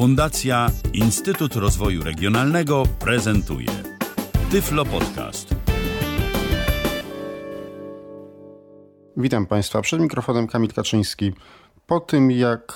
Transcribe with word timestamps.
Fundacja 0.00 0.70
Instytut 0.92 1.56
Rozwoju 1.56 2.04
Regionalnego 2.04 2.82
prezentuje 3.00 3.68
Tyflo 4.50 4.84
Podcast. 4.84 5.54
Witam 9.16 9.46
Państwa. 9.46 9.82
Przed 9.82 10.00
mikrofonem 10.00 10.46
Kamil 10.46 10.72
Kaczyński. 10.72 11.32
Po 11.86 12.00
tym, 12.00 12.30
jak 12.30 12.72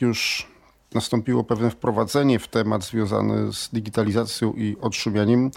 już 0.00 0.48
nastąpiło 0.94 1.44
pewne 1.44 1.70
wprowadzenie 1.70 2.38
w 2.38 2.48
temat 2.48 2.84
związany 2.84 3.52
z 3.52 3.68
digitalizacją 3.72 4.52
i 4.52 4.76
odszumianiem, 4.80 5.50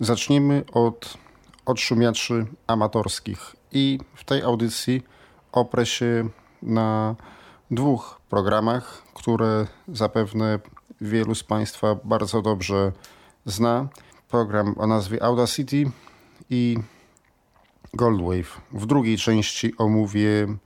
zaczniemy 0.00 0.64
od 0.72 1.18
odszumiaczy 1.66 2.46
amatorskich. 2.66 3.56
I 3.72 3.98
w 4.14 4.24
tej 4.24 4.42
audycji 4.42 5.02
oprę 5.52 5.86
się 5.86 6.28
na 6.62 7.16
dwóch 7.70 8.20
programach, 8.28 9.02
które 9.14 9.66
zapewne 9.88 10.58
wielu 11.00 11.34
z 11.34 11.44
Państwa 11.44 11.94
bardzo 12.04 12.42
dobrze 12.42 12.92
zna. 13.44 13.88
Program 14.28 14.74
o 14.78 14.86
nazwie 14.86 15.22
Audacity 15.22 15.90
i 16.50 16.78
Goldwave. 17.94 18.60
W 18.72 18.86
drugiej 18.86 19.18
części 19.18 19.76
omówię 19.78 20.56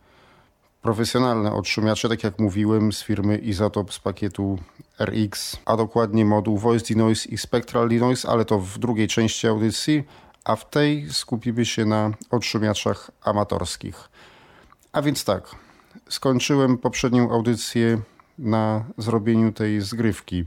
profesjonalne 0.83 1.53
odszumiacze, 1.53 2.09
tak 2.09 2.25
jak 2.25 2.39
mówiłem, 2.39 2.93
z 2.93 3.03
firmy 3.03 3.39
Isotop 3.39 3.93
z 3.93 3.99
pakietu 3.99 4.59
RX, 5.01 5.57
a 5.65 5.77
dokładnie 5.77 6.25
moduł 6.25 6.59
Voice 6.59 6.95
Denoise 6.95 7.29
i 7.29 7.39
Spectral 7.39 7.89
Denoise, 7.89 8.29
ale 8.29 8.45
to 8.45 8.59
w 8.59 8.79
drugiej 8.79 9.09
części 9.09 9.47
audycji, 9.47 10.05
a 10.45 10.57
w 10.57 10.71
tej 10.71 11.11
skupimy 11.11 11.65
się 11.65 11.85
na 11.85 12.11
odszumiaczach 12.31 13.11
amatorskich. 13.25 14.09
A 14.93 15.03
więc 15.03 15.25
tak, 15.25 15.55
skończyłem 16.09 16.79
poprzednią 16.79 17.31
audycję 17.31 17.99
na 18.39 18.85
zrobieniu 18.99 19.53
tej 19.53 19.81
zgrywki. 19.81 20.45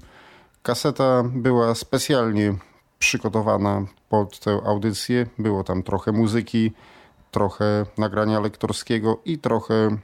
Kaseta 0.63 1.23
była 1.23 1.75
specjalnie 1.75 2.55
przygotowana 2.99 3.85
pod 4.09 4.39
tę 4.39 4.59
audycję. 4.65 5.27
Było 5.37 5.63
tam 5.63 5.83
trochę 5.83 6.11
muzyki, 6.11 6.71
trochę 7.31 7.85
nagrania 7.97 8.39
lektorskiego 8.39 9.21
i 9.25 9.37
trochę 9.37 9.97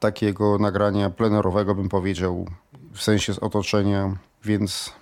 takiego 0.00 0.58
nagrania 0.58 1.10
plenerowego, 1.10 1.74
bym 1.74 1.88
powiedział, 1.88 2.46
w 2.92 3.02
sensie 3.02 3.34
z 3.34 3.38
otoczenia, 3.38 4.16
więc 4.44 4.92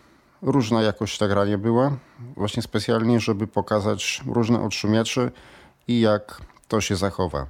różna 0.43 0.83
jakość 0.83 1.21
nagrania 1.21 1.59
była, 1.59 1.97
właśnie 2.37 2.63
specjalnie, 2.63 3.21
żeby 3.21 3.47
pokazać 3.47 4.23
różne 4.27 4.63
odszumiacze 4.63 5.31
i 5.89 6.01
jak 6.01 6.41
to 6.69 6.81
się 6.81 6.97
zachowa. 6.97 7.47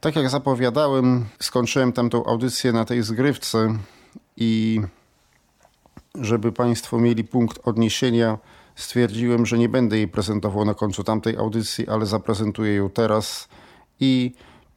Tak 0.00 0.16
jak 0.16 0.30
zapowiadałem, 0.30 1.26
skończyłem 1.40 1.92
tamtą 1.92 2.24
audycję 2.24 2.72
na 2.72 2.84
tej 2.84 3.02
zgrywce 3.02 3.78
i 4.36 4.80
żeby 6.14 6.52
Państwo 6.52 6.98
mieli 6.98 7.24
punkt 7.24 7.68
odniesienia, 7.68 8.38
stwierdziłem, 8.76 9.46
że 9.46 9.58
nie 9.58 9.68
będę 9.68 9.96
jej 9.96 10.08
prezentował 10.08 10.64
na 10.64 10.74
końcu 10.74 11.04
tamtej 11.04 11.36
audycji, 11.36 11.88
ale 11.88 12.06
zaprezentuję 12.06 12.74
ją 12.74 12.90
teraz 12.90 13.48
i 14.00 14.32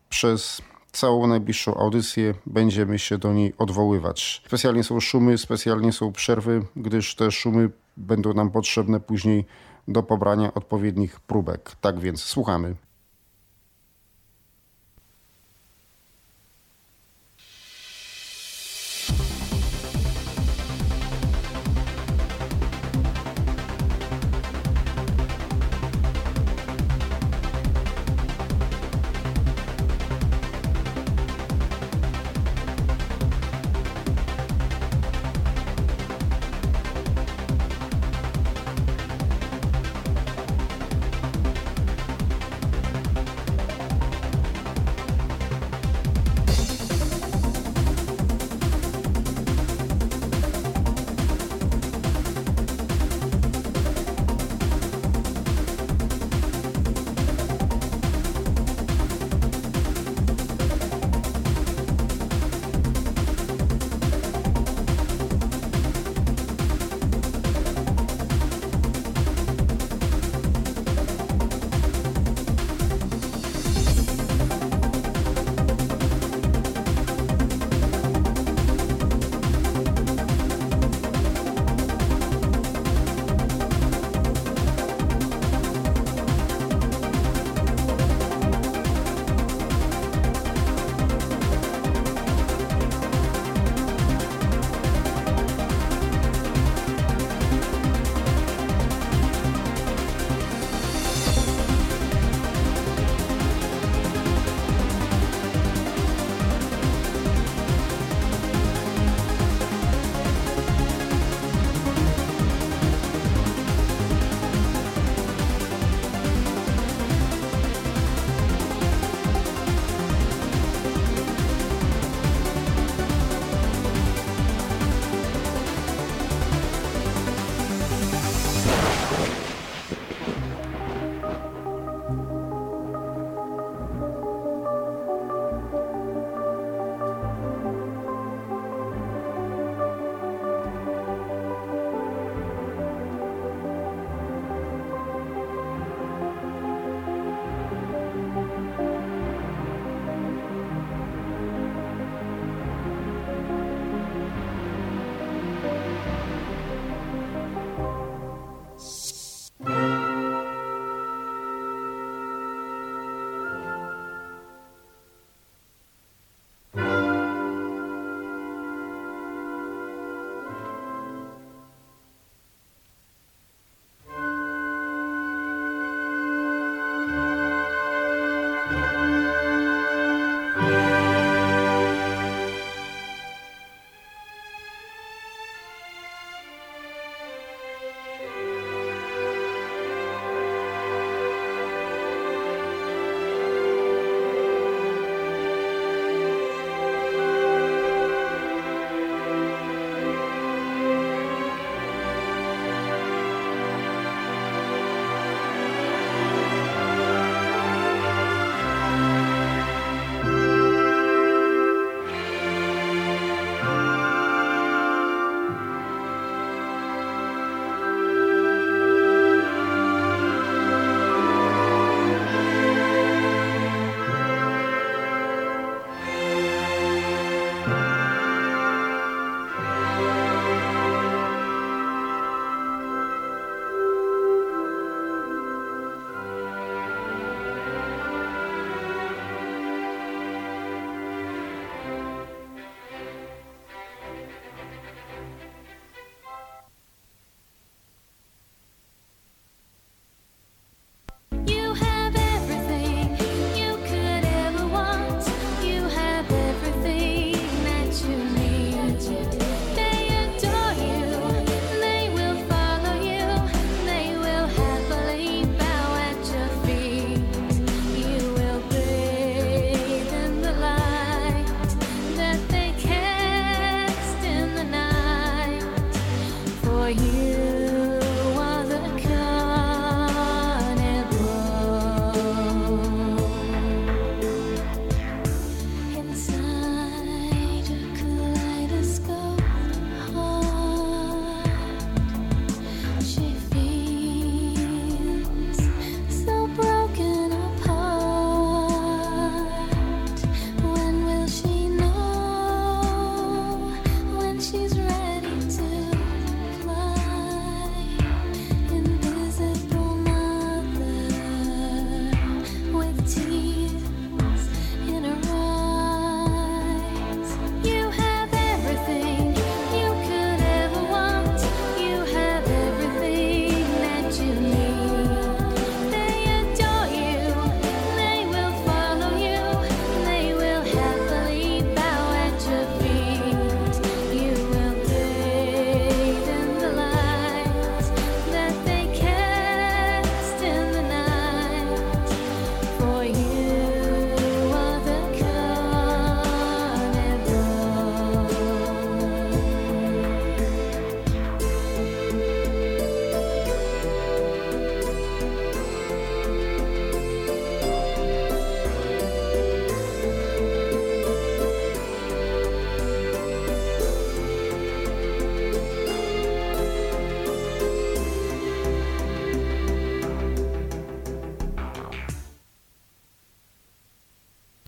przez 0.09 0.61
całą 0.91 1.27
najbliższą 1.27 1.77
audycję 1.77 2.33
będziemy 2.45 2.99
się 2.99 3.17
do 3.17 3.33
niej 3.33 3.53
odwoływać. 3.57 4.41
Specjalnie 4.47 4.83
są 4.83 4.99
szumy, 4.99 5.37
specjalnie 5.37 5.93
są 5.93 6.11
przerwy, 6.11 6.65
gdyż 6.75 7.15
te 7.15 7.31
szumy 7.31 7.69
będą 7.97 8.33
nam 8.33 8.51
potrzebne 8.51 8.99
później 8.99 9.45
do 9.87 10.03
pobrania 10.03 10.53
odpowiednich 10.53 11.19
próbek. 11.19 11.71
Tak 11.81 11.99
więc 11.99 12.23
słuchamy. 12.23 12.75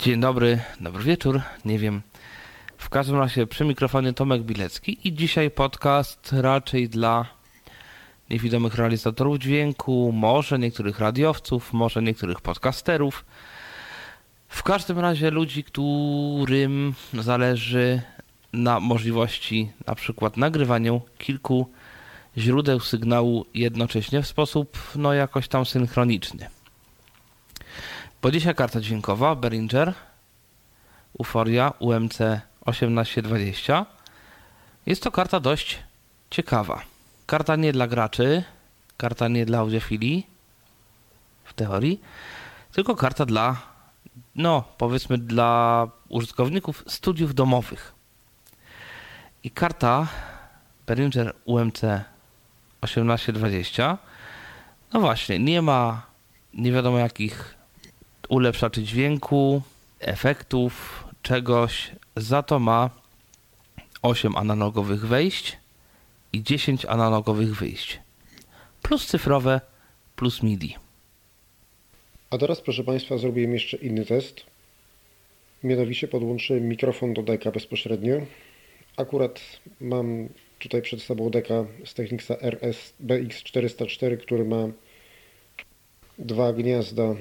Dzień 0.03 0.19
dobry, 0.19 0.59
dobry 0.79 1.03
wieczór, 1.03 1.41
nie 1.65 1.79
wiem. 1.79 2.01
W 2.77 2.89
każdym 2.89 3.15
razie 3.15 3.47
przy 3.47 3.65
mikrofonie 3.65 4.13
Tomek 4.13 4.41
Bilecki 4.41 5.07
i 5.07 5.13
dzisiaj 5.13 5.51
podcast 5.51 6.33
raczej 6.33 6.89
dla 6.89 7.25
niewidomych 8.29 8.75
realizatorów 8.75 9.37
dźwięku, 9.37 10.11
może 10.11 10.59
niektórych 10.59 10.99
radiowców, 10.99 11.73
może 11.73 12.01
niektórych 12.01 12.41
podcasterów. 12.41 13.25
W 14.47 14.63
każdym 14.63 14.99
razie 14.99 15.31
ludzi, 15.31 15.63
którym 15.63 16.93
zależy 17.13 18.01
na 18.53 18.79
możliwości 18.79 19.71
na 19.87 19.95
przykład 19.95 20.37
nagrywania 20.37 20.99
kilku 21.17 21.69
źródeł 22.37 22.79
sygnału 22.79 23.45
jednocześnie 23.53 24.21
w 24.21 24.27
sposób 24.27 24.77
no 24.95 25.13
jakoś 25.13 25.47
tam 25.47 25.65
synchroniczny. 25.65 26.49
Bo 28.23 28.31
dzisiaj 28.31 28.55
karta 28.55 28.81
dźwiękowa 28.81 29.35
Behringer 29.35 29.93
Uforia 31.13 31.73
UMC 31.79 32.17
1820 32.65 33.85
jest 34.85 35.03
to 35.03 35.11
karta 35.11 35.39
dość 35.39 35.79
ciekawa. 36.29 36.81
Karta 37.25 37.55
nie 37.55 37.73
dla 37.73 37.87
graczy, 37.87 38.43
karta 38.97 39.27
nie 39.27 39.45
dla 39.45 39.59
audiofilii 39.59 40.27
w 41.43 41.53
teorii, 41.53 42.01
tylko 42.71 42.95
karta 42.95 43.25
dla, 43.25 43.61
no 44.35 44.63
powiedzmy 44.77 45.17
dla 45.17 45.87
użytkowników 46.09 46.83
studiów 46.87 47.35
domowych. 47.35 47.93
I 49.43 49.51
karta 49.51 50.07
Behringer 50.87 51.35
UMC 51.45 51.81
1820 52.81 53.97
no 54.93 54.99
właśnie, 54.99 55.39
nie 55.39 55.61
ma 55.61 56.01
nie 56.53 56.71
wiadomo 56.71 56.97
jakich 56.97 57.62
ulepszaczy 58.29 58.83
dźwięku, 58.83 59.61
efektów, 59.99 61.03
czegoś, 61.21 61.91
za 62.15 62.43
to 62.43 62.59
ma 62.59 62.89
8 64.01 64.37
analogowych 64.37 65.07
wejść 65.07 65.57
i 66.33 66.43
10 66.43 66.85
analogowych 66.85 67.55
wyjść. 67.55 67.99
Plus 68.81 69.07
cyfrowe, 69.07 69.61
plus 70.15 70.43
MIDI. 70.43 70.75
A 72.29 72.37
teraz, 72.37 72.61
proszę 72.61 72.83
Państwa, 72.83 73.17
zrobiłem 73.17 73.53
jeszcze 73.53 73.77
inny 73.77 74.05
test. 74.05 74.45
Mianowicie 75.63 76.07
podłączyłem 76.07 76.67
mikrofon 76.67 77.13
do 77.13 77.23
deka 77.23 77.51
bezpośrednio. 77.51 78.15
Akurat 78.97 79.41
mam 79.81 80.29
tutaj 80.59 80.81
przed 80.81 81.01
sobą 81.01 81.29
deka 81.29 81.65
z 81.85 81.93
Technicsa 81.93 82.37
RS 82.41 82.93
BX404, 83.05 84.17
który 84.17 84.45
ma 84.45 84.67
dwa 86.19 86.53
gniazda 86.53 87.15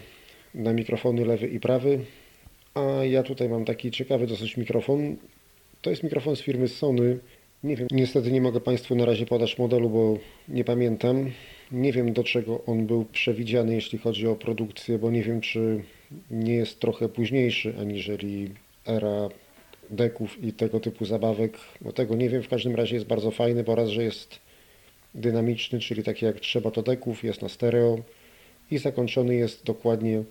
na 0.54 0.72
mikrofony 0.72 1.24
lewy 1.24 1.48
i 1.48 1.60
prawy. 1.60 1.98
A 2.74 3.04
ja 3.04 3.22
tutaj 3.22 3.48
mam 3.48 3.64
taki 3.64 3.90
ciekawy 3.90 4.26
dosyć 4.26 4.56
mikrofon. 4.56 5.16
To 5.82 5.90
jest 5.90 6.02
mikrofon 6.02 6.36
z 6.36 6.40
firmy 6.40 6.68
Sony. 6.68 7.18
Nie 7.64 7.76
wiem, 7.76 7.88
niestety 7.90 8.32
nie 8.32 8.40
mogę 8.40 8.60
Państwu 8.60 8.94
na 8.94 9.04
razie 9.04 9.26
podać 9.26 9.58
modelu, 9.58 9.90
bo 9.90 10.18
nie 10.48 10.64
pamiętam. 10.64 11.30
Nie 11.72 11.92
wiem 11.92 12.12
do 12.12 12.24
czego 12.24 12.64
on 12.66 12.86
był 12.86 13.04
przewidziany, 13.04 13.74
jeśli 13.74 13.98
chodzi 13.98 14.26
o 14.26 14.36
produkcję, 14.36 14.98
bo 14.98 15.10
nie 15.10 15.22
wiem 15.22 15.40
czy 15.40 15.82
nie 16.30 16.54
jest 16.54 16.80
trochę 16.80 17.08
późniejszy 17.08 17.74
aniżeli 17.80 18.50
era 18.86 19.28
deków 19.90 20.44
i 20.44 20.52
tego 20.52 20.80
typu 20.80 21.04
zabawek. 21.04 21.58
No 21.80 21.92
tego 21.92 22.16
nie 22.16 22.28
wiem, 22.28 22.42
w 22.42 22.48
każdym 22.48 22.74
razie 22.74 22.94
jest 22.94 23.06
bardzo 23.06 23.30
fajny, 23.30 23.64
bo 23.64 23.74
raz, 23.74 23.88
że 23.88 24.04
jest 24.04 24.38
dynamiczny, 25.14 25.78
czyli 25.78 26.02
taki 26.02 26.24
jak 26.24 26.40
trzeba 26.40 26.70
to 26.70 26.82
deków, 26.82 27.24
jest 27.24 27.42
na 27.42 27.48
stereo 27.48 27.98
i 28.70 28.78
zakończony 28.78 29.34
jest 29.34 29.64
dokładnie 29.64 30.22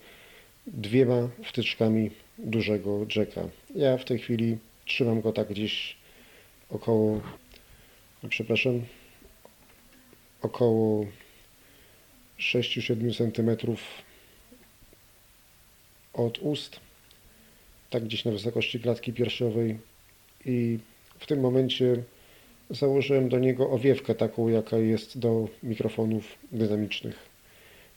dwiema 0.68 1.30
wtyczkami 1.44 2.12
dużego 2.38 3.06
jacka. 3.16 3.42
Ja 3.76 3.98
w 3.98 4.06
tej 4.06 4.20
chwili 4.20 4.58
trzymam 4.86 5.22
go 5.22 5.32
tak 5.32 5.50
gdzieś 5.50 5.98
około, 6.70 7.22
przepraszam, 8.30 8.82
około 10.42 11.06
6-7 12.40 13.18
cm 13.18 13.76
od 16.14 16.40
ust, 16.40 16.80
tak 17.90 18.04
gdzieś 18.04 18.26
na 18.26 18.32
wysokości 18.32 18.80
klatki 18.80 19.14
piersiowej 19.14 19.80
i 20.46 20.80
w 21.20 21.26
tym 21.26 21.40
momencie 21.40 22.04
założyłem 22.70 23.30
do 23.30 23.40
niego 23.40 23.70
owiewkę 23.70 24.16
taką, 24.16 24.48
jaka 24.48 24.78
jest 24.78 25.20
do 25.20 25.48
mikrofonów 25.64 26.38
dynamicznych. 26.52 27.30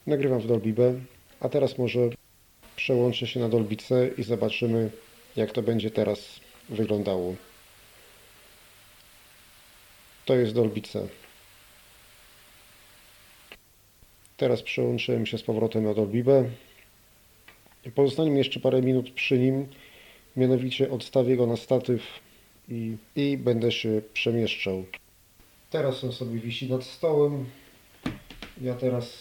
Nagrywam 0.07 0.39
w 0.39 0.47
Dolby 0.47 0.73
B, 0.73 0.93
a 1.39 1.49
teraz 1.49 1.77
może 1.77 2.09
przełączę 2.85 3.27
się 3.27 3.39
na 3.39 3.49
Dolby 3.49 3.75
C 3.75 4.09
i 4.17 4.23
zobaczymy 4.23 4.91
jak 5.35 5.51
to 5.51 5.61
będzie 5.61 5.91
teraz 5.91 6.39
wyglądało. 6.69 7.35
To 10.25 10.35
jest 10.35 10.53
Dolby 10.53 10.81
C. 10.81 11.07
Teraz 14.37 14.61
przełączyłem 14.61 15.25
się 15.25 15.37
z 15.37 15.43
powrotem 15.43 15.83
na 15.83 15.93
Dolby 15.93 16.23
B. 16.23 16.49
Pozostanie 17.95 18.31
mi 18.31 18.37
jeszcze 18.37 18.59
parę 18.59 18.81
minut 18.81 19.11
przy 19.11 19.39
nim, 19.39 19.67
mianowicie 20.35 20.91
odstawię 20.91 21.37
go 21.37 21.47
na 21.47 21.57
statyw 21.57 22.01
i, 22.69 22.95
i 23.15 23.37
będę 23.37 23.71
się 23.71 24.01
przemieszczał. 24.13 24.85
Teraz 25.69 26.03
on 26.03 26.11
sobie 26.11 26.39
wisi 26.39 26.69
nad 26.69 26.83
stołem. 26.83 27.45
Ja 28.61 28.75
teraz, 28.75 29.19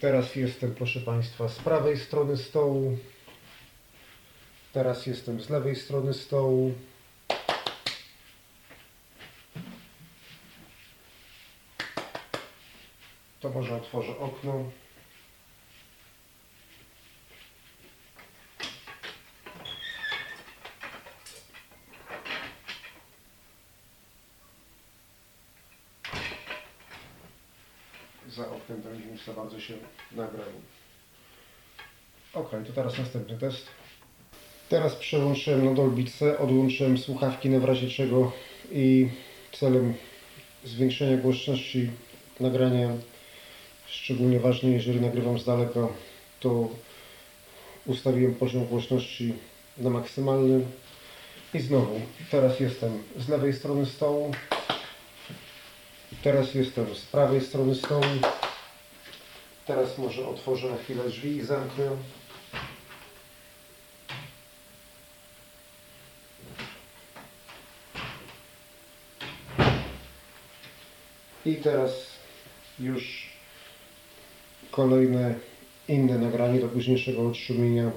teraz 0.00 0.36
jestem, 0.36 0.74
proszę 0.74 1.00
Państwa, 1.00 1.48
z 1.48 1.58
prawej 1.58 1.98
strony 1.98 2.36
stołu. 2.36 2.98
Teraz 4.72 5.06
jestem 5.06 5.40
z 5.40 5.50
lewej 5.50 5.76
strony 5.76 6.14
stołu. 6.14 6.74
To 13.40 13.50
może 13.50 13.76
otworzę 13.76 14.18
okno. 14.18 14.70
Za 28.28 28.50
oknem 28.50 28.82
to 28.82 28.88
będzie 28.88 29.17
za 29.28 29.34
bardzo 29.34 29.60
się 29.60 29.74
nagrał. 30.12 30.46
Ok, 32.34 32.50
to 32.66 32.72
teraz 32.74 32.98
następny 32.98 33.38
test. 33.38 33.66
Teraz 34.68 34.94
przełączyłem 34.94 35.64
na 35.64 35.74
Dolby 35.74 36.04
odłączyłem 36.38 36.98
słuchawki 36.98 37.48
na 37.48 37.66
razie 37.66 37.90
czego 37.90 38.32
i 38.72 39.08
celem 39.52 39.94
zwiększenia 40.64 41.16
głośności 41.16 41.90
nagrania, 42.40 42.88
szczególnie 43.86 44.40
ważne 44.40 44.70
jeżeli 44.70 45.00
nagrywam 45.00 45.38
z 45.38 45.44
daleka, 45.44 45.88
to 46.40 46.68
ustawiłem 47.86 48.34
poziom 48.34 48.66
głośności 48.66 49.34
na 49.78 49.90
maksymalny 49.90 50.64
i 51.54 51.60
znowu, 51.60 52.00
teraz 52.30 52.60
jestem 52.60 53.02
z 53.16 53.28
lewej 53.28 53.52
strony 53.52 53.86
stołu, 53.86 54.32
teraz 56.22 56.54
jestem 56.54 56.94
z 56.94 57.00
prawej 57.00 57.40
strony 57.40 57.74
stołu, 57.74 58.04
teraz 59.68 59.98
może 59.98 60.28
otworzę 60.28 60.70
na 60.70 60.76
chwilę 60.76 61.04
drzwi 61.04 61.36
i 61.36 61.42
zamknę. 61.42 61.84
I 71.46 71.56
teraz 71.56 72.06
już 72.80 73.32
kolejne 74.70 75.34
inne 75.88 76.18
nagranie 76.18 76.60
do 76.60 76.68
późniejszego 76.68 77.28
odszumienia 77.28 77.90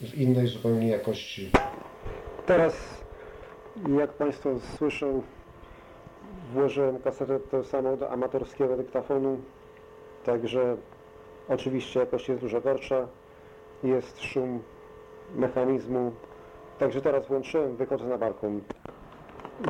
w 0.00 0.14
innej 0.14 0.46
zupełnie 0.46 0.88
jakości. 0.88 1.50
Teraz, 2.46 2.74
jak 3.98 4.12
Państwo 4.12 4.60
słyszą, 4.76 5.22
włożyłem 6.52 6.98
kasetę 6.98 7.40
to 7.40 7.64
samo 7.64 7.96
do 7.96 8.10
amatorskiego 8.10 8.76
dyktafonu, 8.76 9.40
także 10.24 10.76
oczywiście 11.48 12.00
jakość 12.00 12.28
jest 12.28 12.40
dużo 12.40 12.60
gorsza, 12.60 13.08
jest 13.82 14.20
szum 14.20 14.62
mechanizmu, 15.34 16.12
także 16.78 17.02
teraz 17.02 17.26
włączyłem, 17.26 17.76
wychodzę 17.76 18.04
na 18.04 18.18
balkon. 18.18 18.60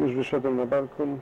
Już 0.01 0.15
wyszedłem 0.15 0.57
na 0.57 0.67
balkon. 0.67 1.19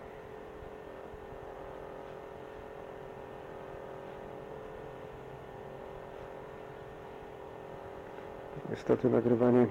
Niestety 8.71 9.11
nagrywanie 9.11 9.67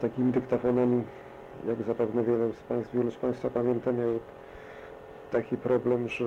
takimi 0.00 0.32
dyktafonami, 0.32 1.04
jak 1.66 1.82
zapewne 1.82 2.24
wiele 2.24 2.52
z 2.52 2.62
Państwa, 2.62 2.98
wielu 2.98 3.10
z 3.10 3.16
Państwa 3.16 3.50
pamięta, 3.50 3.92
miał 3.92 4.08
taki 5.30 5.56
problem, 5.56 6.08
że 6.08 6.24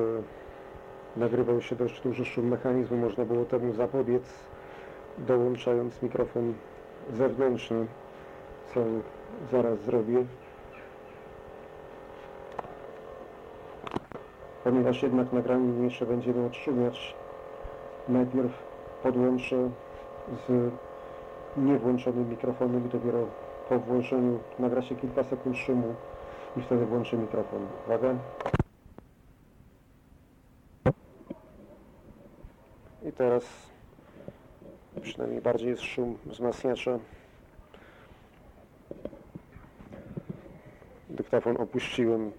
nagrywał 1.18 1.62
się 1.62 1.76
dość 1.76 2.02
duży 2.02 2.26
szum 2.26 2.48
mechanizmu, 2.48 2.98
można 2.98 3.26
było 3.26 3.46
temu 3.46 3.74
zapobiec, 3.74 4.24
dołączając 5.18 6.02
mikrofon 6.02 6.54
zewnętrzny, 7.14 7.86
co 8.74 8.80
zaraz 9.52 9.80
zrobię. 9.80 10.26
Ponieważ 14.64 15.04
jednak 15.04 15.34
nagranie 15.34 15.84
jeszcze 15.84 16.06
będziemy 16.06 16.46
odszumiać, 16.46 17.16
najpierw 18.10 18.52
podłączę 19.04 19.70
z 20.48 20.72
niewłączonym 21.58 22.30
mikrofonem 22.30 22.86
i 22.86 22.90
dopiero 22.90 23.26
po 23.70 23.80
włączeniu 23.80 24.40
nagra 24.60 24.82
się 24.82 24.96
kilka 24.96 25.24
sekund 25.24 25.58
szumu 25.58 25.96
i 26.58 26.62
wtedy 26.62 26.86
włączę 26.86 27.18
mikrofon. 27.18 27.68
Uwaga. 27.88 28.16
I 33.12 33.14
teraz 33.14 33.44
przynajmniej 35.02 35.42
bardziej 35.42 35.70
jest 35.70 35.82
szum 35.82 36.18
wzmacniacza. 36.26 37.00
Dyktafon 41.10 41.58
opuściłem 41.58 42.32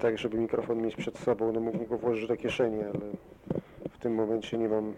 tak, 0.00 0.18
żeby 0.18 0.38
mikrofon 0.38 0.82
mieć 0.82 0.96
przed 0.96 1.18
sobą, 1.18 1.52
no 1.52 1.60
mógłbym 1.60 1.86
go 1.86 1.98
włożyć 1.98 2.28
do 2.28 2.36
kieszeni, 2.36 2.80
ale 2.80 3.00
w 3.90 3.98
tym 3.98 4.14
momencie 4.14 4.58
nie 4.58 4.68
mam 4.68 4.94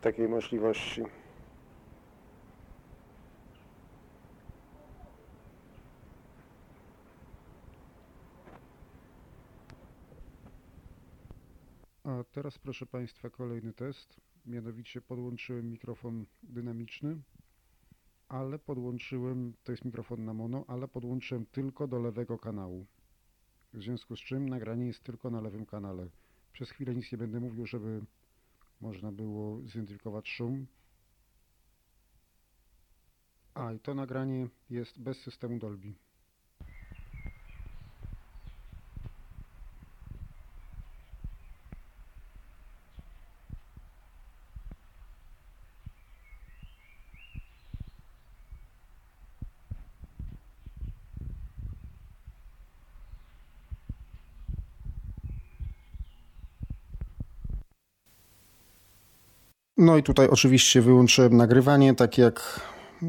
takiej 0.00 0.28
możliwości. 0.28 1.02
A 12.04 12.24
teraz 12.36 12.58
proszę 12.58 12.86
Państwa 12.86 13.30
kolejny 13.30 13.72
test. 13.72 14.20
Mianowicie 14.46 15.00
podłączyłem 15.00 15.70
mikrofon 15.70 16.26
dynamiczny, 16.42 17.16
ale 18.28 18.58
podłączyłem, 18.58 19.52
to 19.64 19.72
jest 19.72 19.84
mikrofon 19.84 20.24
na 20.24 20.34
mono, 20.34 20.64
ale 20.68 20.88
podłączyłem 20.88 21.46
tylko 21.46 21.88
do 21.88 21.98
lewego 21.98 22.38
kanału. 22.38 22.86
W 23.72 23.82
związku 23.82 24.16
z 24.16 24.20
czym 24.20 24.48
nagranie 24.48 24.86
jest 24.86 25.02
tylko 25.02 25.30
na 25.30 25.40
lewym 25.40 25.66
kanale. 25.66 26.08
Przez 26.52 26.70
chwilę 26.70 26.94
nic 26.94 27.12
nie 27.12 27.18
będę 27.18 27.40
mówił, 27.40 27.66
żeby 27.66 28.04
można 28.80 29.12
było 29.12 29.60
zidentyfikować 29.62 30.28
szum. 30.28 30.66
A 33.54 33.72
i 33.72 33.80
to 33.80 33.94
nagranie 33.94 34.48
jest 34.70 35.00
bez 35.00 35.18
systemu 35.18 35.58
Dolby. 35.58 36.05
No 59.78 59.96
i 59.96 60.02
tutaj 60.02 60.28
oczywiście 60.28 60.82
wyłączyłem 60.82 61.36
nagrywanie, 61.36 61.94
tak 61.94 62.18
jak 62.18 62.60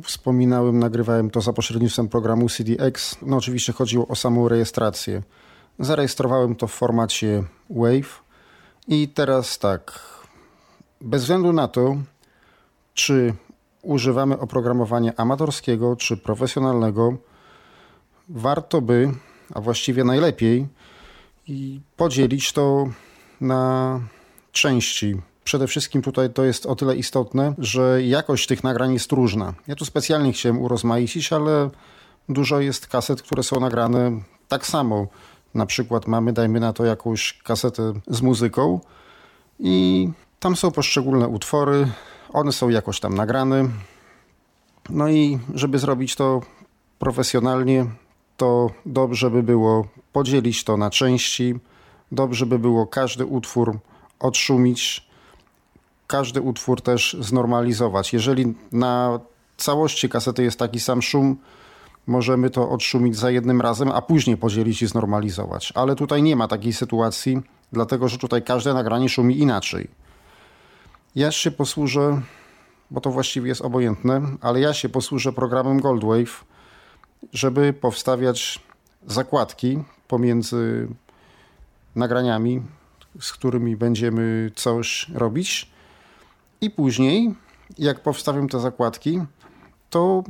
wspominałem, 0.04 0.80
nagrywałem 0.80 1.30
to 1.30 1.42
za 1.42 1.54
pośrednictwem 1.54 2.10
programu 2.10 2.50
CDX. 2.50 3.18
No 3.22 3.38
oczywiście 3.38 3.74
chodziło 3.74 4.08
o 4.08 4.16
samą 4.16 4.48
rejestrację. 4.48 5.24
Zarejestrowałem 5.80 6.56
to 6.56 6.68
w 6.68 6.74
formacie 6.74 7.44
WAV 7.70 8.08
i 8.88 9.08
teraz 9.08 9.60
tak, 9.60 10.00
bez 11.02 11.22
względu 11.22 11.54
na 11.54 11.68
to, 11.68 11.98
czy 12.94 13.34
używamy 13.82 14.40
oprogramowania 14.40 15.14
amatorskiego 15.18 15.96
czy 15.96 16.18
profesjonalnego, 16.18 17.18
warto 18.30 18.82
by, 18.82 19.12
a 19.54 19.62
właściwie 19.62 20.04
najlepiej, 20.04 20.68
podzielić 21.98 22.52
to 22.52 22.88
na 23.42 24.00
części 24.52 25.22
przede 25.48 25.68
wszystkim 25.68 26.02
tutaj 26.02 26.34
to 26.34 26.44
jest 26.44 26.66
o 26.66 26.76
tyle 26.76 26.96
istotne, 26.96 27.54
że 27.58 28.04
jakość 28.04 28.48
tych 28.48 28.64
nagrań 28.64 28.94
jest 28.94 29.12
różna. 29.12 29.54
Ja 29.68 29.76
tu 29.76 29.86
specjalnie 29.86 30.34
chciałem 30.34 30.62
urozmaicić, 30.62 31.34
ale 31.34 31.70
dużo 32.30 32.60
jest 32.60 32.88
kaset, 32.88 33.22
które 33.22 33.44
są 33.44 33.60
nagrane 33.60 34.12
tak 34.48 34.66
samo. 34.66 35.08
Na 35.54 35.66
przykład 35.66 36.08
mamy, 36.08 36.34
dajmy 36.34 36.60
na 36.60 36.74
to, 36.74 36.86
jakąś 36.86 37.40
kasetę 37.44 37.94
z 38.08 38.22
muzyką 38.22 38.80
i 39.60 40.10
tam 40.40 40.56
są 40.56 40.72
poszczególne 40.72 41.28
utwory, 41.28 41.88
one 42.34 42.52
są 42.52 42.70
jakoś 42.70 43.00
tam 43.00 43.16
nagrane. 43.16 43.70
No 44.90 45.10
i 45.10 45.40
żeby 45.54 45.80
zrobić 45.80 46.16
to 46.16 46.42
profesjonalnie, 47.00 47.86
to 48.38 48.70
dobrze 48.86 49.30
by 49.32 49.44
było 49.44 49.88
podzielić 50.14 50.64
to 50.64 50.78
na 50.78 50.90
części, 50.90 51.56
dobrze 52.12 52.46
by 52.46 52.60
było 52.60 52.88
każdy 52.88 53.26
utwór 53.26 53.80
odszumić, 54.20 55.07
każdy 56.08 56.42
utwór 56.42 56.82
też 56.82 57.18
znormalizować. 57.20 58.14
Jeżeli 58.14 58.54
na 58.72 59.20
całości 59.58 60.10
kasety 60.10 60.44
jest 60.44 60.60
taki 60.60 60.80
sam 60.80 61.02
szum, 61.02 61.38
możemy 62.08 62.50
to 62.50 62.70
odszumić 62.70 63.18
za 63.18 63.32
jednym 63.32 63.62
razem, 63.62 63.92
a 63.92 64.02
później 64.02 64.38
podzielić 64.38 64.82
i 64.82 64.88
znormalizować. 64.88 65.74
Ale 65.76 65.96
tutaj 65.96 66.24
nie 66.24 66.36
ma 66.36 66.48
takiej 66.48 66.74
sytuacji, 66.74 67.42
dlatego 67.72 68.08
że 68.08 68.18
tutaj 68.18 68.44
każde 68.44 68.74
nagranie 68.74 69.10
szumi 69.10 69.40
inaczej. 69.40 69.88
Ja 71.16 71.32
się 71.32 71.52
posłużę, 71.52 72.22
bo 72.92 73.02
to 73.02 73.12
właściwie 73.12 73.48
jest 73.48 73.62
obojętne, 73.62 74.22
ale 74.42 74.60
ja 74.60 74.74
się 74.74 74.90
posłużę 74.90 75.34
programem 75.34 75.80
Goldwave, 75.80 76.46
żeby 77.34 77.74
powstawiać 77.74 78.60
zakładki 79.08 79.84
pomiędzy 80.08 80.88
nagraniami, 81.96 82.62
z 83.20 83.32
którymi 83.32 83.76
będziemy 83.76 84.52
coś 84.56 85.10
robić 85.14 85.77
i 86.62 86.70
później, 86.70 87.36
jak 87.78 88.00
powstawię 88.00 88.48
te 88.48 88.60
zakładki, 88.60 89.22
to 89.90 90.24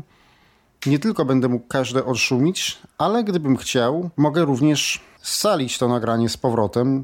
nie 0.86 1.00
tylko 1.00 1.26
będę 1.26 1.48
mógł 1.48 1.68
każde 1.68 2.06
odszumić, 2.06 2.78
ale 2.98 3.24
gdybym 3.24 3.58
chciał, 3.58 4.10
mogę 4.18 4.46
również 4.46 5.02
scalić 5.22 5.78
to 5.78 5.88
nagranie 5.88 6.30
z 6.30 6.38
powrotem 6.38 7.04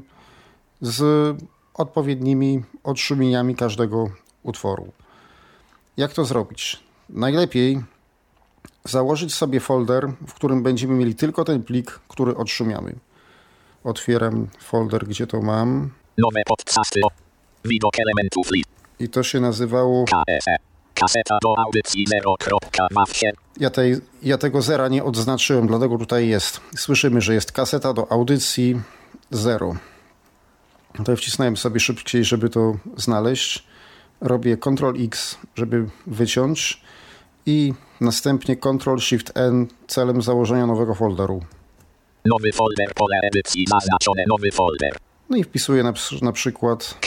z 0.80 1.02
odpowiednimi 1.74 2.62
odszumieniami 2.84 3.54
każdego 3.54 4.10
utworu. 4.42 4.92
Jak 5.96 6.12
to 6.12 6.24
zrobić? 6.24 6.80
Najlepiej 7.08 7.82
założyć 8.84 9.34
sobie 9.34 9.60
folder, 9.60 10.12
w 10.26 10.34
którym 10.34 10.62
będziemy 10.62 10.94
mieli 10.94 11.14
tylko 11.14 11.44
ten 11.44 11.62
plik, 11.62 12.00
który 12.08 12.36
odszumiamy. 12.36 12.94
Otwieram 13.84 14.48
folder, 14.58 15.06
gdzie 15.06 15.26
to 15.26 15.42
mam. 15.42 15.90
Nowe 16.18 16.42
podcasty. 16.46 17.00
Widok 17.64 17.92
elementów 17.98 18.50
list. 18.52 18.83
I 19.00 19.08
to 19.08 19.22
się 19.22 19.40
nazywało... 19.40 20.04
Kaseta 20.94 21.38
do 21.42 21.54
audycji 21.58 22.06
0.2 22.40 23.32
ja, 23.60 23.70
tej, 23.70 23.96
ja 24.22 24.38
tego 24.38 24.62
zera 24.62 24.88
nie 24.88 25.04
odznaczyłem, 25.04 25.66
dlatego 25.66 25.98
tutaj 25.98 26.28
jest. 26.28 26.60
Słyszymy, 26.76 27.20
że 27.20 27.34
jest 27.34 27.52
kaseta 27.52 27.92
do 27.92 28.12
audycji 28.12 28.80
0. 29.30 29.76
To 31.04 31.16
wcisnąłem 31.16 31.56
sobie 31.56 31.80
szybciej, 31.80 32.24
żeby 32.24 32.50
to 32.50 32.76
znaleźć. 32.96 33.64
Robię 34.20 34.56
Ctrl 34.56 35.04
X, 35.04 35.38
żeby 35.54 35.88
wyciąć 36.06 36.80
i 37.46 37.74
następnie 38.00 38.56
Ctrl 38.56 38.98
Shift 38.98 39.32
N 39.34 39.66
celem 39.86 40.22
założenia 40.22 40.66
nowego 40.66 40.94
folderu. 40.94 41.42
Nowy 42.24 42.52
folder, 42.52 42.94
pole 42.94 43.16
edycji, 43.22 43.64
zaznaczone 43.68 44.24
nowy 44.28 44.50
folder. 44.52 44.96
No 45.34 45.38
i 45.38 45.44
wpisuję 45.44 45.82
na, 45.82 45.92
na 46.22 46.32
przykład 46.32 46.98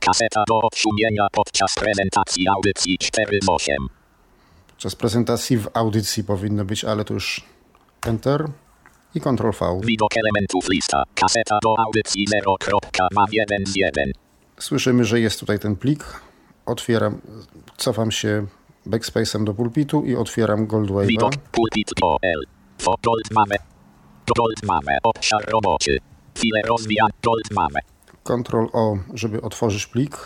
Kaseta 0.00 0.44
do 0.48 0.58
odszumienia 0.58 1.26
podczas 1.32 1.74
prezentacji 1.74 2.48
audycji 2.48 2.98
4.8. 2.98 3.74
Podczas 4.68 4.96
prezentacji 4.96 5.58
w 5.58 5.68
audycji 5.74 6.24
powinno 6.24 6.64
być, 6.64 6.84
ale 6.84 7.04
to 7.04 7.14
już 7.14 7.44
Enter 8.06 8.44
i 9.14 9.20
Ctrl 9.20 9.50
V. 9.60 9.80
Widok 9.84 10.10
elementów 10.16 10.68
lista. 10.68 11.02
Kaseta 11.14 11.58
do 11.62 11.74
audycji 11.78 12.26
0.211. 12.28 14.29
Słyszymy, 14.60 15.04
że 15.04 15.20
jest 15.20 15.40
tutaj 15.40 15.58
ten 15.58 15.76
plik. 15.76 16.04
Otwieram, 16.66 17.20
cofam 17.76 18.10
się 18.10 18.46
backspace'em 18.86 19.44
do 19.44 19.54
pulpitu 19.54 20.04
i 20.04 20.16
otwieram 20.16 20.66
Goldwave'a. 20.66 21.06
Widok 21.06 21.36
pulpit.pl 21.36 22.44
Gold 22.84 23.30
mamy. 23.30 23.56
Gold 24.36 24.62
mamy. 24.62 24.98
Obszar 25.02 25.50
roboczy. 25.50 25.98
File 26.38 26.62
rozwijam. 26.68 27.08
Gold 27.22 27.50
mamy. 27.50 27.80
Ctrl 28.24 28.66
O, 28.72 28.96
żeby 29.14 29.42
otworzyć 29.42 29.86
plik. 29.86 30.16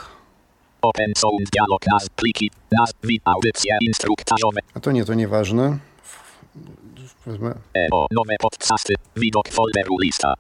Open 0.83 1.13
sound 1.17 1.51
dialog 1.53 1.81
naz 1.93 2.09
pliki 2.09 2.51
Nazwij 2.73 3.21
audycje 3.25 3.79
instruktażowe. 3.81 4.61
A 4.75 4.81
to 4.81 4.93
nie, 4.93 5.05
to 5.05 5.15
nieważne. 5.15 5.79
Wezmę. 7.27 7.55
EO, 7.75 8.07
nowe 8.11 8.37
podcasty, 8.41 8.95
widok 9.17 9.49
folderu 9.49 9.99
lista. 9.99 10.35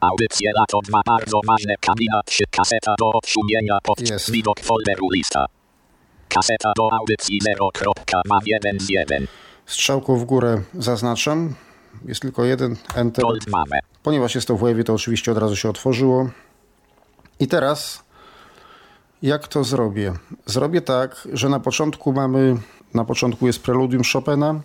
Audycje 0.00 0.50
lato 0.56 0.80
2 0.88 1.00
bardzo 1.06 1.40
ważne, 1.46 1.74
kabina 1.80 2.20
3, 2.26 2.44
kaseta 2.50 2.94
do 2.98 3.12
odszumienia 3.12 3.78
pod 3.82 4.10
Jest. 4.10 4.30
widok 4.30 4.60
folderu 4.60 5.10
lista. 5.12 5.46
Kaseta 6.28 6.72
do 6.76 6.92
audycji 6.92 7.40
0.1 7.40 8.80
z 8.80 8.88
1. 8.88 9.26
Strzałką 9.66 10.16
w 10.16 10.24
górę 10.24 10.62
zaznaczam. 10.74 11.54
Jest 12.04 12.20
tylko 12.20 12.44
jeden 12.44 12.76
Enter. 12.94 13.24
Ponieważ 14.02 14.34
jest 14.34 14.48
to 14.48 14.56
w 14.56 14.60
Wave, 14.60 14.84
to 14.84 14.94
oczywiście 14.94 15.32
od 15.32 15.38
razu 15.38 15.56
się 15.56 15.68
otworzyło. 15.70 16.30
I 17.40 17.48
teraz 17.48 18.04
jak 19.22 19.48
to 19.48 19.64
zrobię? 19.64 20.12
Zrobię 20.46 20.80
tak, 20.80 21.28
że 21.32 21.48
na 21.48 21.60
początku 21.60 22.12
mamy, 22.12 22.56
na 22.94 23.04
początku 23.04 23.46
jest 23.46 23.62
preludium 23.62 24.02
Chopina, 24.12 24.60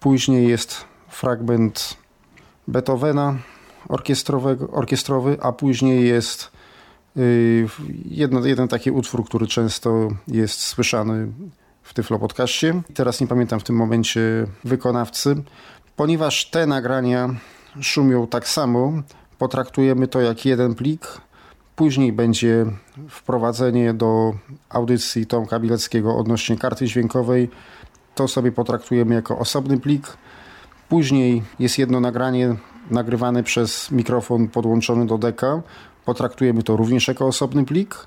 później 0.00 0.48
jest 0.48 0.84
fragment 1.08 1.96
Beethovena 2.68 3.38
orkiestrowy, 4.72 5.36
a 5.40 5.52
później 5.52 6.08
jest 6.08 6.50
yy, 7.16 7.68
jedno, 8.04 8.46
jeden 8.46 8.68
taki 8.68 8.90
utwór, 8.90 9.24
który 9.24 9.46
często 9.46 10.08
jest 10.28 10.60
słyszany 10.60 11.28
w 11.82 11.94
Tyflo 11.94 12.18
Podcaście. 12.18 12.82
Teraz 12.94 13.20
nie 13.20 13.26
pamiętam 13.26 13.60
w 13.60 13.64
tym 13.64 13.76
momencie 13.76 14.20
wykonawcy. 14.64 15.42
Ponieważ 15.96 16.50
te 16.50 16.66
nagrania 16.66 17.34
szumią 17.80 18.26
tak 18.26 18.48
samo, 18.48 18.92
potraktujemy 19.38 20.08
to 20.08 20.20
jak 20.20 20.44
jeden 20.44 20.74
plik. 20.74 21.06
Później 21.76 22.12
będzie 22.12 22.66
wprowadzenie 23.08 23.94
do 23.94 24.34
audycji 24.68 25.26
Tomka 25.26 25.60
Bileckiego 25.60 26.16
odnośnie 26.16 26.56
karty 26.56 26.86
dźwiękowej. 26.86 27.50
To 28.14 28.28
sobie 28.28 28.52
potraktujemy 28.52 29.14
jako 29.14 29.38
osobny 29.38 29.80
plik. 29.80 30.16
Później 30.88 31.42
jest 31.58 31.78
jedno 31.78 32.00
nagranie 32.00 32.56
nagrywane 32.90 33.42
przez 33.42 33.90
mikrofon 33.90 34.48
podłączony 34.48 35.06
do 35.06 35.18
deka. 35.18 35.62
Potraktujemy 36.04 36.62
to 36.62 36.76
również 36.76 37.08
jako 37.08 37.26
osobny 37.26 37.64
plik. 37.64 38.06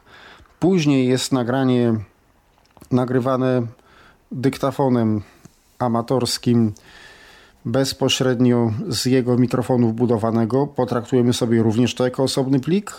Później 0.59 1.07
jest 1.07 1.31
nagranie 1.31 1.93
nagrywane 2.91 3.61
dyktafonem 4.31 5.21
amatorskim 5.79 6.73
bezpośrednio 7.65 8.71
z 8.87 9.05
jego 9.05 9.37
mikrofonu 9.37 9.89
wbudowanego. 9.89 10.67
Potraktujemy 10.67 11.33
sobie 11.33 11.63
również 11.63 11.95
to 11.95 12.03
jako 12.03 12.23
osobny 12.23 12.59
plik. 12.59 12.91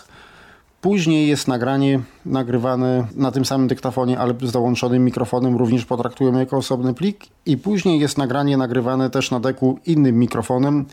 Później 0.80 1.28
jest 1.28 1.48
nagranie 1.48 2.00
nagrywane 2.26 3.06
na 3.16 3.30
tym 3.30 3.44
samym 3.44 3.68
dyktafonie, 3.68 4.18
ale 4.18 4.34
z 4.42 4.52
dołączonym 4.52 5.04
mikrofonem, 5.04 5.56
również 5.56 5.84
potraktujemy 5.84 6.38
jako 6.38 6.56
osobny 6.56 6.94
plik. 6.94 7.26
I 7.46 7.56
później 7.56 8.00
jest 8.00 8.18
nagranie 8.18 8.56
nagrywane 8.56 9.10
też 9.10 9.30
na 9.30 9.40
deku 9.40 9.78
innym 9.86 10.18
mikrofonem 10.18 10.86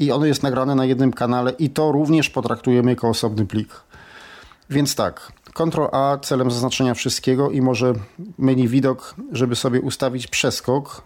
i 0.00 0.12
ono 0.12 0.26
jest 0.26 0.42
nagrane 0.42 0.74
na 0.74 0.84
jednym 0.84 1.12
kanale 1.12 1.52
i 1.58 1.70
to 1.70 1.92
również 1.92 2.30
potraktujemy 2.30 2.90
jako 2.90 3.08
osobny 3.08 3.46
plik. 3.46 3.68
Więc 4.70 4.94
tak, 4.94 5.32
Ctrl 5.54 5.86
A 5.92 6.18
celem 6.22 6.50
zaznaczenia 6.50 6.94
wszystkiego 6.94 7.50
i 7.50 7.60
może 7.60 7.94
menu 8.38 8.68
widok, 8.68 9.14
żeby 9.32 9.56
sobie 9.56 9.80
ustawić 9.80 10.26
przeskok. 10.26 11.02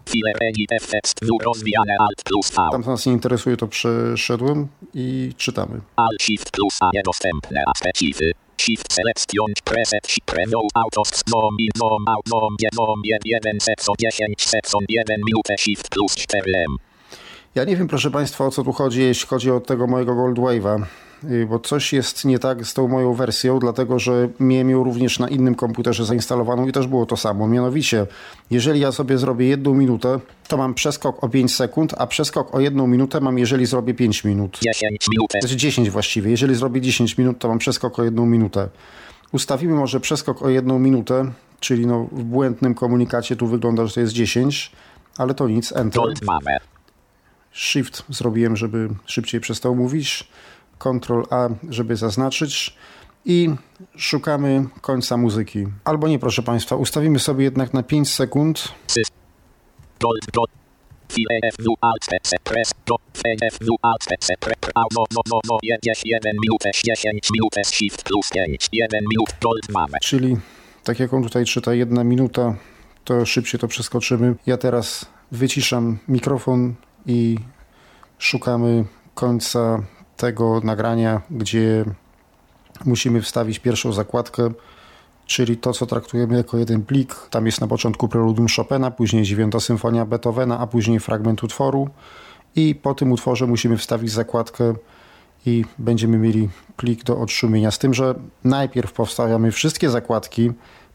Tam 2.71 2.83
co 2.83 2.89
nas 2.89 3.05
nie 3.05 3.13
interesuje, 3.13 3.57
to 3.57 3.67
przeszedłem 3.67 4.67
i 4.93 5.33
czytamy. 5.37 5.81
Alt 5.95 6.21
Shift 6.21 6.51
plus 6.51 6.77
A 6.81 6.89
niedostępne 6.93 7.63
aspecify. 7.75 8.31
Shift 8.61 8.93
selection 8.93 9.53
preset 9.63 10.07
preview 10.25 10.63
autos 10.73 11.21
nom 11.33 11.55
in 11.59 11.69
nom 11.81 12.05
out 12.07 12.25
nom 12.31 13.01
1 13.03 13.59
sekson 13.59 13.95
10 13.99 14.43
sekson 14.43 14.81
1 14.89 15.17
minutę 15.25 15.55
Shift 15.57 15.89
plus 15.89 16.15
4M. 16.15 16.94
Ja 17.55 17.63
nie 17.63 17.77
wiem, 17.77 17.87
proszę 17.87 18.11
Państwa, 18.11 18.45
o 18.45 18.51
co 18.51 18.63
tu 18.63 18.71
chodzi, 18.71 19.01
jeśli 19.01 19.27
chodzi 19.27 19.51
o 19.51 19.59
tego 19.59 19.87
mojego 19.87 20.15
Gold 20.15 20.37
Wave'a, 20.37 20.83
y, 21.23 21.45
bo 21.49 21.59
coś 21.59 21.93
jest 21.93 22.25
nie 22.25 22.39
tak 22.39 22.65
z 22.65 22.73
tą 22.73 22.87
moją 22.87 23.13
wersją, 23.13 23.59
dlatego 23.59 23.99
że 23.99 24.29
miałem 24.39 24.69
ją 24.69 24.83
również 24.83 25.19
na 25.19 25.27
innym 25.27 25.55
komputerze 25.55 26.05
zainstalowaną 26.05 26.67
i 26.67 26.71
też 26.71 26.87
było 26.87 27.05
to 27.05 27.17
samo. 27.17 27.47
Mianowicie, 27.47 28.07
jeżeli 28.51 28.79
ja 28.79 28.91
sobie 28.91 29.17
zrobię 29.17 29.47
jedną 29.47 29.73
minutę, 29.73 30.19
to 30.47 30.57
mam 30.57 30.73
przeskok 30.73 31.23
o 31.23 31.29
5 31.29 31.55
sekund, 31.55 31.93
a 31.97 32.07
przeskok 32.07 32.55
o 32.55 32.59
jedną 32.59 32.87
minutę 32.87 33.21
mam, 33.21 33.37
jeżeli 33.37 33.65
zrobię 33.65 33.93
5 33.93 34.23
minut. 34.23 34.59
10 34.61 35.07
minutę. 35.11 35.39
Znaczy 35.41 35.55
10 35.55 35.89
właściwie. 35.89 36.31
Jeżeli 36.31 36.55
zrobię 36.55 36.81
10 36.81 37.17
minut, 37.17 37.39
to 37.39 37.47
mam 37.47 37.59
przeskok 37.59 37.99
o 37.99 38.03
jedną 38.03 38.25
minutę. 38.25 38.69
Ustawimy 39.31 39.73
może 39.73 39.99
przeskok 39.99 40.41
o 40.41 40.49
jedną 40.49 40.79
minutę, 40.79 41.31
czyli 41.59 41.87
no 41.87 42.07
w 42.11 42.23
błędnym 42.23 42.73
komunikacie 42.73 43.35
tu 43.35 43.47
wygląda, 43.47 43.85
że 43.87 43.93
to 43.93 43.99
jest 43.99 44.13
10, 44.13 44.71
ale 45.17 45.33
to 45.33 45.47
nic, 45.47 45.71
Enter. 45.75 46.03
Shift 47.55 48.03
zrobiłem, 48.09 48.55
żeby 48.55 48.89
szybciej 49.05 49.41
przestał 49.41 49.75
mówić. 49.75 50.27
Ctrl 50.79 51.21
A, 51.29 51.49
żeby 51.69 51.95
zaznaczyć. 51.95 52.75
I 53.25 53.49
szukamy 53.97 54.65
końca 54.81 55.17
muzyki. 55.17 55.67
Albo 55.83 56.07
nie, 56.07 56.19
proszę 56.19 56.43
Państwa, 56.43 56.75
ustawimy 56.75 57.19
sobie 57.19 57.43
jednak 57.43 57.73
na 57.73 57.83
5 57.83 58.11
sekund. 58.11 58.71
Sys. 58.87 59.07
Gold 59.99 60.31
gold. 60.33 60.49
File 61.11 61.51
FW 61.51 61.75
Alt 61.81 62.05
PC 62.09 62.37
press 62.43 62.71
do 62.85 62.95
FW 63.51 63.75
Alt 63.81 64.05
PC 64.09 64.33
pre 64.39 64.53
pre 64.59 64.71
au 64.75 64.87
1 66.03 66.35
minutę 66.41 66.71
10 66.83 67.29
minutę 67.33 67.61
Shift 67.63 68.03
plus 68.03 68.29
5 68.29 68.69
1 68.71 69.01
minut 69.09 69.29
Gold 69.41 69.69
mamy. 69.69 69.97
Czyli 70.01 70.37
tak 70.83 70.99
jak 70.99 71.13
on 71.13 71.23
tutaj 71.23 71.45
czyta, 71.45 71.73
jedna 71.73 72.03
minuta, 72.03 72.55
to 73.03 73.25
szybciej 73.25 73.59
to 73.59 73.67
przeskoczymy. 73.67 74.35
Ja 74.45 74.57
teraz 74.57 75.05
wyciszam 75.31 75.97
mikrofon 76.07 76.75
i 77.07 77.37
szukamy 78.17 78.85
końca 79.15 79.83
tego 80.17 80.61
nagrania, 80.63 81.21
gdzie 81.31 81.85
musimy 82.85 83.21
wstawić 83.21 83.59
pierwszą 83.59 83.93
zakładkę, 83.93 84.51
czyli 85.25 85.57
to, 85.57 85.73
co 85.73 85.85
traktujemy 85.85 86.37
jako 86.37 86.57
jeden 86.57 86.81
plik. 86.81 87.15
Tam 87.29 87.45
jest 87.45 87.61
na 87.61 87.67
początku 87.67 88.07
preludium 88.07 88.47
Chopina, 88.55 88.91
później 88.91 89.23
dziewiąta 89.23 89.59
symfonia 89.59 90.05
Beethovena, 90.05 90.59
a 90.59 90.67
później 90.67 90.99
fragment 90.99 91.43
utworu 91.43 91.89
i 92.55 92.75
po 92.75 92.93
tym 92.93 93.11
utworze 93.11 93.47
musimy 93.47 93.77
wstawić 93.77 94.11
zakładkę 94.11 94.73
i 95.45 95.65
będziemy 95.79 96.17
mieli 96.17 96.49
plik 96.77 97.03
do 97.03 97.19
odszumienia. 97.19 97.71
Z 97.71 97.79
tym, 97.79 97.93
że 97.93 98.15
najpierw 98.43 98.93
powstawiamy 98.93 99.51
wszystkie 99.51 99.89
zakładki, 99.89 100.51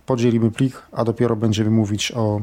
podzielimy 0.07 0.51
plik, 0.51 0.83
a 0.93 1.05
dopiero 1.05 1.37
będziemy 1.37 1.71
mówić 1.71 2.13
o 2.13 2.41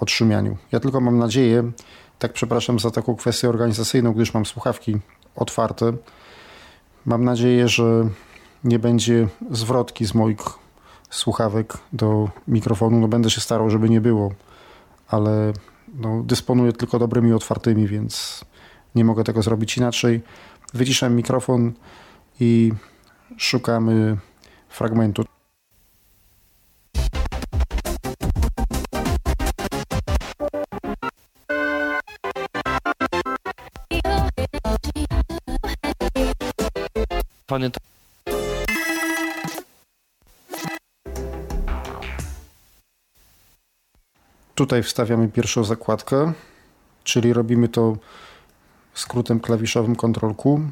odszumianiu. 0.00 0.56
Ja 0.72 0.80
tylko 0.80 1.00
mam 1.00 1.18
nadzieję, 1.18 1.72
tak 2.18 2.32
przepraszam 2.32 2.78
za 2.78 2.90
taką 2.90 3.16
kwestię 3.16 3.48
organizacyjną, 3.48 4.12
gdyż 4.12 4.34
mam 4.34 4.46
słuchawki 4.46 4.98
otwarte. 5.36 5.92
Mam 7.06 7.24
nadzieję, 7.24 7.68
że 7.68 8.08
nie 8.64 8.78
będzie 8.78 9.28
zwrotki 9.50 10.06
z 10.06 10.14
moich 10.14 10.38
słuchawek 11.10 11.78
do 11.92 12.28
mikrofonu. 12.48 13.00
No 13.00 13.08
będę 13.08 13.30
się 13.30 13.40
starał, 13.40 13.70
żeby 13.70 13.90
nie 13.90 14.00
było, 14.00 14.32
ale 15.08 15.52
no, 15.94 16.22
dysponuję 16.22 16.72
tylko 16.72 16.98
dobrymi 16.98 17.32
otwartymi, 17.32 17.86
więc 17.86 18.44
nie 18.94 19.04
mogę 19.04 19.24
tego 19.24 19.42
zrobić 19.42 19.76
inaczej. 19.76 20.20
Wyciszam 20.74 21.14
mikrofon 21.14 21.72
i 22.40 22.72
szukamy 23.36 24.16
fragmentu. 24.68 25.24
To 37.58 37.80
Tutaj 44.54 44.82
wstawiamy 44.82 45.28
pierwszą 45.28 45.64
zakładkę, 45.64 46.32
czyli 47.04 47.32
robimy 47.32 47.68
to 47.68 47.96
skrótem 48.94 49.40
klawiszowym 49.40 49.96
Ctrl 49.96 50.34
Q. 50.34 50.70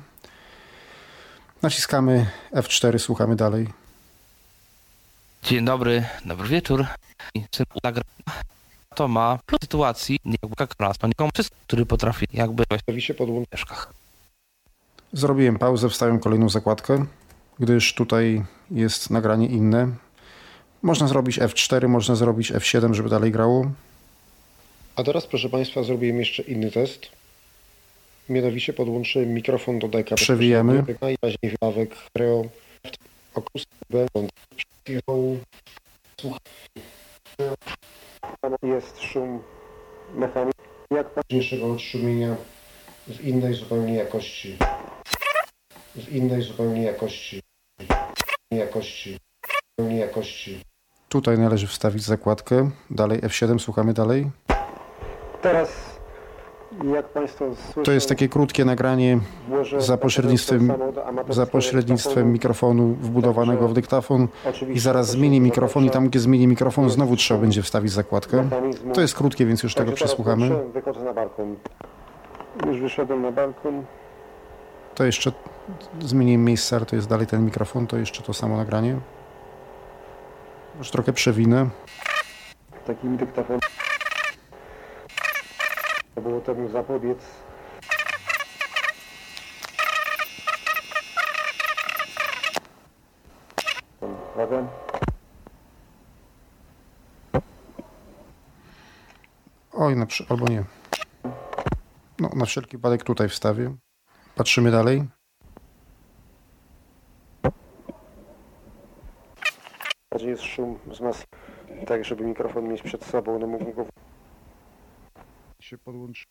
Naciskamy 1.63 2.31
F4, 2.53 2.99
słuchamy 2.99 3.37
dalej. 3.37 3.69
Dzień 5.43 5.65
dobry, 5.65 6.05
dobry 6.25 6.49
wieczór. 6.49 6.87
To 8.95 9.09
ma 9.09 9.39
plus 9.47 9.61
sytuacji, 9.63 10.19
jakby 10.25 10.55
jak 10.61 10.75
raz, 10.79 10.99
panie 10.99 11.15
komputer, 11.17 11.47
który 11.67 11.87
potrafi 11.87 12.27
jakby 12.33 12.65
w 12.65 13.45
mieszkach. 13.53 14.06
Zrobiłem 15.17 15.59
pauzę, 15.59 15.89
wstawiam 15.89 16.19
kolejną 16.19 16.49
zakładkę, 16.49 17.07
gdyż 17.59 17.95
tutaj 17.95 18.45
jest 18.71 19.11
nagranie 19.11 19.47
inne. 19.47 19.89
Można 20.83 21.09
zrobić 21.09 21.39
F4, 21.39 21.89
można 21.89 22.15
zrobić 22.15 22.53
F7, 22.53 22.95
żeby 22.95 23.09
dalej 23.09 23.33
grało. 23.33 23.71
A 24.97 25.03
teraz, 25.03 25.27
proszę 25.27 25.49
Państwa, 25.49 25.83
zrobiłem 25.83 26.19
jeszcze 26.19 26.43
inny 26.43 26.71
test. 26.71 27.07
Mianowicie 28.29 28.73
podłączyłem 28.73 29.35
mikrofon 29.35 29.79
do 29.79 29.89
deka. 29.89 30.15
Przewijamy. 30.15 30.85
Najraźniej 31.01 31.57
wywawek 31.61 31.97
stereo. 32.09 32.45
Będą. 33.91 34.29
Jest 38.63 39.01
szum 39.01 39.43
mechaniczny. 40.15 40.65
Jak 40.91 41.07
odszumienia 41.75 42.37
w 43.09 43.25
innej 43.25 43.55
zupełnie 43.55 43.95
jakości. 43.95 44.57
W 45.95 46.13
innej 46.13 46.43
zupełnie 46.43 46.83
jakości. 46.83 47.41
Jakości. 48.51 49.19
Zupełnie 49.79 50.01
jakości. 50.01 50.61
Tutaj 51.09 51.39
należy 51.39 51.67
wstawić 51.67 52.03
zakładkę. 52.03 52.71
Dalej 52.91 53.21
F7, 53.21 53.59
słuchamy 53.59 53.95
dalej. 53.95 54.31
Teraz, 55.43 55.99
jak 56.95 57.09
Państwo 57.09 57.55
słyszą... 57.55 57.83
To 57.83 57.93
jest 57.93 58.09
takie 58.09 58.29
krótkie 58.29 58.65
nagranie 58.65 59.19
za 59.79 59.97
pośrednictwem, 59.97 60.73
za 61.29 61.47
pośrednictwem 61.47 62.33
mikrofonu 62.33 62.95
wbudowanego 62.95 63.69
w 63.69 63.73
dyktafon 63.73 64.29
i 64.75 64.79
zaraz 64.79 65.11
zmieni 65.11 65.41
mikrofon 65.41 65.85
i 65.85 65.91
tam, 65.91 66.09
gdzie 66.09 66.21
zmieni 66.21 66.47
mikrofon, 66.47 66.91
znowu 66.91 67.17
trzeba 67.17 67.41
będzie 67.41 67.63
wstawić 67.63 67.93
zakładkę. 67.93 68.49
To 68.95 69.01
jest 69.01 69.15
krótkie, 69.15 69.47
więc 69.47 69.63
już 69.63 69.75
tego 69.75 69.93
przesłuchamy. 69.93 70.51
Już 72.65 72.81
wyszedłem 72.81 73.23
na 73.23 73.33
balkon. 73.33 73.85
To 74.95 75.05
jeszcze 75.05 75.33
zmieniłem 76.01 76.45
miejsce, 76.45 76.77
ale 76.77 76.87
to 76.87 76.97
jest 76.97 77.09
dalej 77.09 77.27
ten 77.27 77.45
mikrofon, 77.45 77.87
to 77.87 77.97
jeszcze 77.97 78.23
to 78.23 78.35
samo 78.35 78.57
nagranie. 78.57 78.97
Już 80.79 80.91
trochę 80.91 81.13
przewinę. 81.13 81.69
Takim 82.87 83.17
dyktafonem 83.17 83.61
było 86.27 86.41
temu 86.41 86.69
zapobiec. 86.69 87.19
Uwaga. 94.35 94.67
Oj, 99.73 99.97
na, 99.97 100.07
albo 100.29 100.49
nie. 100.49 100.65
No, 102.19 102.31
na 102.35 102.45
wszelki 102.45 102.77
wypadek 102.77 103.05
tutaj 103.05 103.29
wstawię. 103.29 103.77
Patrzymy 104.35 104.71
dalej. 104.71 105.05
Bardziej 110.11 110.31
jest 110.31 110.43
szum 110.43 110.79
z 110.93 111.01
mas, 111.01 111.25
tak 111.87 112.05
żeby 112.05 112.25
mikrofon 112.25 112.69
mieć 112.69 112.83
przed 112.83 113.05
sobą, 113.05 113.39
no 113.39 113.47
mógł 113.47 113.73
go 113.73 113.87
się 115.63 115.79
podłączy. 115.79 116.25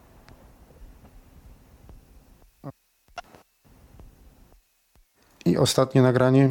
I 5.46 5.58
ostatnie 5.58 6.02
nagranie. 6.02 6.50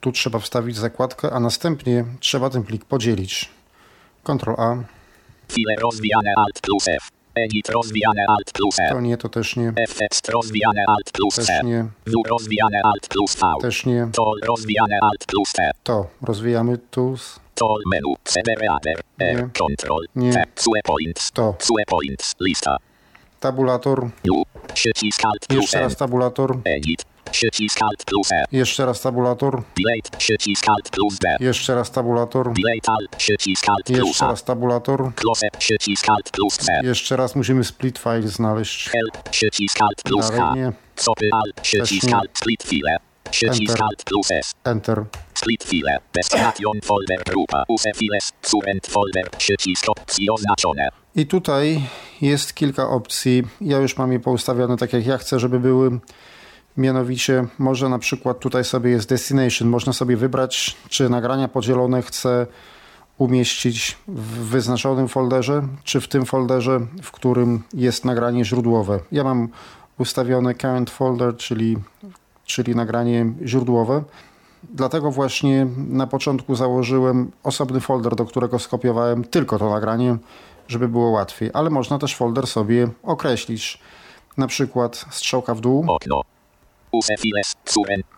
Tu 0.00 0.12
trzeba 0.12 0.38
wstawić 0.38 0.76
zakładkę, 0.76 1.30
a 1.32 1.40
następnie 1.40 2.04
trzeba 2.20 2.50
ten 2.50 2.62
plik 2.62 2.84
podzielić. 2.84 3.50
Ctrl 4.24 4.54
A. 4.58 4.76
File 5.52 5.74
rozwijane 5.82 6.34
Alt 6.36 6.60
plus 6.60 6.88
F. 6.88 7.23
Edit 7.36 7.68
rozwijane 7.68 8.24
Alt 8.28 8.52
plus 8.52 8.78
E. 8.80 8.88
To 8.90 9.00
nie, 9.00 9.16
to 9.16 9.28
też 9.28 9.56
nie. 9.56 9.72
F-tekst 9.76 10.28
rozwijane 10.28 10.84
Alt 10.86 11.12
plus 11.12 11.34
Też 11.34 11.46
C. 11.46 11.60
nie. 11.64 11.84
W 12.06 12.28
rozwijane 12.28 12.80
Alt 12.84 13.08
plus 13.08 13.36
V. 13.36 13.46
Też 13.60 13.86
nie. 13.86 14.08
To 14.12 14.32
rozwijane 14.46 14.98
Alt 15.02 15.24
plus 15.26 15.52
T. 15.52 15.70
To. 15.82 16.06
Rozwijamy 16.22 16.78
Tools. 16.90 17.40
To 17.54 17.76
menu. 17.92 18.14
Separator. 18.24 19.00
E. 19.18 19.34
Nie. 19.34 19.48
Control. 19.58 20.04
Nie. 20.16 20.32
T. 20.32 20.44
Sue 20.56 20.80
points. 20.84 21.32
To. 21.32 21.54
Sue 21.58 21.84
points. 21.86 22.34
Lista. 22.40 22.76
Tabulator. 23.40 24.10
U. 24.30 24.42
Przycisk 24.74 25.24
Alt 25.24 25.46
plus 25.48 25.60
Jeszcze 25.60 25.80
raz 25.80 25.96
tabulator. 25.96 26.58
Edit. 26.64 27.04
Przycisk 27.30 27.78
Alt 27.82 28.04
plus 28.04 28.32
E. 28.32 28.44
Jeszcze 28.52 28.86
raz 28.86 29.00
tabulator. 29.00 29.62
Delete. 29.76 30.18
Przycisk 30.18 30.68
Alt 30.68 30.90
plus 30.90 31.18
D. 31.18 31.36
Jeszcze 31.40 31.74
raz 31.74 31.90
tabulator. 31.90 32.52
Delete 32.52 32.92
Alt. 32.98 33.16
Przycisk 33.16 33.64
Alt 33.68 33.86
plus 33.86 34.08
Jeszcze 34.08 34.26
raz 34.26 34.44
tabulator. 34.44 35.14
Close. 35.14 35.48
Przycisk 35.58 36.08
Alt 36.08 36.30
plus 36.30 36.56
C. 36.56 36.72
Jeszcze 36.82 37.16
raz 37.16 37.36
musimy 37.36 37.64
split 37.64 37.98
file 37.98 38.28
znaleźć. 38.28 38.88
Help. 38.88 39.28
Przycisk 39.30 39.82
Alt 39.82 40.02
plus 40.04 40.30
H. 40.30 40.54
Copy 40.96 41.28
Alt. 41.32 41.60
Przycisk. 41.60 42.12
Alt. 42.12 42.30
Split 42.38 42.62
file. 42.62 42.96
Przycisk 43.30 43.70
Enter. 43.70 43.84
Alt 43.84 44.04
plus 44.04 44.30
S. 44.30 44.54
Enter. 44.64 45.04
Split 45.34 45.64
file. 45.64 45.98
Destination 46.14 46.80
folder 46.84 47.22
grupa. 47.26 47.64
Use 47.68 47.92
files. 47.96 48.32
Current 48.42 48.86
folder. 48.86 49.30
Przycisk 49.38 49.88
opcji 49.88 50.30
oznaczone. 50.30 50.88
I 51.16 51.26
tutaj 51.26 51.82
jest 52.20 52.54
kilka 52.54 52.88
opcji. 52.88 53.42
Ja 53.60 53.78
już 53.78 53.96
mam 53.96 54.12
je 54.12 54.20
poustawione 54.20 54.76
tak 54.76 54.92
jak 54.92 55.06
ja 55.06 55.18
chcę, 55.18 55.40
żeby 55.40 55.60
były. 55.60 56.00
Mianowicie 56.76 57.46
może 57.58 57.88
na 57.88 57.98
przykład 57.98 58.38
tutaj 58.38 58.64
sobie 58.64 58.90
jest 58.90 59.08
destination. 59.08 59.68
Można 59.68 59.92
sobie 59.92 60.16
wybrać, 60.16 60.76
czy 60.88 61.08
nagrania 61.08 61.48
podzielone 61.48 62.02
chcę 62.02 62.46
umieścić 63.18 63.98
w 64.08 64.38
wyznaczonym 64.38 65.08
folderze, 65.08 65.62
czy 65.84 66.00
w 66.00 66.08
tym 66.08 66.24
folderze, 66.24 66.80
w 67.02 67.10
którym 67.10 67.62
jest 67.74 68.04
nagranie 68.04 68.44
źródłowe. 68.44 69.00
Ja 69.12 69.24
mam 69.24 69.48
ustawione 69.98 70.54
current 70.54 70.90
folder, 70.90 71.36
czyli, 71.36 71.76
czyli 72.44 72.76
nagranie 72.76 73.32
źródłowe. 73.44 74.02
Dlatego 74.70 75.10
właśnie 75.10 75.66
na 75.76 76.06
początku 76.06 76.54
założyłem 76.54 77.30
osobny 77.42 77.80
folder, 77.80 78.16
do 78.16 78.24
którego 78.24 78.58
skopiowałem 78.58 79.24
tylko 79.24 79.58
to 79.58 79.70
nagranie, 79.70 80.16
żeby 80.68 80.88
było 80.88 81.10
łatwiej. 81.10 81.50
Ale 81.54 81.70
można 81.70 81.98
też 81.98 82.16
folder 82.16 82.46
sobie 82.46 82.88
określić. 83.02 83.78
Na 84.36 84.46
przykład 84.46 85.04
strzałka 85.10 85.54
w 85.54 85.60
dół. 85.60 85.84
Okno. 85.88 86.33
Use 86.94 87.16
files. 87.16 87.54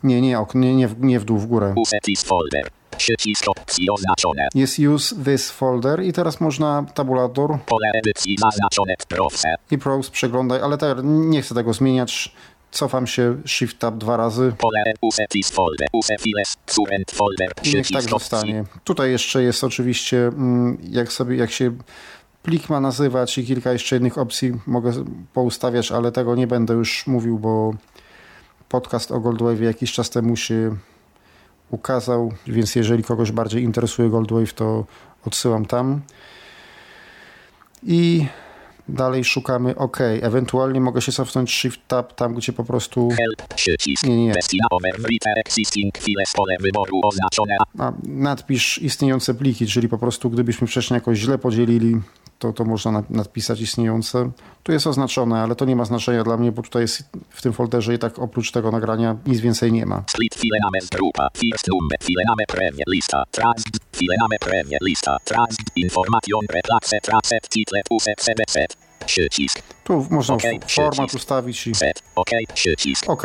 Nie, 0.03 0.21
nie, 0.21 0.39
ok, 0.39 0.55
nie, 0.55 0.77
nie, 0.77 0.89
w, 0.89 1.01
nie 1.01 1.21
w 1.21 1.25
dół, 1.25 1.39
w 1.39 1.47
górę. 1.47 1.75
Use 1.77 1.99
this 2.03 2.23
folder. 2.23 2.71
Przycisk 2.97 3.49
opcji 3.49 3.91
oznaczone. 3.91 4.49
Jest 4.55 4.79
use 4.79 5.17
this 5.25 5.51
folder 5.51 6.03
i 6.03 6.13
teraz 6.13 6.41
można 6.41 6.87
tabulator 6.95 7.59
Pole 7.67 7.91
edycji 7.95 8.37
zaznaczone 8.39 8.95
w 8.99 9.73
i 9.73 9.79
browse 9.79 10.11
przeglądaj, 10.11 10.61
ale 10.61 10.79
teraz 10.79 11.05
nie 11.05 11.43
chcę 11.43 11.55
tego 11.55 11.73
zmieniać. 11.73 12.33
Cofam 12.71 13.07
się 13.07 13.37
Shift 13.47 13.79
Tab 13.79 13.97
dwa 13.97 14.17
razy 14.17 14.53
Pole 14.59 14.95
use 15.01 15.27
this 15.31 15.51
folder. 15.51 15.89
Use 15.93 16.17
files. 16.21 16.57
Current 16.67 17.11
folder. 17.11 17.53
i 17.65 17.75
niech 17.75 17.89
tak 17.89 18.03
zostanie. 18.03 18.65
Tutaj 18.85 19.11
jeszcze 19.11 19.43
jest 19.43 19.65
oczywiście, 19.65 20.27
mm, 20.27 20.79
jak 20.91 21.13
sobie, 21.13 21.37
jak 21.37 21.51
się 21.51 21.73
plik 22.43 22.69
ma 22.69 22.81
nazywać 22.81 23.39
i 23.39 23.47
kilka 23.47 23.73
jeszcze 23.73 23.97
innych 23.97 24.19
opcji 24.19 24.53
mogę 24.67 24.93
poustawiać, 25.33 25.93
ale 25.93 26.13
tego 26.13 26.35
nie 26.35 26.47
będę 26.47 26.75
już 26.75 27.07
mówił, 27.07 27.39
bo 27.39 27.75
podcast 28.69 29.13
o 29.13 29.21
Goldwave 29.21 29.61
jakiś 29.61 29.93
czas 29.93 30.11
temu 30.11 30.37
się 30.37 30.77
ukazał, 31.71 32.33
więc 32.47 32.75
jeżeli 32.75 33.05
kogoś 33.05 33.33
bardziej 33.33 33.63
interesuje 33.63 34.11
Goldwave, 34.11 34.53
to 34.53 34.85
odsyłam 35.27 35.67
tam. 35.67 36.01
I 37.83 38.27
dalej 38.89 39.25
szukamy 39.25 39.77
OK. 39.77 39.99
Ewentualnie 40.01 40.81
mogę 40.81 41.03
się 41.03 41.13
cofnąć 41.13 41.53
Shift 41.55 41.81
Tab 41.89 42.13
tam, 42.13 42.35
gdzie 42.35 42.53
po 42.53 42.65
prostu. 42.65 43.09
Nie, 44.05 44.27
nie. 44.27 44.33
A, 47.79 47.93
nadpisz 48.03 48.79
istniejące 48.79 49.35
pliki, 49.35 49.67
czyli 49.67 49.89
po 49.89 49.99
prostu 49.99 50.31
gdybyśmy 50.31 50.67
wcześniej 50.67 50.97
jakoś 50.97 51.19
źle 51.19 51.39
podzielili, 51.39 52.01
to, 52.39 52.53
to 52.53 52.65
można 52.65 52.93
na- 52.93 53.03
nadpisać 53.11 53.61
istniejące. 53.61 54.31
Tu 54.63 54.73
jest 54.73 54.87
oznaczone, 54.87 55.41
ale 55.43 55.55
to 55.57 55.65
nie 55.65 55.77
ma 55.77 55.85
znaczenia 55.85 56.25
dla 56.25 56.37
mnie, 56.37 56.53
bo 56.53 56.63
tutaj 56.63 56.83
jest 56.83 57.03
w 57.31 57.43
tym 57.43 57.53
folderze 57.53 57.95
i 57.95 57.99
tak 57.99 58.19
oprócz 58.19 58.51
tego 58.53 58.71
nagrania 58.71 59.17
nic 59.27 59.41
więcej 59.41 59.73
nie 59.73 59.87
ma. 59.87 60.05
Split 60.11 60.35
file 60.35 60.59
name 60.65 60.81
z 60.81 60.89
grupa. 60.89 61.29
First 61.37 61.69
number. 61.69 61.99
File 62.03 62.23
name 62.29 62.47
premie. 62.49 62.85
Lista. 62.89 63.23
Transd. 63.31 63.67
File 63.97 64.15
name 64.21 64.39
premie. 64.41 64.79
Lista. 64.83 65.17
Information. 65.77 66.41
Replace. 66.51 67.01
Tracet. 67.03 67.49
Title. 67.49 67.81
Use. 67.91 68.15
CBZ. 68.19 68.77
Przycisk. 69.07 69.63
Tu 69.85 70.07
można 70.11 70.35
f- 70.35 70.43
format 70.75 70.95
przycisk. 70.95 71.15
ustawić 71.15 71.67
i 71.67 71.75
Set. 71.75 72.03
OK. 72.15 72.31
Przycisk. 72.55 73.11
OK. 73.11 73.23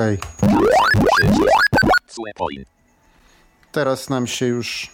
Teraz 3.71 4.10
nam 4.10 4.28
się 4.28 4.45
już 4.45 4.89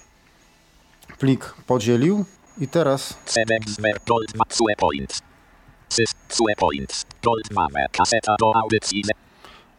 plik 1.19 1.53
podzielił 1.67 2.25
i 2.59 2.67
teraz 2.67 3.17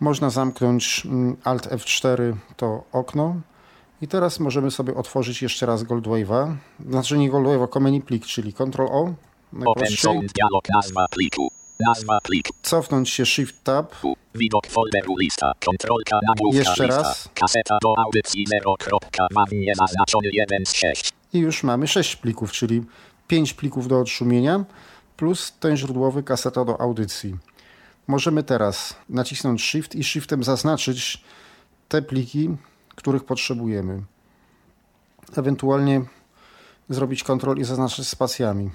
można 0.01 0.31
zamknąć 0.31 1.03
mm, 1.07 1.37
Alt 1.45 1.67
F4 1.67 2.35
to 2.57 2.85
okno 2.93 3.37
i 4.03 4.09
teraz 4.09 4.41
możemy 4.41 4.71
sobie 4.71 4.95
otworzyć 4.95 5.43
jeszcze 5.43 5.67
raz 5.67 5.85
Goldwave'a. 5.85 6.57
Znaczy 6.89 7.19
nie 7.19 7.31
Goldwave'a, 7.31 7.69
Comedy 7.69 8.01
plik, 8.01 8.27
czyli 8.27 8.53
Ctrl 8.53 8.83
O. 8.83 9.15
Najprościej. 9.53 10.29
Nazwa 11.87 12.19
pliku. 12.23 12.53
Cofnąć 12.63 13.11
się 13.11 13.27
Shift 13.27 13.65
Tab. 13.65 13.95
Widok 14.35 14.67
folderu 14.67 15.17
lista. 15.17 15.53
Kontrolka 15.67 16.21
nagłówka 16.29 16.59
Jeszcze 16.59 16.87
raz. 16.87 17.29
Kaseta 17.35 17.79
do 17.83 17.95
audycji 17.99 18.45
0. 18.47 18.75
Mam 19.35 19.47
niezaznaczony 19.53 20.29
1 20.33 20.67
z 20.67 20.75
6. 20.75 21.13
i 21.33 21.39
już 21.39 21.63
mamy 21.63 21.87
6 21.87 22.17
plików, 22.17 22.53
czyli 22.53 22.85
5 23.27 23.55
plików 23.55 23.89
do 23.89 24.01
odszumienia 24.01 24.65
plus 25.17 25.53
ten 25.61 25.77
źródłowy 25.77 26.23
kaseta 26.23 26.65
do 26.65 26.81
audycji. 26.81 27.37
Możemy 28.07 28.43
teraz 28.43 28.97
nacisnąć 29.09 29.63
Shift 29.63 29.95
i 29.95 30.05
Shiftem 30.05 30.45
zaznaczyć 30.45 31.25
te 31.89 32.03
pliki, 32.03 32.57
których 32.95 33.25
potrzebujemy. 33.25 34.03
Ewentualnie 35.37 36.03
zrobić 36.89 37.25
Ctrl 37.25 37.61
i 37.61 37.65
zaznaczyć 37.65 38.09
spacjami. 38.09 38.71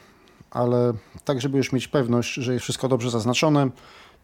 Ale 0.51 0.93
tak, 1.25 1.41
żeby 1.41 1.57
już 1.57 1.71
mieć 1.71 1.87
pewność, 1.87 2.33
że 2.33 2.53
jest 2.53 2.63
wszystko 2.63 2.87
dobrze 2.87 3.09
zaznaczone, 3.09 3.69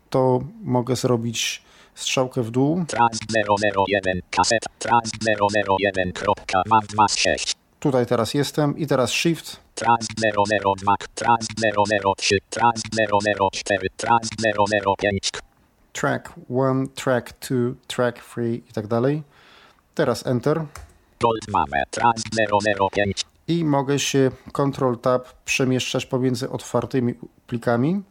to 0.10 0.44
mogę 0.64 0.96
zrobić 0.96 1.64
strzałkę 1.96 2.44
w 2.44 2.52
dół. 2.52 2.86
Trans 2.88 3.20
001 3.88 4.22
kaset. 4.30 4.66
Trans 4.80 5.12
001 5.80 6.12
kropka 6.14 6.62
mam 6.70 6.82
26. 6.82 7.69
Tutaj 7.80 8.06
teraz 8.06 8.34
jestem 8.34 8.78
i 8.78 8.88
teraz 8.88 9.12
Shift. 9.12 9.60
Trans 9.76 10.08
002. 10.84 10.96
Trans 11.16 11.48
003. 12.18 12.38
Trans 12.50 12.82
004. 13.52 13.90
Trans 13.98 14.30
005. 15.00 15.30
Track 15.94 16.34
1, 16.50 16.88
track 16.96 17.34
2, 17.50 17.76
track 17.88 18.24
3 18.24 18.56
i 18.70 18.74
tak 18.74 18.88
dalej. 18.88 19.24
Teraz 19.96 20.28
Enter. 20.28 20.66
Gold 21.20 21.48
mamy. 21.48 21.84
Trans 21.92 22.24
005. 22.92 23.26
I 23.48 23.66
mogę 23.66 24.00
się 24.00 24.32
Ctrl 24.54 24.96
Tab 24.96 25.28
przemieszczać 25.46 26.06
pomiędzy 26.06 26.50
otwartymi 26.50 27.14
plikami. 27.48 28.02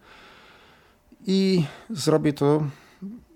I 1.27 1.65
zrobię 1.91 2.33
to, 2.33 2.63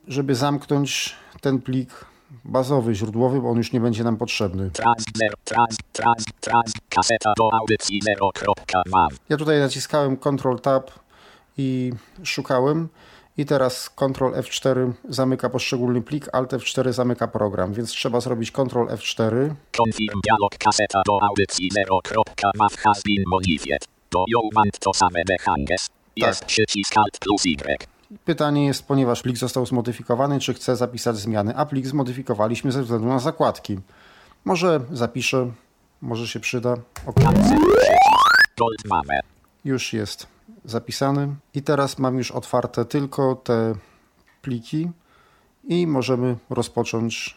żeby 0.09 0.35
zamknąć 0.35 1.17
ten 1.41 1.61
plik 1.61 2.12
bazowy, 2.45 2.95
źródłowy, 2.95 3.41
bo 3.41 3.51
on 3.51 3.57
już 3.57 3.73
nie 3.73 3.81
będzie 3.81 4.05
nam 4.05 4.17
potrzebny. 4.17 4.71
Trans 4.71 5.05
0. 5.15 5.35
Trans. 5.45 5.77
Trans. 5.93 6.25
Trans. 6.41 6.73
Kaseta 6.89 7.33
do 7.37 7.49
audycji 7.53 8.01
0. 8.03 8.31
kropka 8.35 8.83
mam. 8.91 9.09
Ja 9.29 9.37
tutaj 9.37 9.59
naciskałem 9.59 10.17
Ctrl 10.17 10.57
Tab 10.57 10.91
i 11.59 11.93
szukałem. 12.23 12.89
I 13.37 13.47
teraz 13.47 13.91
Ctrl 13.91 14.25
F4 14.25 14.93
zamyka 15.09 15.51
poszczególny 15.51 16.03
plik, 16.03 16.29
Alt 16.33 16.53
F4 16.53 16.93
zamyka 16.93 17.29
program, 17.29 17.73
więc 17.73 17.91
trzeba 17.91 18.21
zrobić 18.21 18.51
Ctrl 18.51 18.87
F4. 18.87 19.55
Confirm 19.77 20.21
dialog 20.25 20.59
kaseta 20.59 21.03
do 21.07 21.19
audycji 21.23 21.71
0. 21.73 22.01
kropka 22.05 22.51
maw 22.59 22.77
has 22.77 23.03
been 23.03 23.25
modified. 23.27 23.85
Do 24.11 24.25
Yeoman 24.29 24.71
to 24.81 24.95
same 24.95 25.23
behanges. 25.25 25.89
Jest 26.17 26.45
przycisk 26.45 26.97
Alt 26.97 27.19
plus 27.19 27.47
Y. 27.47 27.92
Pytanie 28.25 28.67
jest, 28.67 28.87
ponieważ 28.87 29.23
plik 29.23 29.37
został 29.37 29.67
zmodyfikowany, 29.67 30.41
czy 30.41 30.55
chcę 30.55 30.77
zapisać 30.77 31.17
zmiany, 31.17 31.57
a 31.57 31.67
plik 31.67 31.87
zmodyfikowaliśmy 31.87 32.73
ze 32.73 32.83
względu 32.83 33.09
na 33.09 33.19
zakładki. 33.19 33.79
Może 34.45 34.81
zapiszę, 34.93 35.53
może 36.03 36.29
się 36.29 36.41
przyda. 36.41 36.77
Ok, 37.07 37.21
już 39.65 39.93
jest 39.93 40.27
zapisany. 40.65 41.35
I 41.55 41.63
teraz 41.63 41.99
mam 41.99 42.19
już 42.19 42.31
otwarte 42.31 42.85
tylko 42.85 43.35
te 43.35 43.75
pliki 44.43 44.91
i 45.65 45.87
możemy 45.87 46.37
rozpocząć 46.51 47.37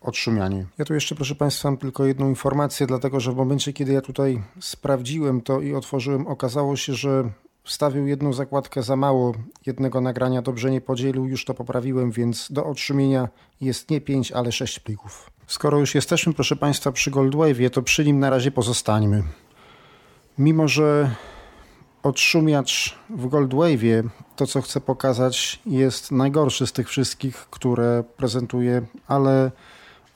odszumianie. 0.00 0.66
Ja 0.78 0.84
tu 0.84 0.94
jeszcze, 0.94 1.14
proszę 1.14 1.34
Państwa, 1.34 1.70
mam 1.70 1.78
tylko 1.78 2.04
jedną 2.04 2.28
informację, 2.28 2.86
dlatego 2.86 3.20
że 3.20 3.32
w 3.32 3.36
momencie, 3.36 3.72
kiedy 3.72 3.92
ja 3.92 4.00
tutaj 4.00 4.42
sprawdziłem 4.60 5.40
to 5.40 5.60
i 5.60 5.74
otworzyłem, 5.74 6.26
okazało 6.26 6.76
się, 6.76 6.94
że 6.94 7.30
wstawił 7.70 8.06
jedną 8.06 8.32
zakładkę 8.32 8.82
za 8.82 8.96
mało, 8.96 9.34
jednego 9.66 10.00
nagrania 10.00 10.42
dobrze 10.42 10.70
nie 10.70 10.80
podzielił, 10.80 11.26
już 11.26 11.44
to 11.44 11.54
poprawiłem, 11.54 12.10
więc 12.10 12.52
do 12.52 12.66
odszumienia 12.66 13.28
jest 13.60 13.90
nie 13.90 14.00
5, 14.00 14.32
ale 14.32 14.52
6 14.52 14.80
plików. 14.80 15.30
Skoro 15.46 15.78
już 15.78 15.94
jesteśmy, 15.94 16.32
proszę 16.32 16.56
Państwa, 16.56 16.92
przy 16.92 17.10
Goldwave'ie, 17.10 17.70
to 17.70 17.82
przy 17.82 18.04
nim 18.04 18.18
na 18.18 18.30
razie 18.30 18.50
pozostańmy. 18.50 19.22
Mimo, 20.38 20.68
że 20.68 21.14
odszumiacz 22.02 22.98
w 23.10 23.26
Goldwave'ie, 23.26 24.08
to 24.36 24.46
co 24.46 24.62
chcę 24.62 24.80
pokazać, 24.80 25.60
jest 25.66 26.12
najgorszy 26.12 26.66
z 26.66 26.72
tych 26.72 26.88
wszystkich, 26.88 27.36
które 27.36 28.04
prezentuję, 28.16 28.82
ale 29.08 29.50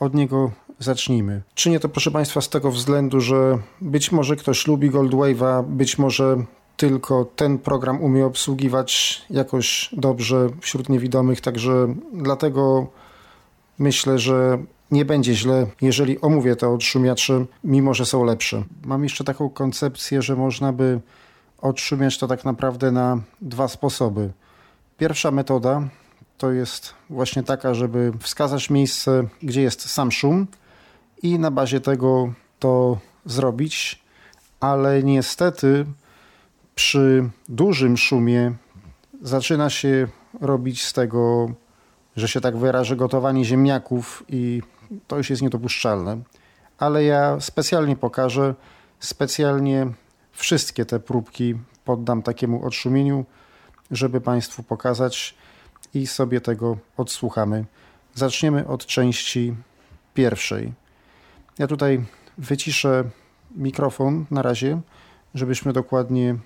od 0.00 0.14
niego 0.14 0.50
zacznijmy. 0.78 1.42
Czynię 1.54 1.80
to, 1.80 1.88
proszę 1.88 2.10
Państwa, 2.10 2.40
z 2.40 2.48
tego 2.48 2.70
względu, 2.70 3.20
że 3.20 3.58
być 3.80 4.12
może 4.12 4.36
ktoś 4.36 4.66
lubi 4.66 4.90
Goldwave'a, 4.90 5.64
być 5.64 5.98
może 5.98 6.44
tylko 6.76 7.24
ten 7.36 7.58
program 7.58 8.02
umie 8.02 8.26
obsługiwać 8.26 9.22
jakoś 9.30 9.90
dobrze 9.92 10.48
wśród 10.60 10.88
niewidomych, 10.88 11.40
także 11.40 11.94
dlatego 12.12 12.86
myślę, 13.78 14.18
że 14.18 14.58
nie 14.90 15.04
będzie 15.04 15.34
źle, 15.34 15.66
jeżeli 15.80 16.20
omówię 16.20 16.56
te 16.56 16.68
odszumiacze, 16.68 17.44
mimo 17.64 17.94
że 17.94 18.06
są 18.06 18.24
lepsze. 18.24 18.62
Mam 18.84 19.02
jeszcze 19.04 19.24
taką 19.24 19.50
koncepcję, 19.50 20.22
że 20.22 20.36
można 20.36 20.72
by 20.72 21.00
odszumiać 21.62 22.18
to 22.18 22.26
tak 22.26 22.44
naprawdę 22.44 22.92
na 22.92 23.20
dwa 23.40 23.68
sposoby. 23.68 24.32
Pierwsza 24.98 25.30
metoda 25.30 25.82
to 26.38 26.52
jest 26.52 26.94
właśnie 27.10 27.42
taka, 27.42 27.74
żeby 27.74 28.12
wskazać 28.20 28.70
miejsce, 28.70 29.24
gdzie 29.42 29.62
jest 29.62 29.90
sam 29.90 30.12
szum 30.12 30.46
i 31.22 31.38
na 31.38 31.50
bazie 31.50 31.80
tego 31.80 32.32
to 32.58 32.98
zrobić, 33.24 34.02
ale 34.60 35.02
niestety 35.02 35.86
przy 36.74 37.30
dużym 37.48 37.96
szumie 37.96 38.52
zaczyna 39.22 39.70
się 39.70 40.08
robić 40.40 40.84
z 40.84 40.92
tego, 40.92 41.50
że 42.16 42.28
się 42.28 42.40
tak 42.40 42.56
wyrażę, 42.56 42.96
gotowanie 42.96 43.44
ziemniaków 43.44 44.24
i 44.28 44.62
to 45.06 45.16
już 45.16 45.30
jest 45.30 45.42
niedopuszczalne. 45.42 46.18
Ale 46.78 47.04
ja 47.04 47.40
specjalnie 47.40 47.96
pokażę, 47.96 48.54
specjalnie 49.00 49.86
wszystkie 50.32 50.84
te 50.84 51.00
próbki 51.00 51.54
poddam 51.84 52.22
takiemu 52.22 52.66
odszumieniu, 52.66 53.24
żeby 53.90 54.20
Państwu 54.20 54.62
pokazać 54.62 55.34
i 55.94 56.06
sobie 56.06 56.40
tego 56.40 56.76
odsłuchamy. 56.96 57.64
Zaczniemy 58.14 58.66
od 58.66 58.86
części 58.86 59.54
pierwszej. 60.14 60.72
Ja 61.58 61.66
tutaj 61.66 62.04
wyciszę 62.38 63.04
mikrofon 63.56 64.26
na 64.30 64.42
razie, 64.42 64.80
żebyśmy 65.34 65.72
dokładnie 65.72 66.36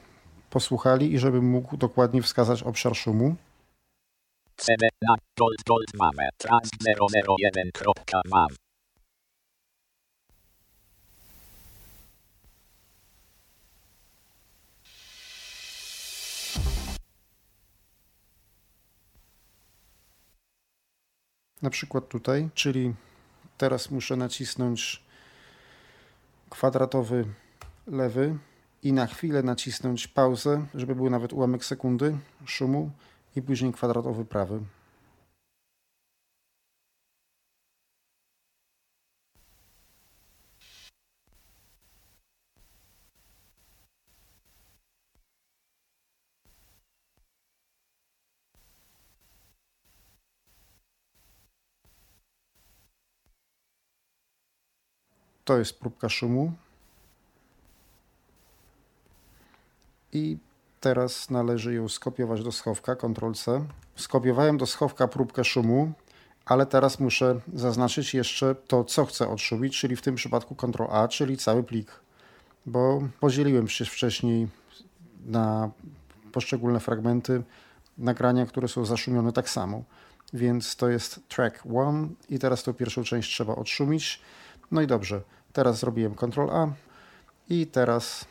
posłuchali 0.51 1.13
i 1.13 1.19
żebym 1.19 1.51
mógł 1.51 1.77
dokładnie 1.77 2.23
wskazać 2.23 2.63
obszar 2.63 2.97
szumu. 2.97 3.37
CD 4.57 4.89
na 5.03 5.15
Gold 5.39 5.63
Gold 5.67 5.95
mamy. 5.95 6.29
Trans 6.39 6.71
001 7.39 7.71
kropka 7.73 8.21
mam. 8.31 8.49
Na 21.63 21.71
przykład 21.71 22.09
tutaj, 22.09 22.49
czyli 22.55 22.95
teraz 23.59 23.91
muszę 23.91 24.17
nacisnąć 24.17 25.03
kwadratowy 26.51 27.25
lewy 27.87 28.39
i 28.83 28.93
na 28.93 29.07
chwilę 29.07 29.43
nacisnąć 29.43 30.09
pauzę, 30.09 30.67
żeby 30.75 30.95
był 30.95 31.11
nawet 31.11 31.33
ułamek 31.33 31.65
sekundy 31.65 32.19
szumu 32.45 32.91
i 33.37 33.43
później 33.43 33.73
kwadratowy 33.73 34.25
prawy. 34.25 34.61
To 55.45 55.59
jest 55.59 55.81
próbka 55.81 56.09
szumu. 56.09 56.53
I 60.13 60.39
teraz 60.81 61.31
należy 61.31 61.75
ją 61.75 61.89
skopiować 61.89 62.45
do 62.45 62.53
schowka, 62.53 62.97
Ctrl-C. 62.97 63.65
Skopiowałem 63.97 64.59
do 64.59 64.67
schowka 64.67 65.09
próbkę 65.09 65.45
szumu, 65.45 65.93
ale 66.47 66.67
teraz 66.67 67.01
muszę 67.01 67.41
zaznaczyć 67.55 68.15
jeszcze 68.15 68.55
to, 68.55 68.85
co 68.85 69.05
chcę 69.05 69.29
odszumić, 69.29 69.79
czyli 69.79 69.97
w 69.97 70.03
tym 70.03 70.15
przypadku 70.15 70.55
Ctrl-A, 70.55 71.09
czyli 71.09 71.37
cały 71.37 71.63
plik. 71.63 71.93
Bo 72.67 73.03
podzieliłem 73.21 73.69
się 73.69 73.85
wcześniej 73.85 74.49
na 75.27 75.71
poszczególne 76.33 76.81
fragmenty 76.81 77.43
nagrania, 77.99 78.47
które 78.47 78.69
są 78.69 78.85
zaszumione 78.85 79.33
tak 79.33 79.51
samo. 79.51 79.83
Więc 80.33 80.77
to 80.77 80.89
jest 80.89 81.21
track 81.29 81.65
1 81.65 82.15
i 82.29 82.39
teraz 82.39 82.63
tą 82.63 82.75
pierwszą 82.75 83.05
część 83.05 83.35
trzeba 83.35 83.55
odszumić. 83.57 84.21
No 84.71 84.81
i 84.81 84.87
dobrze, 84.87 85.21
teraz 85.53 85.79
zrobiłem 85.79 86.15
Ctrl-A 86.15 86.73
i 87.49 87.67
teraz 87.67 88.25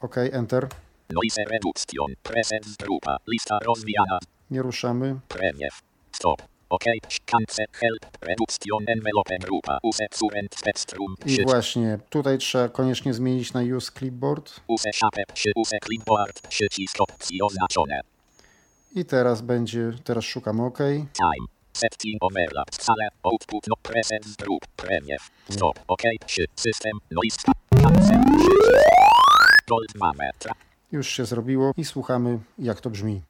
OK, 0.00 0.16
Enter. 0.32 0.68
Noise 1.10 1.44
reduction. 1.44 2.06
Presence 2.22 2.70
grupa 2.78 3.16
lista 3.26 3.58
rozwijana. 3.64 4.18
Nie 4.50 4.62
ruszamy. 4.62 5.16
preview 5.28 5.80
stop. 6.12 6.42
OK. 6.70 6.84
Cancel 7.26 7.66
help. 7.72 8.18
Reduction 8.20 8.78
envelope 8.86 9.38
grupa 9.38 9.78
use 9.82 10.08
current 10.08 10.54
spectrum 10.54 11.14
I 11.26 11.44
właśnie 11.44 11.98
tutaj 12.10 12.38
trzeba 12.38 12.68
koniecznie 12.68 13.14
zmienić 13.14 13.52
na 13.52 13.60
Use 13.76 13.92
Clipboard. 13.98 14.60
use 14.68 14.92
shape 14.92 15.22
przy 15.34 15.50
use 15.56 15.78
clipboard. 15.84 16.48
Przycisk 16.48 17.00
opcji 17.00 17.42
oznaczone. 17.42 18.00
I 18.94 19.04
teraz 19.04 19.42
będzie, 19.42 19.92
teraz 20.04 20.24
szukamy 20.24 20.64
OK. 20.64 20.78
time 21.12 21.57
Setting 21.72 22.18
overlap. 22.20 22.70
Sale. 22.70 23.08
Output 23.22 23.66
no 23.68 23.76
presence 23.82 24.36
group. 24.38 24.66
Premier. 24.76 25.18
Stop. 25.50 25.78
OK. 25.88 26.02
Trzy. 26.26 26.44
System. 26.56 26.92
Noise. 27.10 27.36
Cancel. 27.82 28.20
Gold 29.68 29.92
2 29.94 30.12
metra. 30.12 30.52
Już 30.92 31.08
się 31.08 31.24
zrobiło 31.24 31.72
i 31.76 31.84
słuchamy, 31.84 32.38
jak 32.58 32.80
to 32.80 32.90
brzmi. 32.90 33.22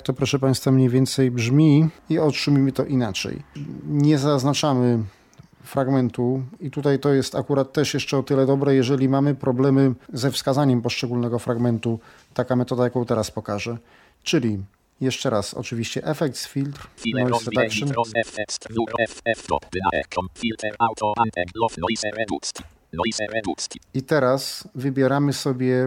Tak 0.00 0.06
to, 0.06 0.12
proszę 0.12 0.38
Państwa, 0.38 0.70
mniej 0.70 0.88
więcej 0.88 1.30
brzmi 1.30 1.88
i 2.08 2.18
otrzymimy 2.18 2.72
to 2.72 2.84
inaczej. 2.84 3.42
Nie 3.86 4.18
zaznaczamy 4.18 4.98
fragmentu 5.62 6.42
i 6.60 6.70
tutaj 6.70 6.98
to 6.98 7.12
jest 7.12 7.34
akurat 7.34 7.72
też 7.72 7.94
jeszcze 7.94 8.18
o 8.18 8.22
tyle 8.22 8.46
dobre, 8.46 8.74
jeżeli 8.74 9.08
mamy 9.08 9.34
problemy 9.34 9.94
ze 10.12 10.30
wskazaniem 10.30 10.82
poszczególnego 10.82 11.38
fragmentu, 11.38 12.00
taka 12.34 12.56
metoda, 12.56 12.84
jaką 12.84 13.04
teraz 13.04 13.30
pokażę. 13.30 13.78
Czyli 14.22 14.62
jeszcze 15.00 15.30
raz, 15.30 15.54
oczywiście 15.54 16.04
Effects 16.04 16.46
Filter, 16.46 16.86
Noise 17.14 17.50
Reduction. 17.50 17.88
I 23.94 24.02
teraz 24.02 24.68
wybieramy 24.74 25.32
sobie 25.32 25.86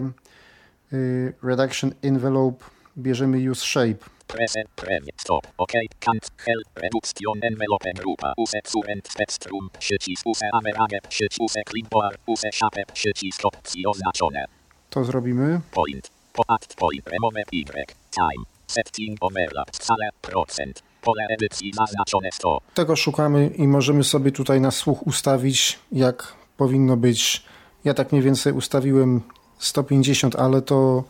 y, 0.93 1.33
Reduction 1.43 1.91
Envelope, 2.01 2.65
bierzemy 2.97 3.51
Use 3.51 3.65
Shape. 3.65 4.05
Present 4.27 4.69
premie 4.75 5.11
stop. 5.17 5.47
OK. 5.57 5.71
Kant 5.99 6.31
help 6.37 6.67
reduction 6.75 7.33
envelope 7.41 7.93
grupa 7.93 8.33
use 8.37 8.61
current 8.61 9.07
spectrum 9.07 9.69
przycisk 9.79 10.25
use 10.25 10.45
average 10.53 11.01
przycisk 11.09 11.41
use 11.41 11.63
clipboard 11.69 12.17
use 12.27 12.51
shape 12.51 12.85
przycisk 12.93 13.45
opcji 13.45 13.85
oznaczone. 13.87 14.45
To 14.89 15.03
zrobimy. 15.03 15.61
Point. 15.71 16.11
Po 16.33 16.43
act 16.47 16.75
point 16.75 17.07
remove 17.07 17.43
y. 17.53 17.65
Time. 18.11 18.43
Setting 18.67 19.17
overlap. 19.21 19.75
Scale 19.75 20.09
procent. 20.21 20.83
Pole 21.01 21.27
edycji 21.29 21.71
zaznaczone 21.73 22.29
100. 22.31 22.61
Tego 22.73 22.95
szukamy 22.95 23.47
i 23.47 23.67
możemy 23.67 24.03
sobie 24.03 24.31
tutaj 24.31 24.61
na 24.61 24.71
słuch 24.71 25.07
ustawić, 25.07 25.79
jak 25.91 26.33
powinno 26.57 26.97
być. 26.97 27.43
Ja 27.83 27.93
tak 27.93 28.11
mniej 28.11 28.23
więcej 28.23 28.53
ustawiłem 28.53 29.21
150, 29.57 30.35
ale 30.35 30.61
to, 30.61 31.03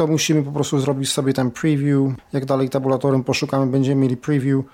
to 0.00 0.06
musimy 0.06 0.42
po 0.42 0.52
prostu 0.52 0.78
zrobić 0.78 1.12
sobie 1.12 1.32
tam 1.32 1.50
preview. 1.50 2.12
Jak 2.32 2.44
dalej 2.44 2.68
tabulatorem 2.68 3.24
poszukamy, 3.24 3.66
będziemy 3.66 4.02
mieli 4.02 4.16
preview 4.16 4.64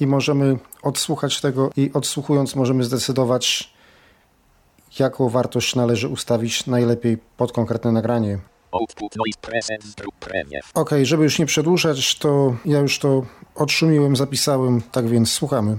i 0.00 0.06
możemy 0.06 0.58
odsłuchać 0.82 1.40
tego 1.40 1.70
i 1.76 1.90
odsłuchując 1.92 2.56
możemy 2.56 2.84
zdecydować, 2.84 3.74
jaką 4.98 5.28
wartość 5.28 5.74
należy 5.74 6.08
ustawić 6.08 6.66
najlepiej 6.66 7.18
pod 7.36 7.52
konkretne 7.52 7.92
nagranie. 7.92 8.38
Ok, 10.74 10.90
żeby 11.02 11.24
już 11.24 11.38
nie 11.38 11.46
przedłużać, 11.46 12.18
to 12.18 12.56
ja 12.64 12.78
już 12.78 12.98
to 12.98 13.26
odszumiłem, 13.54 14.16
zapisałem, 14.16 14.82
tak 14.92 15.08
więc 15.08 15.32
słuchamy. 15.32 15.78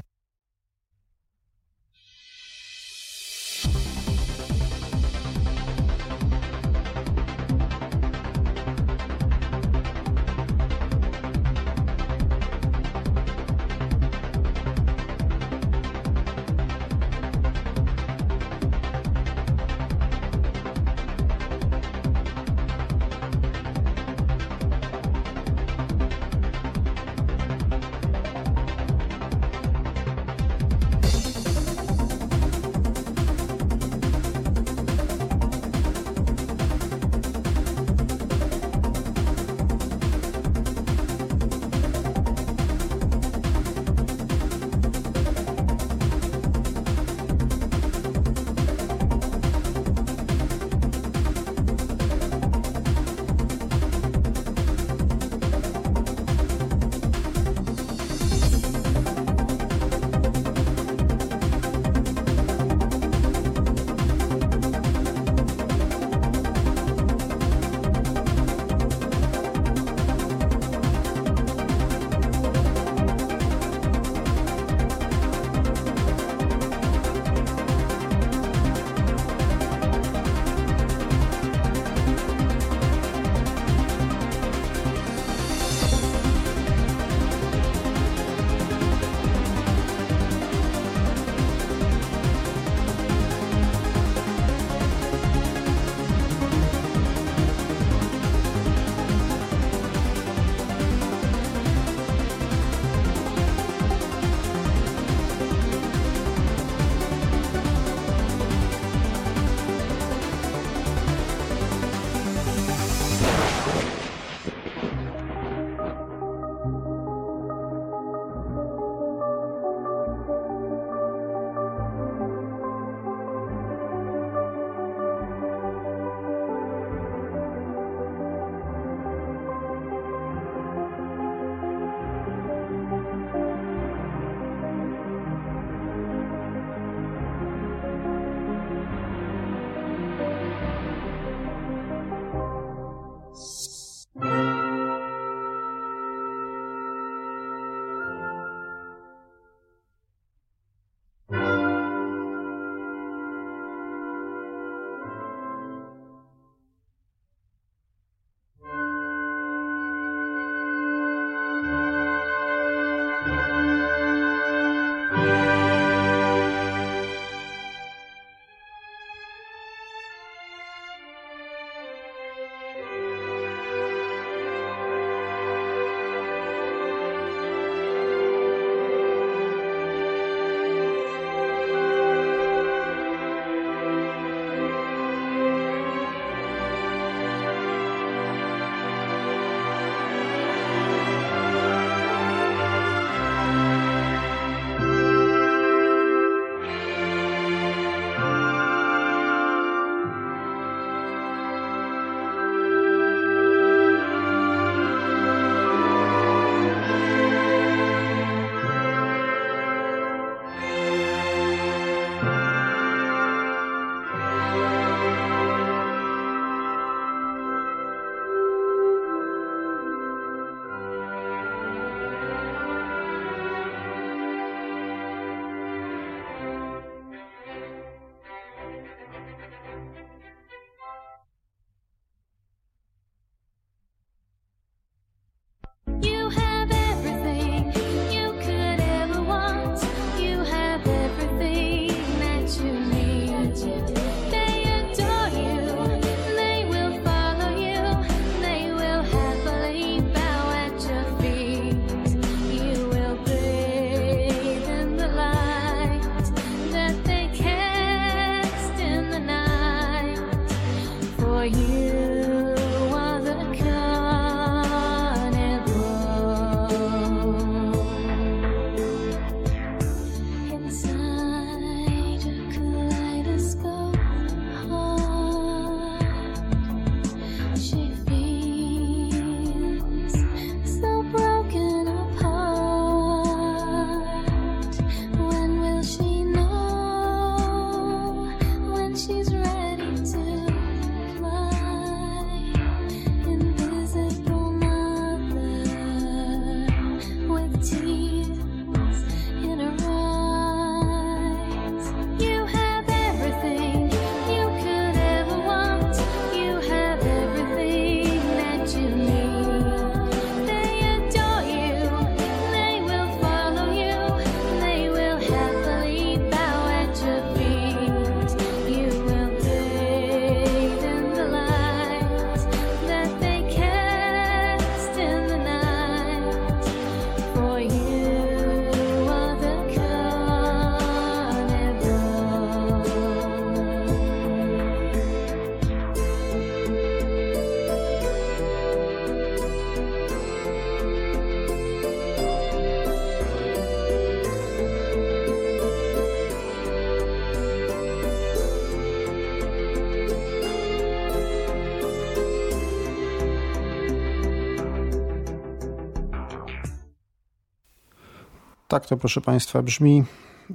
To, 358.87 358.97
proszę 358.97 359.21
Państwa, 359.21 359.61
brzmi. 359.61 360.03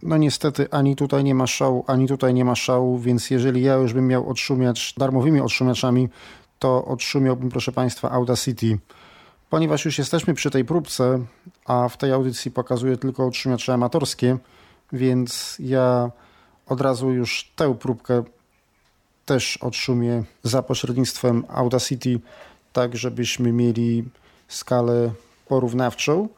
No 0.02 0.16
niestety 0.16 0.70
ani 0.70 0.96
tutaj 0.96 1.24
nie 1.24 1.34
ma 1.34 1.46
szału, 1.46 1.84
ani 1.86 2.08
tutaj 2.08 2.34
nie 2.34 2.44
ma 2.44 2.54
szału, 2.54 2.98
więc 2.98 3.30
jeżeli 3.30 3.62
ja 3.62 3.74
już 3.74 3.92
bym 3.92 4.06
miał 4.06 4.30
odszumiać 4.30 4.94
darmowymi 4.98 5.40
odszumiaczami, 5.40 6.08
to 6.58 6.84
odszumiałbym, 6.84 7.48
proszę 7.48 7.72
Państwa, 7.72 8.10
Audacity. 8.10 8.78
Ponieważ 9.50 9.84
już 9.84 9.98
jesteśmy 9.98 10.34
przy 10.34 10.50
tej 10.50 10.64
próbce, 10.64 11.20
a 11.66 11.88
w 11.88 11.96
tej 11.96 12.12
audycji 12.12 12.50
pokazuję 12.50 12.96
tylko 12.96 13.26
odszumiacze 13.26 13.74
amatorskie, 13.74 14.38
więc 14.92 15.56
ja 15.58 16.10
od 16.66 16.80
razu 16.80 17.10
już 17.10 17.52
tę 17.56 17.74
próbkę 17.74 18.22
też 19.26 19.56
odszumię 19.56 20.22
za 20.42 20.62
pośrednictwem 20.62 21.44
Audacity, 21.48 22.20
tak 22.72 22.96
żebyśmy 22.96 23.52
mieli 23.52 24.04
skalę 24.48 25.10
porównawczą. 25.48 26.28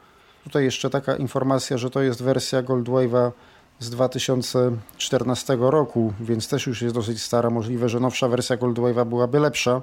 Tutaj 0.45 0.65
jeszcze 0.65 0.91
taka 0.91 1.17
informacja, 1.17 1.79
że 1.79 1.91
to 1.91 2.03
jest 2.03 2.23
wersja 2.23 2.63
Goldwave'a 2.63 3.31
z 3.79 3.91
2014 3.91 5.57
roku, 5.61 6.13
więc 6.21 6.49
też 6.49 6.67
już 6.67 6.83
jest 6.83 6.95
dosyć 6.95 7.23
stara. 7.23 7.51
Możliwe, 7.51 7.89
że 7.89 8.01
nowsza 8.01 8.29
wersja 8.29 8.57
Goldwave'a 8.57 9.07
byłaby 9.07 9.41
lepsza. 9.41 9.83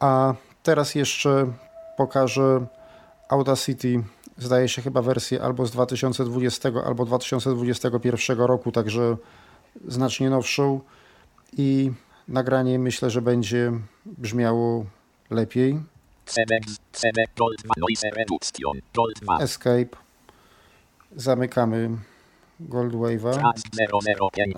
A 0.00 0.34
teraz 0.62 0.94
jeszcze 0.94 1.46
pokażę 1.96 2.66
Audacity, 3.28 4.02
zdaje 4.38 4.68
się 4.68 4.82
chyba 4.82 5.02
wersję 5.02 5.42
albo 5.42 5.66
z 5.66 5.70
2020, 5.70 6.68
albo 6.86 7.04
2021 7.04 8.38
roku, 8.38 8.72
także 8.72 9.16
znacznie 9.88 10.30
nowszą 10.30 10.80
i 11.56 11.92
nagranie 12.28 12.78
myślę, 12.78 13.10
że 13.10 13.22
będzie 13.22 13.72
brzmiało 14.06 14.84
lepiej. 15.30 15.80
Escape. 19.42 19.96
Zamykamy 21.16 21.90
Goldwave'a. 22.60 23.52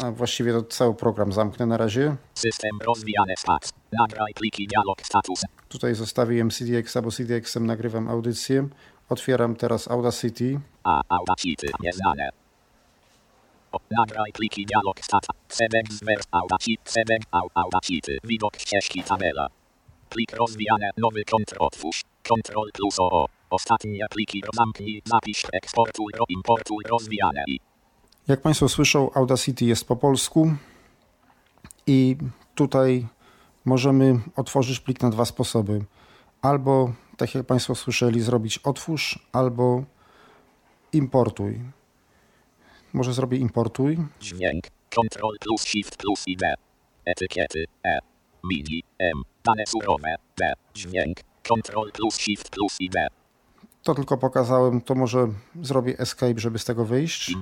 A 0.03 0.11
właściwie 0.11 0.53
to 0.53 0.63
cały 0.63 0.95
program 0.95 1.33
zamknę 1.33 1.67
na 1.67 1.77
razie. 1.77 2.17
System 2.35 2.71
rozwijane 2.87 3.35
stat. 3.37 3.73
Nagraj 3.93 4.35
pliki 4.35 4.67
dialog 4.67 5.03
status. 5.03 5.43
Tutaj 5.69 5.95
zostawiłem 5.95 6.51
CDX, 6.51 6.97
bo 7.03 7.11
CDX-em 7.11 7.67
nagrywam 7.67 8.09
audycję. 8.09 8.69
Otwieram 9.09 9.57
teraz 9.57 9.89
Audacity. 9.89 10.61
A, 10.85 11.01
Audacity, 11.09 11.67
nieznane. 11.81 12.29
Nagraj 13.91 14.33
pliki 14.33 14.67
dialog 14.67 15.01
stat. 15.01 15.27
CBX 15.49 16.05
vers 16.05 16.25
Audacity, 16.31 16.83
CBX 16.85 17.27
Audacity. 17.55 18.19
Widok 18.25 18.57
ścieżki 18.57 19.03
tabela. 19.03 19.62
Plik 20.13 20.33
rozwijane, 20.37 20.91
nowy 20.97 21.25
kontrol 21.25 21.67
otwórz. 21.67 22.03
Ctrl 22.23 22.71
plus 22.73 22.97
O. 22.99 23.27
Ostatnie 23.51 24.07
pliki 24.11 24.43
zamknij, 24.55 25.03
napisz 25.13 25.43
eksportuj, 25.53 26.13
importuj, 26.29 26.85
rozwijane 26.91 27.45
i 27.47 27.61
jak 28.29 28.41
Państwo 28.41 28.69
słyszą, 28.69 29.13
Audacity 29.13 29.65
jest 29.65 29.89
po 29.89 29.97
polsku 29.97 30.53
i 31.87 32.17
tutaj 32.55 33.07
możemy 33.65 34.21
otworzyć 34.37 34.81
plik 34.81 35.03
na 35.03 35.11
dwa 35.11 35.25
sposoby. 35.25 35.85
Albo, 36.43 36.93
tak 37.17 37.35
jak 37.35 37.47
Państwo 37.47 37.75
słyszeli, 37.75 38.21
zrobić 38.21 38.59
otwórz, 38.59 39.19
albo 39.33 39.85
importuj. 40.93 41.61
Może 42.93 43.13
zrobię 43.13 43.39
importuj. 43.39 43.99
Dźwięk, 44.21 44.65
Ctrl 44.91 45.37
plus 45.41 45.63
Shift 45.63 45.97
plus 45.97 46.25
I 46.27 46.37
B. 46.37 46.55
Etykiety 47.05 47.65
E. 47.85 48.12
Mini 48.45 48.83
M. 48.99 49.23
Dane 49.45 49.67
surowe 49.67 50.15
B. 50.39 50.53
Dźwięk, 50.75 51.19
Ctrl 51.43 51.91
plus 51.93 52.17
Shift 52.17 52.51
plus 52.51 52.77
I 52.81 52.91
B. 52.91 53.07
To 53.83 53.95
tylko 53.95 54.19
pokazałem, 54.19 54.81
to 54.81 54.95
może 54.95 55.29
zrobię 55.63 55.99
escape, 55.99 56.35
żeby 56.37 56.59
z 56.59 56.65
tego 56.65 56.85
wyjść. 56.85 57.33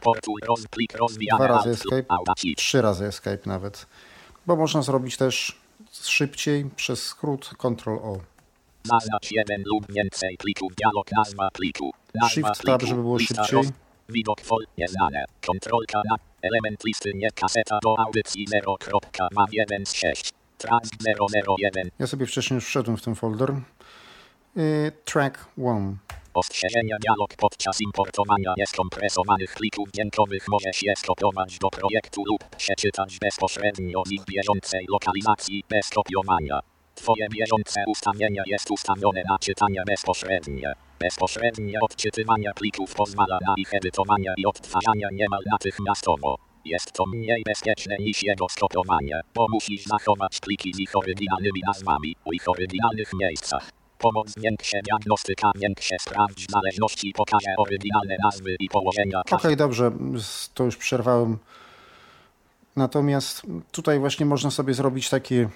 Dwa 1.36 1.46
razy 1.46 1.70
escape, 1.70 2.05
trzy 2.57 2.82
razy 2.82 3.07
escape 3.07 3.40
nawet. 3.46 3.86
Bo 4.46 4.57
można 4.57 4.82
zrobić 4.82 5.16
też 5.16 5.59
szybciej 5.92 6.64
przez 6.76 7.03
skrót 7.03 7.51
Ctrl 7.59 7.90
O. 7.90 8.18
Zaznacz 8.82 9.30
jeden 9.30 9.62
lub 9.66 9.92
więcej 9.92 10.36
plików, 10.36 10.72
dialog, 10.74 11.07
nazwa 11.12 11.51
pliku. 11.51 11.90
Shift 12.28 12.62
Tab, 12.66 12.82
żeby 12.82 13.01
było 13.03 13.18
szybciej. 13.18 13.61
Widok 14.09 14.40
fol 14.40 14.64
nieznane. 14.78 15.24
Kontrolka 15.46 16.03
na 16.11 16.16
element 16.42 16.84
listy 16.84 17.12
nie 17.14 17.30
kaseta 17.30 17.78
do 17.82 17.98
audycji 17.98 18.46
0.2 18.48 19.86
z 19.86 19.94
6. 19.94 20.32
Trans 20.61 20.90
001. 21.58 21.90
Ja 21.98 22.06
sobie 22.06 22.26
wcześniej 22.26 22.54
już 22.54 22.66
wszedłem 22.66 22.96
w 22.96 23.02
ten 23.02 23.14
folder. 23.14 23.54
Y, 24.56 24.92
track 25.04 25.46
1. 25.56 25.98
Ostrzeżenia 26.34 26.96
dialog 27.00 27.30
podczas 27.36 27.80
importowania 27.80 28.54
nieskompresowanych 28.56 29.54
plików 29.54 29.88
dźwiękowych 29.90 30.48
może 30.48 30.72
się 30.72 30.92
skopiować 30.96 31.58
do 31.58 31.68
projektu 31.68 32.22
lub 32.26 32.56
przeczytać 32.56 33.18
bezpośrednio 33.18 34.02
z 34.06 34.12
ich 34.12 34.24
bieżącej 34.24 34.86
lokalizacji 34.88 35.64
bez 35.68 35.88
kopiowania. 35.88 36.61
Twoje 36.94 37.28
bieżące 37.28 37.84
ustawienie 37.86 38.42
jest 38.46 38.70
ustawione 38.70 39.22
na 39.30 39.38
czytanie 39.38 39.82
bezpośrednie. 39.86 40.72
Bezpośrednie 40.98 41.80
odczytywanie 41.80 42.50
plików 42.54 42.94
pozwala 42.94 43.38
na 43.46 43.54
ich 43.56 43.74
edytowanie 43.74 44.34
i 44.36 44.46
odtwarzanie 44.46 45.08
niemal 45.12 45.40
natychmiastowo. 45.52 46.49
Jest 46.64 46.92
to 46.92 47.06
mniej 47.06 47.42
bezpieczne 47.46 47.96
niż 47.98 48.22
jego 48.22 48.48
skopiowanie, 48.48 49.20
bo 49.34 49.46
musisz 49.52 49.84
zachować 49.84 50.40
pliki 50.40 50.74
z 50.74 50.78
ich 50.78 50.96
oryginalnymi 50.96 51.61
nazwami 51.66 52.16
w 52.30 52.34
ich 52.34 52.48
oryginalnych 52.48 53.11
miejscach. 53.20 53.70
Pomoc 53.98 54.34
większe 54.36 54.80
diagnostyka, 54.82 55.50
większe 55.54 55.96
sprawdź 56.00 56.46
zależności, 56.50 57.12
pokaże 57.12 57.54
oryginalne 57.58 58.16
nazwy 58.24 58.56
i 58.61 58.68
położenia. 58.68 59.20
Okej, 59.20 59.38
okay, 59.38 59.56
dobrze, 59.56 59.92
to 60.54 60.64
już 60.64 60.76
przerwałem. 60.76 61.38
Natomiast 62.76 63.42
tutaj 63.72 63.98
właśnie 63.98 64.26
można 64.26 64.50
sobie 64.50 64.74
zrobić 64.74 65.11
takie 65.11 65.48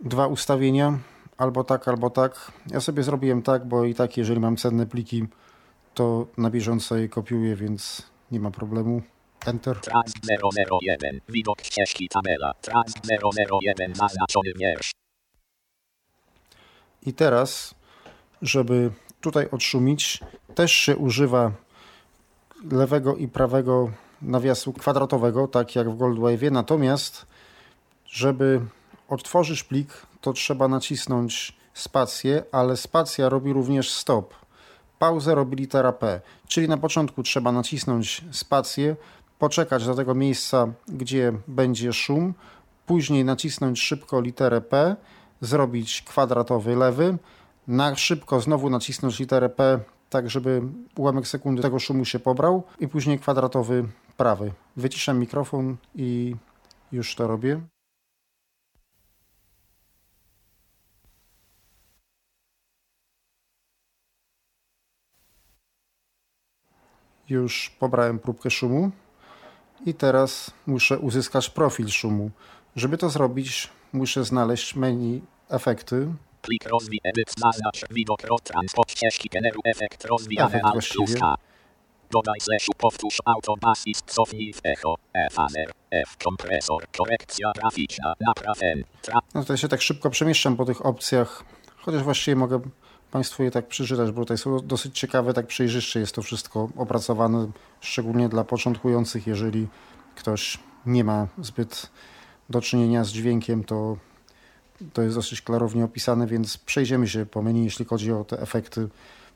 dwa 0.00 0.26
ustawienia, 0.26 0.98
albo 1.38 1.64
tak, 1.64 1.88
albo 1.88 2.10
tak. 2.10 2.52
Ja 2.70 2.80
sobie 2.80 3.02
zrobiłem 3.02 3.42
tak, 3.42 3.68
bo 3.68 3.84
i 3.84 3.94
tak 3.94 4.16
jeżeli 4.16 4.40
mam 4.40 4.56
cenne 4.56 4.86
pliki, 4.86 5.24
to 5.94 6.26
na 6.36 6.50
bieżąco 6.50 6.96
je 6.96 7.08
kopiuję, 7.08 7.56
więc 7.56 8.02
nie 8.30 8.40
ma 8.40 8.50
problemu. 8.50 9.02
Enter. 9.48 9.80
Trans 9.80 10.12
001, 10.82 11.20
widok 11.28 11.60
ścieżki 11.62 12.08
tabela. 12.08 12.54
Trans 12.60 12.92
001, 13.62 13.94
zaznaczony 13.94 14.52
wiersz. 14.56 14.90
I 17.02 17.12
teraz, 17.12 17.74
żeby 18.42 18.90
tutaj 19.20 19.48
odszumić, 19.50 20.20
też 20.54 20.72
się 20.72 20.96
używa 20.96 21.52
lewego 22.72 23.16
i 23.16 23.28
prawego 23.28 23.90
nawiasu 24.22 24.72
kwadratowego, 24.72 25.48
tak 25.48 25.76
jak 25.76 25.90
w 25.90 25.96
Goldwave. 25.96 26.50
Natomiast, 26.50 27.26
żeby 28.06 28.60
odtworzyć 29.08 29.62
plik, 29.62 29.88
to 30.20 30.32
trzeba 30.32 30.68
nacisnąć 30.68 31.56
spację, 31.74 32.42
ale 32.52 32.76
spacja 32.76 33.28
robi 33.28 33.52
również 33.52 33.90
stop. 33.90 34.34
Pauzę 34.98 35.34
robi 35.34 35.56
litera 35.56 35.92
P, 35.92 36.20
czyli 36.48 36.68
na 36.68 36.76
początku 36.76 37.22
trzeba 37.22 37.52
nacisnąć 37.52 38.24
spację, 38.30 38.96
poczekać 39.38 39.86
do 39.86 39.94
tego 39.94 40.14
miejsca, 40.14 40.68
gdzie 40.88 41.32
będzie 41.48 41.92
szum, 41.92 42.34
później 42.86 43.24
nacisnąć 43.24 43.80
szybko 43.80 44.20
literę 44.20 44.60
P, 44.60 44.96
zrobić 45.40 46.02
kwadratowy 46.02 46.76
lewy, 46.76 47.18
na 47.68 47.96
szybko 47.96 48.40
znowu 48.40 48.70
nacisnąć 48.70 49.18
literę 49.18 49.48
P, 49.48 49.80
tak 50.10 50.30
żeby 50.30 50.62
ułamek 50.96 51.28
sekundy 51.28 51.62
tego 51.62 51.78
szumu 51.78 52.04
się 52.04 52.18
pobrał 52.18 52.62
i 52.80 52.88
później 52.88 53.18
kwadratowy 53.18 53.88
prawy. 54.16 54.52
Wyciszam 54.76 55.18
mikrofon 55.18 55.76
i 55.94 56.36
już 56.92 57.14
to 57.14 57.26
robię. 57.26 57.60
Już 67.28 67.70
pobrałem 67.80 68.18
próbkę 68.18 68.50
szumu 68.50 68.90
i 69.86 69.94
teraz 69.94 70.50
muszę 70.66 70.98
uzyskać 70.98 71.50
profil 71.50 71.88
szumu. 71.88 72.30
Żeby 72.76 72.98
to 72.98 73.08
zrobić, 73.08 73.68
muszę 73.92 74.24
znaleźć 74.24 74.74
menu 74.74 75.22
efekty. 75.48 76.08
Plik 76.42 76.68
rozwij, 76.68 77.00
edyt, 77.04 77.34
zaznacz, 77.38 77.84
widok, 77.90 78.22
transport, 78.42 78.90
ścieżki, 78.90 79.28
generuj, 79.28 79.62
efekt, 79.64 80.04
rozwijany, 80.04 80.62
alt 80.62 80.88
plus 80.88 81.14
K. 81.14 81.34
Dodaj 82.10 82.40
slash 82.40 82.66
powtórz 82.78 83.18
auto 83.24 83.54
assist 83.62 84.04
cofnij 84.06 84.52
w 84.52 84.60
echo, 84.64 84.94
F-aner, 85.12 85.72
F 85.90 86.16
kompresor, 86.24 86.84
korekcja 86.98 87.52
graficzna, 87.52 88.14
napraw 88.20 88.62
N. 88.62 88.84
Tra 89.02 89.20
no 89.34 89.40
tutaj 89.40 89.58
się 89.58 89.68
tak 89.68 89.82
szybko 89.82 90.10
przemieszczam 90.10 90.56
po 90.56 90.64
tych 90.64 90.86
opcjach, 90.86 91.44
chociaż 91.76 92.02
właściwie 92.02 92.36
mogę 92.36 92.60
Państwu 93.10 93.42
je 93.42 93.50
tak 93.50 93.66
przeczytać, 93.66 94.10
bo 94.10 94.20
tutaj 94.20 94.38
są 94.38 94.66
dosyć 94.66 94.98
ciekawe, 94.98 95.34
tak 95.34 95.46
przejrzyście 95.46 96.00
jest 96.00 96.14
to 96.14 96.22
wszystko 96.22 96.68
opracowane, 96.76 97.50
szczególnie 97.80 98.28
dla 98.28 98.44
początkujących, 98.44 99.26
jeżeli 99.26 99.68
ktoś 100.14 100.58
nie 100.86 101.04
ma 101.04 101.26
zbyt 101.38 101.90
do 102.50 102.60
czynienia 102.60 103.04
z 103.04 103.08
dźwiękiem, 103.08 103.64
to 103.64 103.96
to 104.92 105.02
jest 105.02 105.16
dosyć 105.16 105.42
klarownie 105.42 105.84
opisane, 105.84 106.26
więc 106.26 106.58
przejdziemy 106.58 107.08
się 107.08 107.26
po 107.26 107.42
menu, 107.42 107.64
jeśli 107.64 107.84
chodzi 107.84 108.12
o 108.12 108.24
te 108.24 108.40
efekty. 108.40 108.88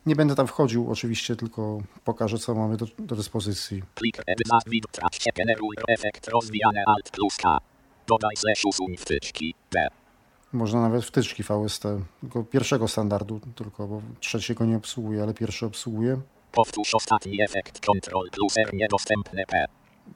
Nie 0.07 0.17
będę 0.17 0.35
tam 0.35 0.47
wchodził 0.47 0.91
oczywiście, 0.91 1.37
tylko 1.37 1.83
pokażę, 2.05 2.39
co 2.39 2.55
mamy 2.55 2.77
do, 2.77 2.87
do 2.99 3.17
dyspozycji. 3.17 3.83
Trakcie 4.93 5.31
generuj 5.37 5.77
efekt 5.89 6.29
rozwijane 6.29 6.83
alt 6.87 7.11
plus 7.11 7.37
K. 7.37 7.59
Dodaj 8.07 8.37
slash 8.37 8.65
usuń 8.65 8.97
wtyczki. 8.97 9.55
B. 9.73 10.02
Można 10.53 10.81
nawet 10.81 11.05
wtyczki 11.05 11.43
VST, 11.43 11.83
tylko 12.21 12.45
pierwszego 12.45 12.89
standardu 12.89 13.41
tylko, 13.55 13.87
bo 13.87 14.03
trzeciego 14.21 14.65
nie 14.65 14.77
obsługuje, 14.77 15.23
ale 15.23 15.35
pierwszy 15.35 15.67
obsługuje. 15.67 16.21
Powtórz 16.53 16.95
ostatni 16.95 17.43
efekt 17.43 17.81
Ctrl 17.81 18.31
plus 18.33 18.57
R 18.59 18.75
niedostępne 18.75 19.47
P. 19.47 19.67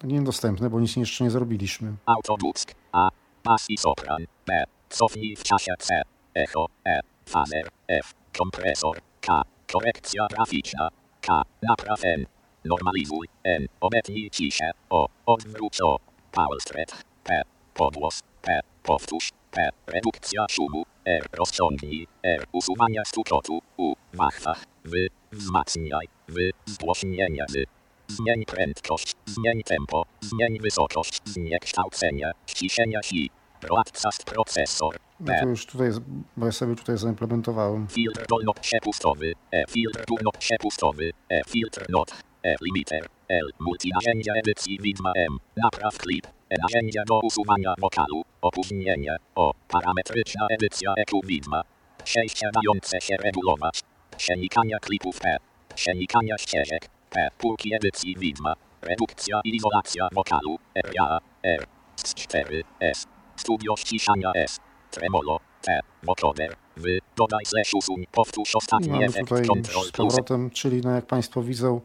Niedostępne, 0.04 0.70
bo 0.70 0.80
nic 0.80 0.96
jeszcze 0.96 1.24
nie 1.24 1.30
zrobiliśmy. 1.30 1.94
Autobusk. 2.06 2.74
A. 2.92 3.08
Bas 3.44 3.70
i 3.70 3.76
sopran. 3.76 4.26
B. 4.46 4.64
Cofnij 4.88 5.36
w 5.36 5.42
czasie 5.42 5.74
C. 5.78 6.02
Echo. 6.34 6.66
E. 6.86 7.00
Fazer. 7.26 7.68
F. 7.88 8.14
Kompresor. 8.38 9.00
K. 9.20 9.42
Korekcja 9.72 10.26
graficzna. 10.30 10.88
K. 11.20 11.42
Napraw 11.68 12.04
N. 12.04 12.26
Normalizuj. 12.64 13.28
N. 13.44 13.66
Obetnij 13.80 14.30
ciszę. 14.30 14.70
O. 14.90 15.08
Odwróć 15.26 15.80
O. 15.82 15.98
Powerstret. 16.32 17.04
P. 17.24 17.42
Podłos. 17.74 18.20
P. 18.42 18.60
Powtórz. 18.82 19.30
P. 19.56 19.70
Redukcja 19.86 20.46
szumu. 20.50 20.82
R. 21.04 21.26
Rozciągnij. 21.32 22.06
R. 22.22 22.44
Usuwanie 22.52 23.02
stukotu. 23.06 23.62
U. 23.76 23.94
Wachwach. 24.14 24.64
W. 24.84 24.92
Wzmacniaj. 25.32 26.08
W. 26.28 26.34
Zgłośnienie. 26.66 27.44
Z. 27.48 27.68
Zmień 28.08 28.44
prędkość. 28.44 29.14
Zmień 29.26 29.62
tempo. 29.62 30.02
Zmień 30.20 30.58
wysokość. 30.60 31.20
Zniekształcenie. 31.24 32.32
Ściszenie 32.46 33.00
si. 33.04 33.30
Broadcast 33.60 34.24
procesor. 34.24 34.96
No 35.20 35.32
to 35.40 35.48
już 35.48 35.66
tutaj, 35.66 35.90
bo 36.36 36.46
ja 36.46 36.52
sobie 36.52 36.74
tutaj 36.76 36.98
zaimplementowałem. 36.98 37.88
Filtr 37.88 38.26
dolnot 38.28 38.60
przepustowy. 38.60 39.32
E. 39.52 39.64
Filtr 39.68 40.04
dolnot 40.08 40.36
przepustowy. 40.38 41.10
E. 41.30 41.40
Filtr 41.48 41.86
not. 41.88 42.10
E. 42.42 42.54
Limiter. 42.62 43.06
L. 43.28 43.50
Multinarzędzie 43.60 44.32
edycji 44.32 44.78
widma 44.82 45.12
M. 45.16 45.38
Napraw 45.56 45.98
klip. 45.98 46.26
Narzędzie 46.50 47.02
do 47.06 47.20
usuwania 47.20 47.74
wokalu. 47.78 48.22
Opóźnienie. 48.42 49.16
O. 49.34 49.52
Parametryczna 49.68 50.46
edycja 50.50 50.94
EQ 50.98 51.20
widma. 51.24 51.62
Przejście 52.04 52.50
dające 52.54 53.00
się 53.00 53.16
regulować. 53.16 53.80
Przenikania 54.16 54.78
klipów 54.78 55.20
P. 55.20 55.36
Przenikania 55.74 56.38
ścieżek. 56.38 56.88
P. 57.10 57.28
Półki 57.38 57.74
edycji 57.74 58.16
widma. 58.18 58.54
Redukcja 58.82 59.40
i 59.44 59.56
izolacja 59.56 60.08
wokalu. 60.12 60.58
RA. 60.74 61.18
R. 61.42 61.66
S4. 61.96 62.62
S. 62.80 63.06
Studio 63.36 63.76
ściszania 63.76 64.32
S. 64.34 64.60
Tremolo. 64.90 65.40
T. 65.62 65.80
Vocoder. 66.02 66.56
W. 66.76 66.84
Dodaj 67.16 67.44
slash 67.46 67.74
usuń. 67.74 68.04
Powtórz 68.12 68.56
ostatni 68.56 68.88
mamy 68.88 69.04
efekt. 69.04 69.28
tutaj 69.28 69.44
Ctrl 69.44 69.80
z 69.80 69.90
powrotem, 69.90 70.50
czyli 70.50 70.80
no 70.80 70.90
jak 70.90 71.06
Państwo 71.06 71.42
widzą, 71.42 71.80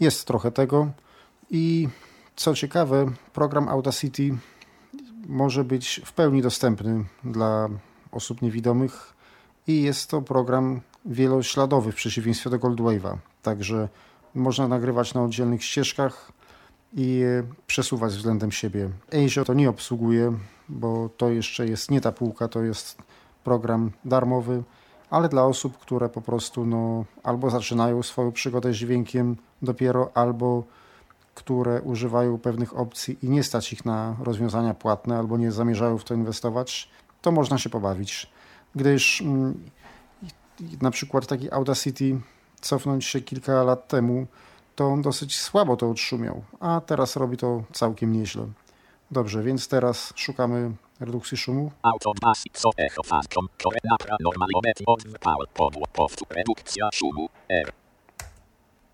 jest 0.00 0.26
trochę 0.26 0.52
tego. 0.52 0.90
I 1.50 1.88
co 2.36 2.54
ciekawe, 2.54 3.06
program 3.32 3.68
Audacity 3.68 4.36
może 5.26 5.64
być 5.64 6.00
w 6.04 6.12
pełni 6.12 6.42
dostępny 6.42 7.04
dla 7.24 7.68
osób 8.12 8.42
niewidomych 8.42 9.14
i 9.66 9.82
jest 9.82 10.10
to 10.10 10.22
program 10.22 10.80
wielośladowy 11.04 11.92
w 11.92 11.94
przeciwieństwie 11.94 12.50
do 12.50 12.58
Goldwave'a. 12.58 13.16
Także 13.42 13.88
można 14.34 14.68
nagrywać 14.68 15.14
na 15.14 15.22
oddzielnych 15.22 15.64
ścieżkach 15.64 16.32
i 16.92 17.22
przesuwać 17.66 18.12
względem 18.12 18.52
siebie. 18.52 18.90
Azure 19.24 19.46
to 19.46 19.54
nie 19.54 19.70
obsługuje, 19.70 20.38
bo 20.68 21.10
to 21.16 21.30
jeszcze 21.30 21.66
jest 21.66 21.90
nie 21.90 22.00
ta 22.00 22.12
półka, 22.12 22.48
to 22.48 22.62
jest 22.62 22.98
program 23.44 23.90
darmowy, 24.04 24.62
ale 25.10 25.28
dla 25.28 25.44
osób, 25.44 25.78
które 25.78 26.08
po 26.08 26.20
prostu 26.20 26.66
no, 26.66 27.04
albo 27.22 27.50
zaczynają 27.50 28.02
swoją 28.02 28.32
przygodę 28.32 28.72
z 28.72 28.76
dźwiękiem 28.76 29.36
dopiero, 29.62 30.10
albo 30.14 30.64
które 31.36 31.82
używają 31.82 32.38
pewnych 32.38 32.76
opcji 32.76 33.18
i 33.22 33.28
nie 33.28 33.42
stać 33.42 33.72
ich 33.72 33.84
na 33.84 34.16
rozwiązania 34.20 34.74
płatne, 34.74 35.18
albo 35.18 35.36
nie 35.36 35.52
zamierzają 35.52 35.98
w 35.98 36.04
to 36.04 36.14
inwestować, 36.14 36.88
to 37.22 37.32
można 37.32 37.58
się 37.58 37.70
pobawić. 37.70 38.30
Gdyż 38.74 39.20
mm, 39.20 39.70
na 40.82 40.90
przykład 40.90 41.26
taki 41.26 41.52
Audacity 41.52 42.20
cofnąć 42.60 43.04
się 43.04 43.20
kilka 43.20 43.62
lat 43.62 43.88
temu, 43.88 44.26
to 44.76 44.86
on 44.86 45.02
dosyć 45.02 45.38
słabo 45.40 45.76
to 45.76 45.90
odszumiał, 45.90 46.44
a 46.60 46.80
teraz 46.80 47.16
robi 47.16 47.36
to 47.36 47.62
całkiem 47.72 48.12
nieźle. 48.12 48.46
Dobrze, 49.10 49.42
więc 49.42 49.68
teraz 49.68 50.12
szukamy 50.16 50.72
redukcji 51.00 51.36
szumu. 51.36 51.70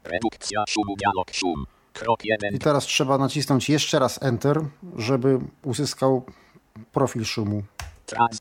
Redukcja 0.04 0.64
szumu 0.68 0.94
dialog 0.96 1.30
szum. 1.32 1.66
Krok 1.92 2.24
1. 2.24 2.54
I 2.54 2.58
teraz 2.58 2.84
trzeba 2.84 3.18
nacisnąć 3.18 3.68
jeszcze 3.68 3.98
raz 3.98 4.22
Enter, 4.22 4.60
żeby 4.96 5.38
uzyskał 5.64 6.24
profil 6.92 7.24
szumu. 7.24 7.62
Trans 8.06 8.38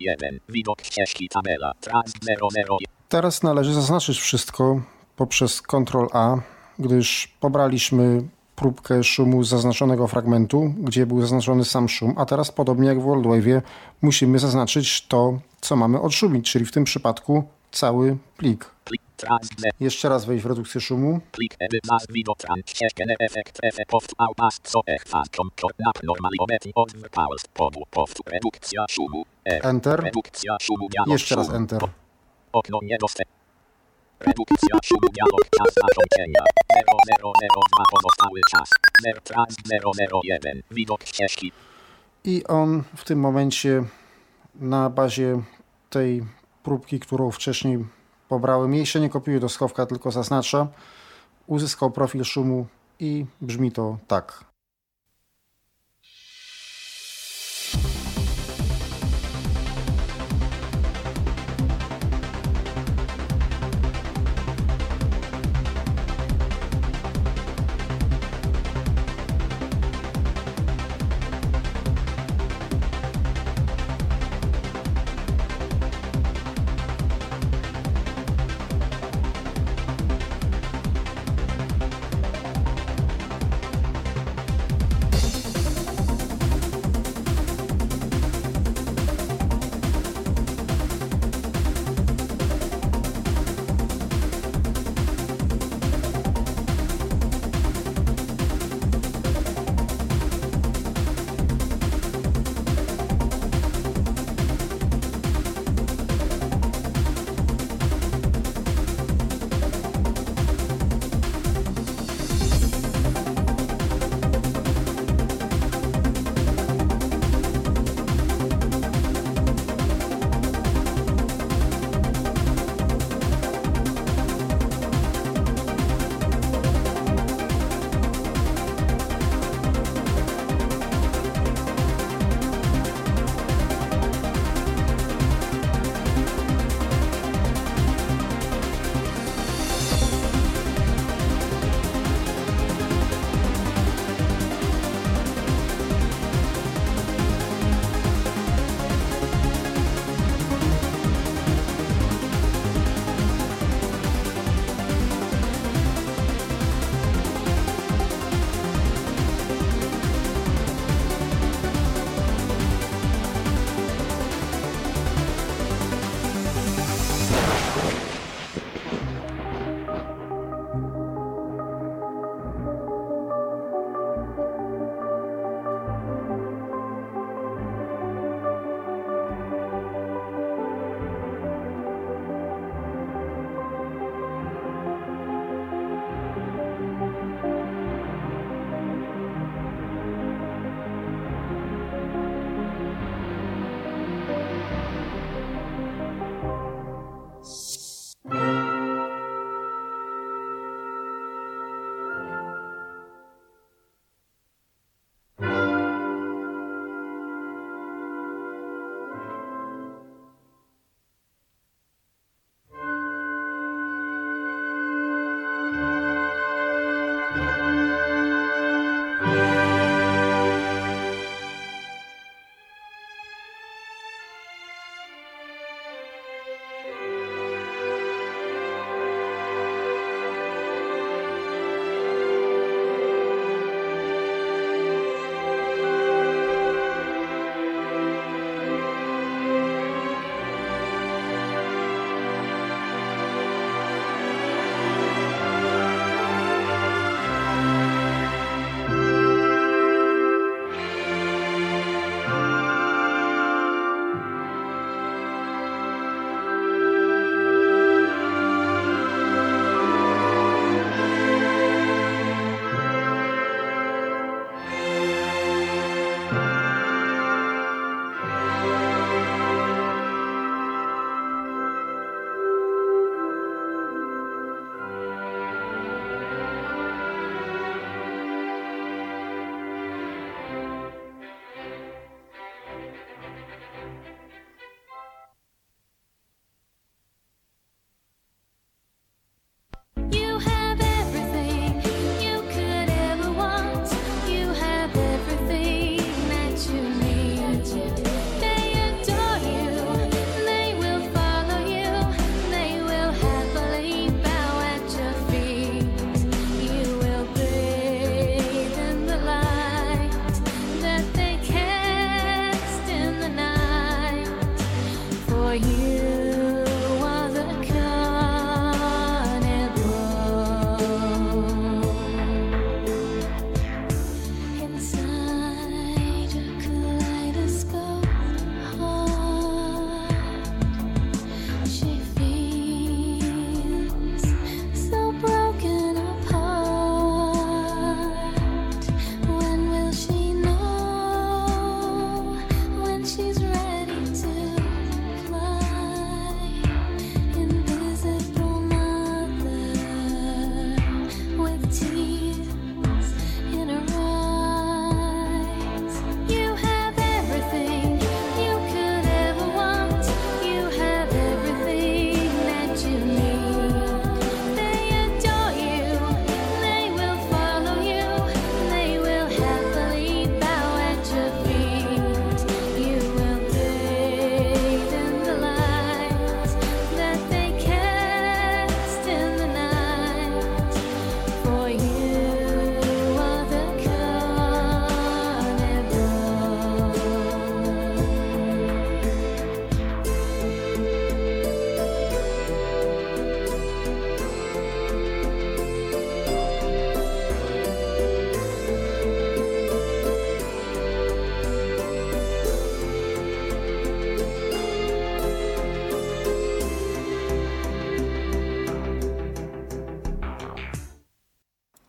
001. 0.00 0.40
Widok 0.48 0.82
ścieżki 0.82 1.28
tabela. 1.28 1.72
Trans 1.80 2.12
001. 2.56 2.76
Teraz 3.08 3.42
należy 3.42 3.74
zaznaczyć 3.74 4.18
wszystko 4.20 4.80
poprzez 5.16 5.62
Ctrl 5.62 6.06
A, 6.12 6.36
gdyż 6.78 7.36
pobraliśmy 7.40 8.22
próbkę 8.56 9.04
szumu 9.04 9.44
z 9.44 9.48
zaznaczonego 9.48 10.06
fragmentu, 10.06 10.74
gdzie 10.78 11.06
był 11.06 11.20
zaznaczony 11.20 11.64
sam 11.64 11.88
szum, 11.88 12.14
a 12.16 12.26
teraz 12.26 12.52
podobnie 12.52 12.88
jak 12.88 13.00
w 13.00 13.04
WorldWave'ie 13.04 13.62
musimy 14.02 14.38
zaznaczyć 14.38 15.06
to, 15.06 15.38
co 15.60 15.76
mamy 15.76 16.00
odszumić, 16.00 16.52
czyli 16.52 16.64
w 16.64 16.72
tym 16.72 16.84
przypadku 16.84 17.44
cały 17.70 18.16
plik. 18.36 18.75
Plik. 19.16 19.28
Trans 19.28 19.48
0. 19.58 19.70
Jeszcze 19.80 20.08
raz 20.08 20.24
wejść 20.24 20.44
w 20.44 20.46
redukcję 20.46 20.80
szumu. 20.80 21.20
Plik 21.32 21.56
nas 21.88 22.06
widok 22.10 22.38
trans 22.38 22.60
ścieżkę 22.66 23.04
efekt 23.20 23.58
nap 25.78 25.98
od 26.74 26.92
powtórz. 27.90 28.26
Redukcja 28.32 28.84
szumu. 28.90 29.24
R. 29.44 29.66
Enter. 29.66 30.00
Redukcja 30.00 30.56
szumu 30.60 30.88
dialog 30.88 31.12
Jeszcze 31.12 31.36
raz. 31.36 31.50
Enter. 31.50 31.80
Okno 32.52 32.78
niedostępne. 32.82 33.36
Redukcja 34.20 34.76
szumu 34.84 35.08
dialog 35.12 35.40
czas 35.58 35.74
zakończenia 35.74 36.40
0002 36.76 37.84
pozostały 37.90 38.40
czas 38.50 38.68
0 39.02 39.20
trans 39.20 39.56
001 40.24 40.62
widok 40.70 41.04
ścieżki 41.04 41.52
I 42.24 42.44
on 42.44 42.82
w 42.96 43.04
tym 43.04 43.20
momencie 43.20 43.84
na 44.54 44.90
bazie 44.90 45.42
tej 45.90 46.22
próbki, 46.62 47.00
którą 47.00 47.30
wcześniej 47.30 47.84
pobrałem, 48.28 48.74
jej 48.74 48.86
się 48.86 49.00
nie 49.00 49.08
kopiuje 49.08 49.40
do 49.40 49.48
schowka, 49.48 49.86
tylko 49.86 50.10
zaznacza, 50.10 50.66
uzyskał 51.46 51.90
profil 51.90 52.24
szumu 52.24 52.66
i 53.00 53.26
brzmi 53.40 53.72
to 53.72 53.98
tak. 54.06 54.44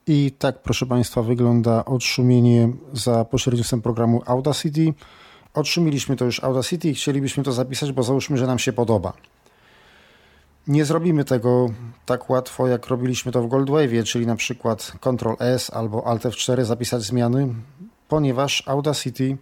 I 0.07 0.31
tak, 0.31 0.61
proszę 0.61 0.85
Państwa, 0.85 1.21
wygląda 1.21 1.85
odszumienie 1.85 2.69
za 2.93 3.25
pośrednictwem 3.25 3.81
programu 3.81 4.21
Audacity. 4.25 4.93
Otrzumiliśmy 5.53 6.15
to 6.15 6.25
już 6.25 6.43
Audacity 6.43 6.89
i 6.89 6.93
chcielibyśmy 6.93 7.43
to 7.43 7.51
zapisać, 7.51 7.91
bo 7.91 8.03
załóżmy, 8.03 8.37
że 8.37 8.47
nam 8.47 8.59
się 8.59 8.73
podoba. 8.73 9.13
Nie 10.67 10.85
zrobimy 10.85 11.25
tego 11.25 11.69
tak 12.05 12.29
łatwo, 12.29 12.67
jak 12.67 12.87
robiliśmy 12.87 13.31
to 13.31 13.41
w 13.41 13.47
Goldwave, 13.47 14.03
czyli 14.05 14.27
na 14.27 14.35
przykład 14.35 14.91
Ctrl 15.01 15.33
S 15.39 15.73
albo 15.73 16.07
Alt 16.07 16.23
F4 16.23 16.63
zapisać 16.63 17.03
zmiany, 17.03 17.55
ponieważ 18.07 18.63
Audacity 18.67 19.37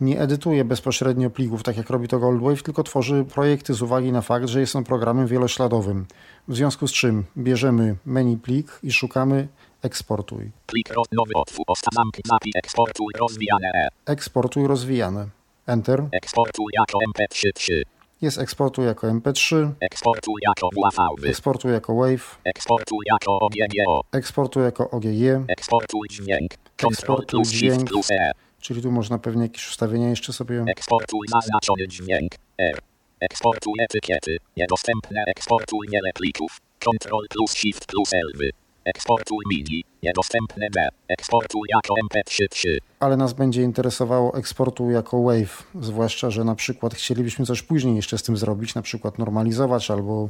nie 0.00 0.20
edytuje 0.20 0.64
bezpośrednio 0.64 1.30
plików, 1.30 1.62
tak 1.62 1.76
jak 1.76 1.90
robi 1.90 2.08
to 2.08 2.18
Goldwave, 2.18 2.62
tylko 2.62 2.82
tworzy 2.82 3.24
projekty 3.34 3.74
z 3.74 3.82
uwagi 3.82 4.12
na 4.12 4.20
fakt, 4.20 4.48
że 4.48 4.60
jest 4.60 4.76
on 4.76 4.84
programem 4.84 5.26
wielośladowym. 5.26 6.06
W 6.48 6.56
związku 6.56 6.88
z 6.88 6.92
czym 6.92 7.24
bierzemy 7.38 7.96
menu 8.06 8.36
plik 8.36 8.78
i 8.82 8.92
szukamy 8.92 9.48
eksportuj. 9.82 10.50
Plik 10.66 10.88
roz, 10.92 11.06
nowy 11.12 11.34
otwór. 11.34 11.64
Zamknij 11.92 12.22
napis 12.30 12.52
eksportuj 12.56 13.12
rozwijane. 13.18 13.88
Eksportuj 14.06 14.66
rozwijane. 14.66 15.26
Enter. 15.66 16.02
Eksportuj 16.12 16.66
jako 16.74 16.98
MP3. 17.08 17.82
Jest 18.22 18.38
eksportuj 18.38 18.86
jako 18.86 19.06
MP3, 19.06 19.70
Eksportuj 19.80 20.34
jako 20.42 20.68
WAV. 20.82 21.24
eksportuj 21.28 21.72
jako 21.72 21.94
WAV, 21.94 22.38
Eksportuj 22.44 22.98
jako 23.06 23.38
OGGO. 23.40 24.00
eksportuj 24.12 24.62
jako 24.64 24.90
OGG, 24.90 25.44
Eksportuj 25.48 26.08
dźwięk. 26.10 26.50
Eksportuj 26.90 27.42
dźwięk. 27.44 27.90
E. 28.10 28.30
czyli 28.60 28.82
tu 28.82 28.90
można 28.92 29.18
pewnie 29.18 29.42
jakieś 29.42 29.68
ustawienia 29.68 30.08
jeszcze 30.10 30.32
sobie. 30.32 30.64
Eksportuj 30.66 31.28
zaznaczony 31.28 31.88
dźwięk. 31.88 32.32
R. 32.58 32.78
Eksportuj 33.20 33.72
etykiety. 33.80 34.36
Niedostępne. 34.56 35.24
Eksportuj 35.26 35.88
wiele 35.92 36.10
plików. 36.14 36.60
Ctrl 36.78 37.26
plus 37.30 37.52
Shift 37.52 37.86
plus 37.86 38.12
L. 38.12 38.50
Eksportuj 38.84 39.38
mini. 39.50 39.84
Niedostępne 40.02 40.66
B. 40.74 40.88
Eksportuj 41.08 41.60
jako 41.68 41.94
MP3. 41.94 42.78
ale 43.00 43.16
nas 43.16 43.32
będzie 43.32 43.62
interesowało 43.62 44.34
eksportu 44.34 44.90
jako 44.90 45.22
wave, 45.22 45.66
zwłaszcza, 45.80 46.30
że 46.30 46.44
na 46.44 46.54
przykład 46.54 46.94
chcielibyśmy 46.94 47.46
coś 47.46 47.62
później 47.62 47.96
jeszcze 47.96 48.18
z 48.18 48.22
tym 48.22 48.36
zrobić, 48.36 48.74
na 48.74 48.82
przykład 48.82 49.18
normalizować 49.18 49.90
albo 49.90 50.28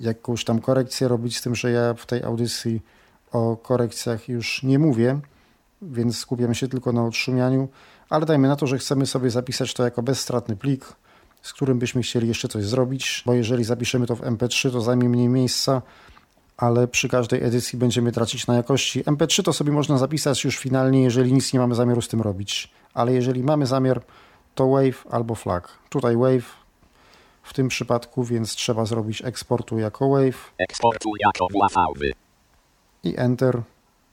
jakąś 0.00 0.44
tam 0.44 0.60
korekcję 0.60 1.08
robić, 1.08 1.36
z 1.36 1.42
tym, 1.42 1.54
że 1.54 1.70
ja 1.70 1.94
w 1.94 2.06
tej 2.06 2.22
audycji 2.22 2.82
o 3.32 3.56
korekcjach 3.56 4.28
już 4.28 4.62
nie 4.62 4.78
mówię, 4.78 5.20
więc 5.82 6.18
skupiamy 6.18 6.54
się 6.54 6.68
tylko 6.68 6.92
na 6.92 7.04
odszumianiu, 7.04 7.68
ale 8.08 8.26
dajmy 8.26 8.48
na 8.48 8.56
to, 8.56 8.66
że 8.66 8.78
chcemy 8.78 9.06
sobie 9.06 9.30
zapisać 9.30 9.74
to 9.74 9.84
jako 9.84 10.02
bezstratny 10.02 10.56
plik, 10.56 10.84
z 11.42 11.52
którym 11.52 11.78
byśmy 11.78 12.02
chcieli 12.02 12.28
jeszcze 12.28 12.48
coś 12.48 12.64
zrobić, 12.64 13.22
bo 13.26 13.34
jeżeli 13.34 13.64
zapiszemy 13.64 14.06
to 14.06 14.16
w 14.16 14.20
MP3, 14.20 14.72
to 14.72 14.80
zajmie 14.80 15.08
mniej 15.08 15.28
miejsca, 15.28 15.82
ale 16.60 16.88
przy 16.88 17.08
każdej 17.08 17.44
edycji 17.44 17.78
będziemy 17.78 18.12
tracić 18.12 18.46
na 18.46 18.54
jakości. 18.54 19.04
MP3 19.04 19.42
to 19.42 19.52
sobie 19.52 19.72
można 19.72 19.98
zapisać 19.98 20.44
już 20.44 20.58
finalnie, 20.58 21.02
jeżeli 21.02 21.32
nic 21.32 21.52
nie 21.52 21.60
mamy 21.60 21.74
zamiaru 21.74 22.02
z 22.02 22.08
tym 22.08 22.20
robić. 22.20 22.70
Ale 22.94 23.12
jeżeli 23.12 23.42
mamy 23.42 23.66
zamiar, 23.66 24.02
to 24.54 24.68
Wave 24.68 25.06
albo 25.10 25.34
Flag. 25.34 25.68
Tutaj 25.88 26.16
Wave 26.16 26.60
w 27.42 27.54
tym 27.54 27.68
przypadku, 27.68 28.24
więc 28.24 28.54
trzeba 28.54 28.84
zrobić 28.84 29.22
eksportu 29.24 29.78
jako 29.78 30.08
Wave 30.08 30.52
Eksportuj 30.58 31.12
jako 31.20 31.46
WAV. 31.60 32.12
i 33.04 33.14
Enter. 33.16 33.62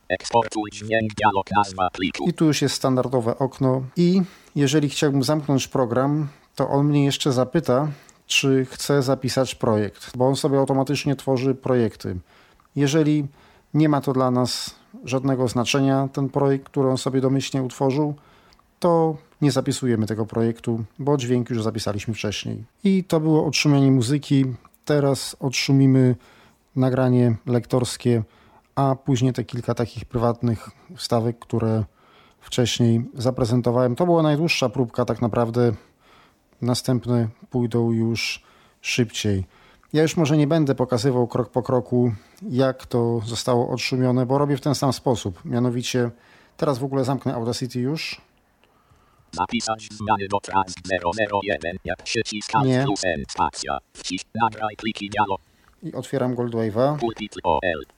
Eksportuj 0.09 0.71
dźwięk 0.71 1.13
dialog 1.13 1.45
nazwa 1.57 1.89
pliku. 1.89 2.29
I 2.29 2.33
tu 2.33 2.45
już 2.45 2.61
jest 2.61 2.75
standardowe 2.75 3.37
okno. 3.37 3.81
I 3.95 4.21
jeżeli 4.55 4.89
chciałbym 4.89 5.23
zamknąć 5.23 5.67
program, 5.67 6.27
to 6.55 6.69
on 6.69 6.85
mnie 6.85 7.05
jeszcze 7.05 7.31
zapyta, 7.31 7.87
czy 8.27 8.65
chcę 8.65 9.01
zapisać 9.01 9.55
projekt, 9.55 10.17
bo 10.17 10.27
on 10.27 10.35
sobie 10.35 10.57
automatycznie 10.59 11.15
tworzy 11.15 11.55
projekty. 11.55 12.17
Jeżeli 12.77 13.27
nie 13.73 13.89
ma 13.89 14.01
to 14.01 14.13
dla 14.13 14.31
nas 14.31 14.75
żadnego 15.03 15.47
znaczenia, 15.47 16.09
ten 16.13 16.29
projekt, 16.29 16.65
który 16.65 16.89
on 16.89 16.97
sobie 16.97 17.21
domyślnie 17.21 17.63
utworzył, 17.63 18.15
to 18.79 19.17
nie 19.41 19.51
zapisujemy 19.51 20.05
tego 20.05 20.25
projektu, 20.25 20.83
bo 20.99 21.17
dźwięk 21.17 21.49
już 21.49 21.63
zapisaliśmy 21.63 22.13
wcześniej. 22.13 22.63
I 22.83 23.03
to 23.03 23.19
było 23.19 23.45
odszumienie 23.45 23.91
muzyki. 23.91 24.45
Teraz 24.85 25.35
odszumimy 25.39 26.15
nagranie 26.75 27.35
lektorskie, 27.45 28.23
a 28.75 28.95
później 28.95 29.33
te 29.33 29.43
kilka 29.43 29.73
takich 29.73 30.05
prywatnych 30.05 30.69
wstawek, 30.95 31.39
które 31.39 31.83
wcześniej 32.41 33.05
zaprezentowałem. 33.13 33.95
To 33.95 34.05
była 34.05 34.23
najdłuższa 34.23 34.69
próbka, 34.69 35.05
tak 35.05 35.21
naprawdę. 35.21 35.71
Następne 36.61 37.27
pójdą 37.49 37.91
już 37.91 38.43
szybciej. 38.81 39.43
Ja 39.93 40.01
już 40.01 40.17
może 40.17 40.37
nie 40.37 40.47
będę 40.47 40.75
pokazywał 40.75 41.27
krok 41.27 41.49
po 41.49 41.63
kroku, 41.63 42.11
jak 42.49 42.85
to 42.85 43.21
zostało 43.25 43.69
odszumione, 43.69 44.25
bo 44.25 44.37
robię 44.37 44.57
w 44.57 44.61
ten 44.61 44.75
sam 44.75 44.93
sposób. 44.93 45.45
Mianowicie, 45.45 46.11
teraz 46.57 46.77
w 46.79 46.83
ogóle 46.83 47.03
zamknę 47.03 47.33
Audacity 47.35 47.79
już. 47.79 48.21
Zapisać 49.31 49.89
zmiany 49.91 50.27
do 50.27 50.39
trans 50.39 50.73
001. 51.43 51.77
Jak 51.83 52.03
przycisk 52.03 52.49
Alt 52.55 52.67
Nie. 52.67 52.83
plus 52.83 53.01
N 53.05 53.23
spacja. 53.29 53.77
Wcisk 53.93 54.27
nagraj 54.41 54.75
pliki 54.75 55.09
dialog. 55.09 55.41
i 55.83 55.93
otwieram 55.93 56.35
Goldwave'a, 56.35 56.97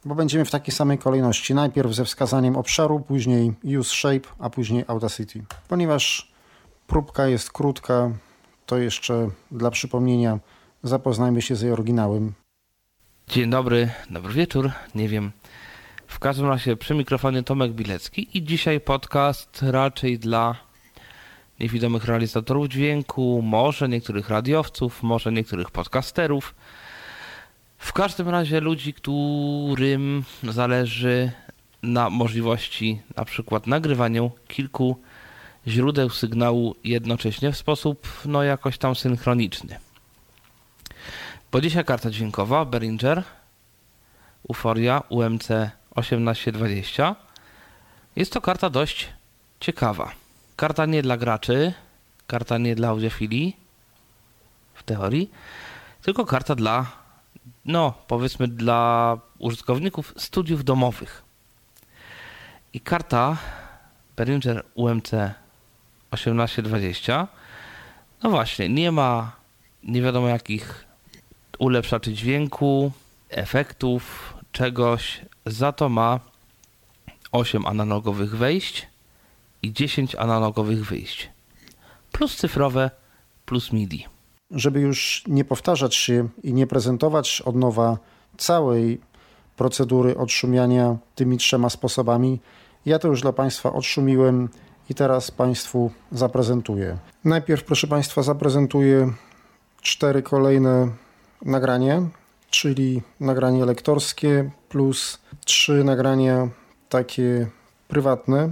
bo 0.06 0.16
będziemy 0.16 0.46
w 0.46 0.52
takiej 0.52 0.74
samej 0.74 0.98
kolejności. 0.98 1.54
Najpierw 1.54 1.94
ze 1.94 2.06
wskazaniem 2.06 2.56
obszaru, 2.56 3.00
później 3.00 3.54
Use 3.80 3.96
Shape, 3.96 4.30
a 4.40 4.50
później 4.50 4.84
Audacity. 4.88 5.44
Ponieważ 5.68 6.32
próbka 6.88 7.28
jest 7.28 7.52
krótka, 7.52 8.12
to 8.66 8.78
jeszcze 8.78 9.30
dla 9.52 9.72
przypomnienia 9.72 10.40
zapoznajmy 10.84 11.42
się 11.42 11.56
z 11.56 11.62
jej 11.62 11.72
oryginałem. 11.72 12.34
Dzień 13.28 13.50
dobry, 13.50 13.90
dobry 14.10 14.34
wieczór, 14.34 14.72
nie 14.96 15.08
wiem. 15.08 15.32
W 16.08 16.20
każdym 16.20 16.48
razie 16.48 16.78
przy 16.78 16.96
mikrofonie 16.96 17.44
Tomek 17.44 17.72
Bilecki 17.72 18.38
i 18.38 18.44
dzisiaj 18.44 18.82
podcast 18.82 19.60
raczej 19.62 20.20
dla 20.20 20.56
niewidomych 21.60 22.06
realizatorów 22.06 22.68
dźwięku, 22.68 23.42
może 23.42 23.90
niektórych 23.90 24.30
radiowców, 24.30 25.04
może 25.04 25.32
niektórych 25.32 25.72
podcasterów. 25.72 26.56
W 27.78 27.94
każdym 27.94 28.30
razie 28.30 28.60
ludzi, 28.60 28.94
którym 28.94 30.24
zależy 30.44 31.32
na 31.84 32.10
możliwości 32.10 33.02
na 33.16 33.26
przykład 33.26 33.68
nagrywania 33.68 34.30
kilku 34.48 34.98
źródeł 35.68 36.10
sygnału 36.10 36.76
jednocześnie 36.84 37.52
w 37.52 37.58
sposób 37.58 38.08
no 38.26 38.44
jakoś 38.44 38.78
tam 38.78 38.96
synchroniczny. 38.96 39.80
Bo 41.52 41.62
dzisiaj 41.62 41.86
karta 41.86 42.10
dźwiękowa 42.10 42.66
Behringer 42.66 43.24
Uforia 44.44 45.04
UMC 45.10 45.48
1820 45.96 47.16
jest 48.16 48.34
to 48.34 48.42
karta 48.42 48.70
dość 48.70 49.10
ciekawa. 49.60 50.12
Karta 50.56 50.86
nie 50.86 51.02
dla 51.02 51.18
graczy, 51.18 51.74
karta 52.28 52.58
nie 52.58 52.76
dla 52.76 52.88
audiofilii 52.88 53.58
w 54.74 54.84
teorii, 54.84 55.32
tylko 56.02 56.26
karta 56.26 56.56
dla, 56.56 56.86
no 57.66 57.94
powiedzmy 58.08 58.48
dla 58.48 59.18
użytkowników 59.40 60.14
studiów 60.18 60.64
domowych. 60.64 61.24
I 62.74 62.80
karta 62.80 63.38
Behringer 64.16 64.66
UMC 64.76 65.12
1820 66.10 67.28
no 68.24 68.30
właśnie, 68.30 68.70
nie 68.70 68.92
ma 68.92 69.32
nie 69.84 70.02
wiadomo 70.02 70.28
jakich 70.28 70.89
ulepszaczy 71.60 72.14
dźwięku, 72.14 72.92
efektów, 73.30 74.34
czegoś. 74.52 75.22
Za 75.46 75.72
to 75.72 75.90
ma 75.90 76.20
8 77.32 77.66
analogowych 77.66 78.38
wejść 78.38 78.88
i 79.62 79.74
10 79.74 80.16
analogowych 80.16 80.86
wyjść. 80.86 81.30
Plus 82.12 82.36
cyfrowe, 82.38 82.92
plus 83.46 83.72
MIDI. 83.72 84.06
Żeby 84.52 84.80
już 84.80 85.24
nie 85.28 85.46
powtarzać 85.46 85.96
się 85.96 86.30
i 86.44 86.54
nie 86.54 86.68
prezentować 86.68 87.42
od 87.42 87.56
nowa 87.56 87.98
całej 88.38 89.02
procedury 89.58 90.18
odszumiania 90.18 90.98
tymi 91.16 91.38
trzema 91.38 91.70
sposobami, 91.70 92.40
ja 92.86 93.00
to 93.00 93.08
już 93.08 93.22
dla 93.22 93.34
Państwa 93.34 93.74
odszumiłem 93.74 94.50
i 94.90 94.96
teraz 94.96 95.32
Państwu 95.32 95.92
zaprezentuję. 96.12 96.98
Najpierw, 97.26 97.64
proszę 97.64 97.88
Państwa, 97.88 98.24
zaprezentuję 98.24 99.14
cztery 99.82 100.22
kolejne 100.22 100.92
nagrania, 101.46 102.02
czyli 102.50 103.02
nagranie 103.20 103.66
lektorskie 103.66 104.52
plus 104.70 105.20
trzy 105.46 105.84
nagrania 105.84 106.48
takie 106.90 107.48
prywatne. 107.88 108.52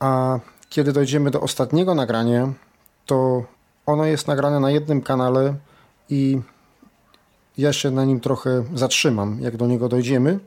A 0.00 0.38
kiedy 0.68 0.92
dojdziemy 0.92 1.30
do 1.30 1.40
ostatniego 1.40 1.94
nagrania, 1.94 2.52
to 3.06 3.44
ono 3.86 4.04
jest 4.04 4.28
nagrane 4.28 4.60
na 4.60 4.70
jednym 4.70 5.02
kanale 5.02 5.54
i 6.08 6.40
ja 7.58 7.72
się 7.72 7.90
na 7.90 8.04
nim 8.04 8.20
trochę 8.20 8.64
zatrzymam, 8.74 9.38
jak 9.40 9.56
do 9.56 9.66
niego 9.66 9.88
dojdziemy. 9.88 10.38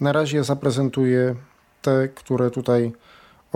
Na 0.00 0.12
razie 0.12 0.44
zaprezentuję 0.44 1.34
te, 1.82 2.08
które 2.08 2.50
tutaj 2.50 2.92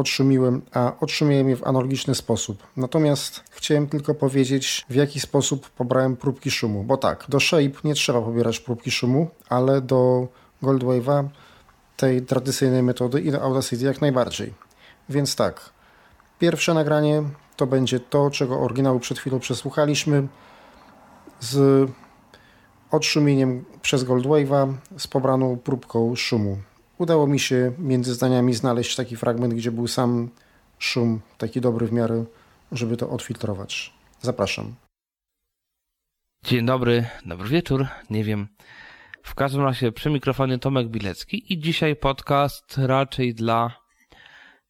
odszumiłem, 0.01 0.62
a 0.72 0.92
odszumiłem 1.01 1.48
je 1.48 1.57
w 1.57 1.64
analogiczny 1.64 2.14
sposób. 2.14 2.66
Natomiast 2.76 3.44
chciałem 3.51 3.86
tylko 3.86 4.14
powiedzieć, 4.14 4.86
w 4.90 4.94
jaki 4.94 5.20
sposób 5.20 5.70
pobrałem 5.70 6.16
próbki 6.16 6.51
szumu. 6.51 6.84
Bo 6.84 6.96
tak, 6.96 7.24
do 7.28 7.40
Shape 7.40 7.80
nie 7.84 7.94
trzeba 7.94 8.22
pobierać 8.22 8.61
próbki 8.61 8.90
szumu, 8.90 9.28
ale 9.48 9.80
do 9.80 10.28
Goldwave'a 10.62 11.28
tej 11.96 12.22
tradycyjnej 12.22 12.82
metody 12.82 13.20
i 13.20 13.30
do 13.30 13.42
Audacity 13.42 13.84
jak 13.84 14.01
najbardziej. 14.01 14.55
Więc 15.09 15.36
tak, 15.36 15.70
pierwsze 16.38 16.74
nagranie 16.74 17.22
to 17.57 17.66
będzie 17.66 18.01
to, 18.01 18.30
czego 18.30 18.61
oryginału 18.61 19.01
przed 19.01 19.18
chwilą 19.18 19.40
przesłuchaliśmy 19.40 20.28
z 21.40 21.88
odszumieniem 22.90 23.64
przez 23.82 24.05
Goldwave'a 24.05 24.74
z 24.98 25.07
pobraną 25.07 25.57
próbką 25.57 26.16
szumu. 26.16 26.59
Udało 27.01 27.26
mi 27.26 27.38
się 27.40 27.72
między 27.78 28.14
zdaniami 28.14 28.55
znaleźć 28.55 28.96
taki 28.96 29.16
fragment, 29.16 29.55
gdzie 29.55 29.72
był 29.72 29.86
sam 29.86 30.30
szum, 30.78 31.20
taki 31.38 31.61
dobry 31.61 31.86
w 31.86 31.92
miarę, 31.92 32.24
żeby 32.72 32.96
to 32.96 33.11
odfiltrować. 33.11 33.94
Zapraszam. 34.20 34.74
Dzień 36.44 36.66
dobry, 36.66 37.07
dobry 37.26 37.48
wieczór, 37.48 37.86
nie 38.11 38.24
wiem. 38.24 38.48
W 39.22 39.34
każdym 39.34 39.62
razie 39.62 39.92
przy 39.92 40.11
mikrofonie 40.11 40.59
Tomek 40.59 40.88
Bilecki 40.88 41.53
i 41.53 41.59
dzisiaj 41.59 41.96
podcast 41.96 42.78
raczej 42.78 43.34
dla 43.34 43.70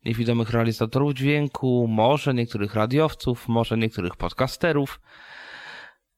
niewidomych 0.05 0.51
realizatorów 0.51 1.15
dźwięku, 1.15 1.87
może 1.89 2.35
niektórych 2.35 2.75
radiowców, 2.75 3.49
może 3.49 3.79
niektórych 3.79 4.17
podcasterów. 4.17 5.01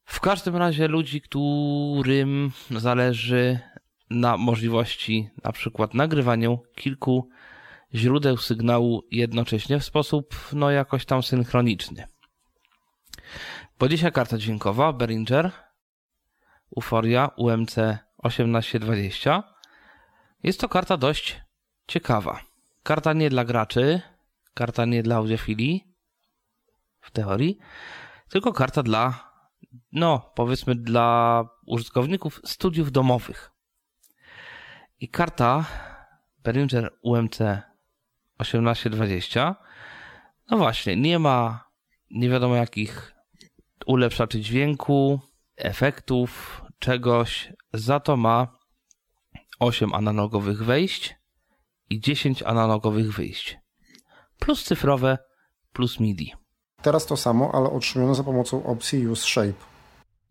W 0.05 0.21
każdym 0.21 0.57
razie 0.57 0.89
ludzi, 0.89 1.21
którym 1.21 2.53
zależy 2.71 3.61
na 4.13 4.37
możliwości 4.37 5.31
na 5.45 5.53
przykład 5.53 5.95
nagrywania 5.95 6.49
kilku 6.75 7.29
źródeł 7.95 8.37
sygnału 8.37 9.03
jednocześnie 9.11 9.79
w 9.79 9.85
sposób 9.85 10.35
no 10.53 10.71
jakoś 10.71 11.05
tam 11.05 11.23
synchroniczny. 11.23 12.05
Dzisiaj 13.89 14.13
karta 14.13 14.39
dźwiękowa 14.39 14.93
Behringer 14.93 15.51
Uforia 16.71 17.31
UMC 17.37 17.75
1820 18.23 19.43
jest 20.43 20.61
to 20.61 20.69
karta 20.69 20.97
dość 20.97 21.41
ciekawa. 21.87 22.41
Karta 22.83 23.13
nie 23.13 23.31
dla 23.31 23.45
graczy, 23.45 24.01
karta 24.55 24.85
nie 24.85 25.03
dla 25.03 25.17
audiofilii 25.17 25.95
w 27.01 27.11
teorii, 27.11 27.59
tylko 28.29 28.53
karta 28.53 28.83
dla 28.83 29.33
no, 29.93 30.33
powiedzmy 30.35 30.75
dla 30.75 31.45
użytkowników 31.67 32.41
studiów 32.45 32.93
domowych. 32.93 33.52
I 35.03 35.09
karta 35.09 35.65
Behringer 36.45 36.91
UMC 37.03 37.39
1820 38.39 39.57
no 40.51 40.57
właśnie, 40.57 40.97
nie 40.97 41.19
ma 41.19 41.65
nie 42.11 42.29
wiadomo 42.29 42.57
jakich 42.57 43.15
ulepszaczy 43.87 44.41
dźwięku, 44.41 45.21
efektów, 45.57 46.63
czegoś. 46.79 47.53
Za 47.73 48.01
to 48.01 48.17
ma 48.17 48.59
8 49.59 49.95
analogowych 49.95 50.65
wejść 50.65 51.17
i 51.91 52.01
10 52.01 52.43
analogowych 52.43 53.15
wyjść. 53.15 53.59
Plus 54.39 54.65
cyfrowe, 54.65 55.19
plus 55.73 56.01
MIDI. 56.01 56.35
Teraz 56.83 57.07
to 57.07 57.17
samo, 57.17 57.55
ale 57.55 57.71
otrzymano 57.71 58.15
za 58.15 58.25
pomocą 58.25 58.65
opcji 58.65 59.09
Use 59.09 59.27
Shape. 59.27 59.65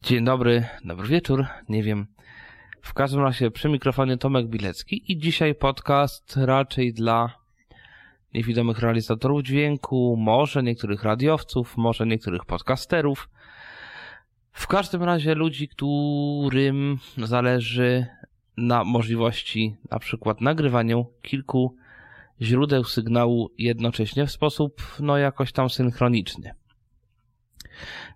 Dzień 0.02 0.26
dobry, 0.26 0.68
dobry 0.86 1.08
wieczór, 1.08 1.46
nie 1.70 1.84
wiem. 1.84 2.08
W 2.82 2.94
każdym 2.94 3.22
razie 3.22 3.52
przy 3.52 3.70
mikrofonie 3.70 4.18
Tomek 4.18 4.48
Bilecki 4.48 5.12
i 5.12 5.18
dzisiaj 5.18 5.56
podcast 5.56 6.38
raczej 6.38 6.94
dla 6.94 7.34
niewidomych 8.34 8.80
realizatorów 8.80 9.44
dźwięku, 9.44 10.16
może 10.20 10.64
niektórych 10.64 11.04
radiowców, 11.04 11.78
może 11.78 12.06
niektórych 12.06 12.46
podcasterów. 12.46 13.30
W 14.52 14.68
każdym 14.68 15.04
razie 15.04 15.36
ludzi, 15.36 15.68
którym 15.68 17.00
zależy 17.18 18.06
na 18.58 18.84
możliwości 18.84 19.76
na 19.92 20.00
przykład 20.00 20.42
nagrywania 20.42 20.96
kilku 21.22 21.76
źródeł 22.42 22.84
sygnału 22.84 23.52
jednocześnie 23.58 24.26
w 24.26 24.32
sposób 24.32 24.82
no 25.00 25.18
jakoś 25.18 25.52
tam 25.52 25.70
synchroniczny. 25.70 26.52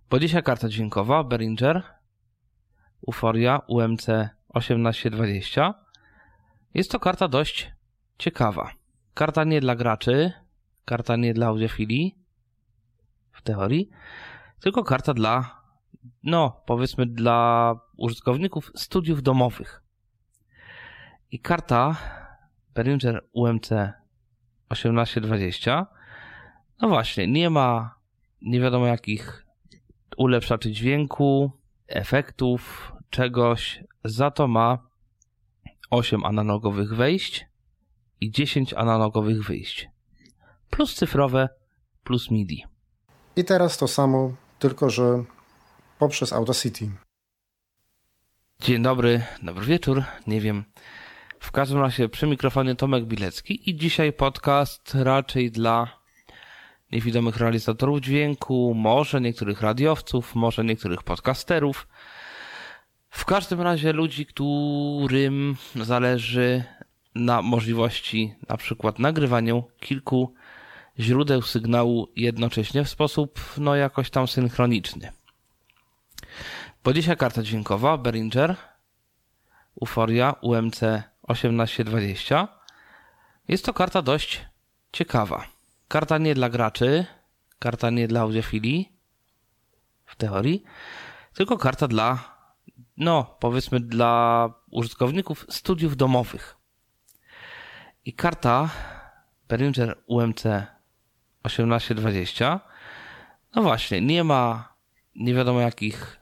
Bo 0.10 0.20
dzisiaj 0.20 0.44
karta 0.44 0.70
dźwiękowa 0.70 1.24
Behringer 1.24 1.84
Uforia 3.02 3.62
UMC 3.68 4.08
1820 4.60 5.74
jest 6.74 6.92
to 6.92 7.00
karta 7.00 7.28
dość 7.28 7.72
ciekawa. 8.18 8.72
Karta 9.14 9.44
nie 9.44 9.62
dla 9.62 9.76
graczy, 9.76 10.32
karta 10.86 11.16
nie 11.16 11.34
dla 11.34 11.48
audiofilii 11.48 12.16
w 13.32 13.42
teorii, 13.42 13.90
tylko 14.60 14.84
karta 14.84 15.14
dla 15.14 15.62
no, 16.24 16.64
powiedzmy 16.66 17.06
dla 17.06 17.74
użytkowników 17.98 18.72
studiów 18.76 19.24
domowych. 19.24 19.84
I 21.32 21.40
karta 21.40 21.96
Behringer 22.74 23.26
UMC 23.32 23.70
1820 24.68 25.88
no 26.82 26.88
właśnie, 26.88 27.28
nie 27.28 27.50
ma 27.50 27.96
nie 28.42 28.60
wiadomo 28.60 28.88
jakich 28.88 29.46
ulepszaczy 30.18 30.72
dźwięku, 30.72 31.52
efektów, 31.88 32.94
czegoś. 33.10 33.84
Za 34.04 34.32
to 34.32 34.48
ma 34.48 34.78
8 35.90 36.26
analogowych 36.26 36.96
wejść 36.96 37.46
i 38.22 38.32
10 38.32 38.74
analogowych 38.74 39.44
wyjść. 39.44 39.90
Plus 40.70 40.96
cyfrowe, 40.96 41.50
plus 42.04 42.32
MIDI. 42.32 42.66
I 43.36 43.44
teraz 43.44 43.78
to 43.78 43.88
samo, 43.88 44.34
tylko 44.60 44.90
że 44.90 45.24
poprzez 46.00 46.34
Audacity. 46.34 46.92
Dzień 48.62 48.84
dobry, 48.84 49.24
dobry 49.44 49.66
wieczór, 49.66 50.04
nie 50.28 50.42
wiem. 50.42 50.64
W 51.40 51.52
każdym 51.52 51.80
razie 51.80 52.10
przy 52.10 52.28
mikrofonie 52.28 52.76
Tomek 52.76 53.06
Bilecki 53.06 53.70
i 53.70 53.76
dzisiaj 53.76 54.14
podcast 54.14 54.96
raczej 54.96 55.52
dla 55.52 56.00
niewidomych 56.92 57.38
realizatorów 57.38 58.00
dźwięku, 58.00 58.74
może 58.76 59.22
niektórych 59.22 59.62
radiowców, 59.62 60.36
może 60.36 60.64
niektórych 60.64 61.04
podcasterów. 61.04 61.88
W 63.16 63.26
każdym 63.26 63.62
razie 63.62 63.94
ludzi, 63.94 64.26
którym 64.26 65.58
zależy 65.76 66.64
na 67.16 67.42
możliwości 67.42 68.36
na 68.50 68.58
przykład 68.58 69.00
nagrywania 69.00 69.54
kilku 69.80 70.34
źródeł 71.00 71.42
sygnału 71.42 72.08
jednocześnie 72.16 72.84
w 72.84 72.90
sposób 72.90 73.40
no 73.58 73.76
jakoś 73.76 74.10
tam 74.10 74.28
synchroniczny. 74.28 75.12
Dzisiaj 76.94 77.18
karta 77.18 77.44
dźwiękowa 77.44 77.98
Behringer 77.98 78.56
Uforia 79.76 80.36
UMC 80.42 80.80
1820 81.28 82.48
jest 83.48 83.66
to 83.66 83.74
karta 83.74 84.02
dość 84.02 84.46
ciekawa. 84.92 85.48
Karta 85.88 86.18
nie 86.18 86.36
dla 86.36 86.50
graczy, 86.50 87.06
karta 87.60 87.90
nie 87.90 88.08
dla 88.08 88.22
audiofilii 88.22 88.92
w 90.06 90.16
teorii, 90.16 90.64
tylko 91.34 91.58
karta 91.58 91.88
dla 91.88 92.35
no, 92.98 93.38
powiedzmy 93.40 93.80
dla 93.80 94.50
użytkowników 94.72 95.46
studiów 95.50 95.98
domowych. 95.98 96.58
I 98.06 98.14
karta 98.14 98.70
Behringer 99.48 100.04
UMC 100.08 100.44
1820 101.42 102.60
no 103.56 103.62
właśnie, 103.62 104.02
nie 104.02 104.24
ma 104.24 104.74
nie 105.16 105.34
wiadomo 105.34 105.60
jakich 105.60 106.20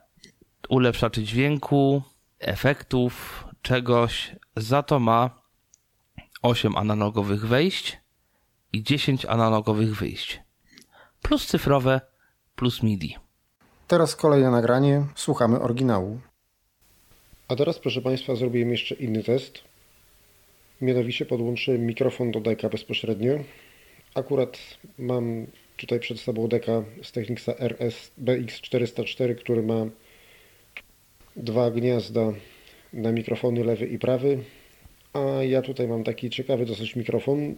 ulepszaczy 0.69 1.23
dźwięku, 1.23 2.01
efektów, 2.39 3.45
czegoś. 3.61 4.35
Za 4.57 4.83
to 4.83 4.99
ma 4.99 5.29
8 6.41 6.77
analogowych 6.77 7.47
wejść 7.47 8.01
i 8.73 8.83
10 8.83 9.25
analogowych 9.25 9.95
wyjść. 9.95 10.43
Plus 11.21 11.47
cyfrowe, 11.47 12.01
plus 12.55 12.83
MIDI. 12.83 13.17
Teraz 13.87 14.15
kolejne 14.15 14.51
nagranie. 14.51 15.05
Słuchamy 15.15 15.59
oryginału. 15.59 16.19
A 17.53 17.55
teraz, 17.55 17.79
proszę 17.79 18.01
Państwa, 18.01 18.35
zrobiłem 18.35 18.71
jeszcze 18.71 18.95
inny 18.95 19.23
test. 19.23 19.59
Mianowicie 20.81 21.25
podłączyłem 21.25 21.85
mikrofon 21.85 22.31
do 22.31 22.39
deka 22.39 22.69
bezpośrednio. 22.69 23.39
Akurat 24.15 24.57
mam 24.97 25.45
tutaj 25.77 25.99
przed 25.99 26.19
sobą 26.19 26.47
deka 26.47 26.83
z 27.03 27.11
Technicsa 27.11 27.53
RS 27.59 28.11
BX404, 28.23 29.35
który 29.35 29.63
ma 29.63 29.85
dwa 31.35 31.71
gniazda 31.71 32.33
na 32.93 33.11
mikrofony 33.11 33.63
lewy 33.63 33.87
i 33.87 33.99
prawy. 33.99 34.39
A 35.13 35.19
ja 35.43 35.61
tutaj 35.61 35.87
mam 35.87 36.03
taki 36.03 36.29
ciekawy 36.29 36.65
dosyć 36.65 36.95
mikrofon. 36.95 37.55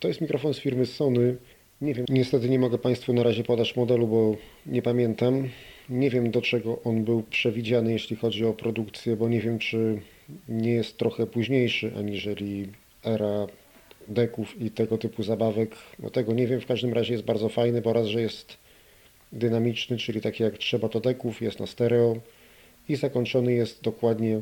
To 0.00 0.08
jest 0.08 0.20
mikrofon 0.20 0.54
z 0.54 0.58
firmy 0.58 0.86
Sony. 0.86 1.36
Nie 1.80 1.94
wiem, 1.94 2.06
niestety 2.08 2.48
nie 2.48 2.58
mogę 2.58 2.78
Państwu 2.78 3.12
na 3.12 3.22
razie 3.22 3.44
podać 3.44 3.76
modelu, 3.76 4.06
bo 4.06 4.36
nie 4.66 4.82
pamiętam. 4.82 5.48
Nie 5.92 6.10
wiem 6.10 6.30
do 6.30 6.42
czego 6.42 6.82
on 6.84 7.04
był 7.04 7.22
przewidziany, 7.22 7.92
jeśli 7.92 8.16
chodzi 8.16 8.44
o 8.44 8.52
produkcję, 8.52 9.16
bo 9.16 9.28
nie 9.28 9.40
wiem 9.40 9.58
czy 9.58 10.00
nie 10.48 10.72
jest 10.72 10.96
trochę 10.96 11.26
późniejszy 11.26 11.92
aniżeli 11.98 12.68
era 13.04 13.46
deków 14.08 14.60
i 14.60 14.70
tego 14.70 14.98
typu 14.98 15.22
zabawek. 15.22 15.76
No 15.98 16.10
tego 16.10 16.32
nie 16.32 16.46
wiem, 16.46 16.60
w 16.60 16.66
każdym 16.66 16.92
razie 16.92 17.12
jest 17.12 17.24
bardzo 17.24 17.48
fajny, 17.48 17.80
bo 17.80 17.92
raz, 17.92 18.06
że 18.06 18.20
jest 18.20 18.56
dynamiczny, 19.32 19.96
czyli 19.96 20.20
taki 20.20 20.42
jak 20.42 20.58
trzeba 20.58 20.88
to 20.88 21.00
deków, 21.00 21.42
jest 21.42 21.60
na 21.60 21.66
stereo 21.66 22.16
i 22.88 22.96
zakończony 22.96 23.52
jest 23.52 23.82
dokładnie 23.82 24.40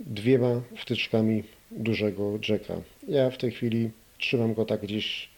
dwiema 0.00 0.62
wtyczkami 0.76 1.42
dużego 1.70 2.38
Jacka. 2.48 2.80
Ja 3.08 3.30
w 3.30 3.38
tej 3.38 3.50
chwili 3.50 3.90
trzymam 4.18 4.54
go 4.54 4.64
tak 4.64 4.80
gdzieś 4.80 5.28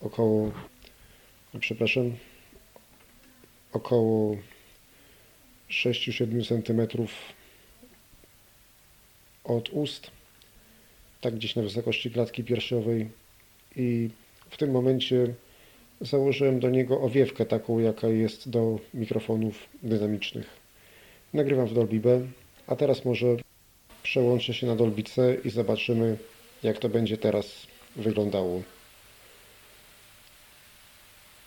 około, 0.00 0.52
przepraszam, 1.60 2.12
około 3.72 4.36
6-7 5.74 6.44
cm 6.48 7.06
od 9.44 9.68
ust, 9.68 10.10
tak 11.20 11.34
gdzieś 11.34 11.56
na 11.56 11.62
wysokości 11.62 12.10
klatki 12.10 12.44
piersiowej 12.44 13.08
i 13.76 14.10
w 14.50 14.56
tym 14.56 14.70
momencie 14.70 15.34
założyłem 16.00 16.60
do 16.60 16.70
niego 16.70 17.00
owiewkę 17.00 17.46
taką, 17.46 17.78
jaka 17.78 18.08
jest 18.08 18.50
do 18.50 18.78
mikrofonów 18.94 19.68
dynamicznych. 19.82 20.46
Nagrywam 21.34 21.66
w 21.66 21.74
Dolby 21.74 22.00
B, 22.00 22.20
a 22.66 22.76
teraz 22.76 23.04
może 23.04 23.26
przełączę 24.02 24.54
się 24.54 24.66
na 24.66 24.76
Dolby 24.76 25.02
C 25.02 25.36
i 25.44 25.50
zobaczymy, 25.50 26.16
jak 26.62 26.78
to 26.78 26.88
będzie 26.88 27.16
teraz 27.18 27.66
wyglądało. 27.96 28.62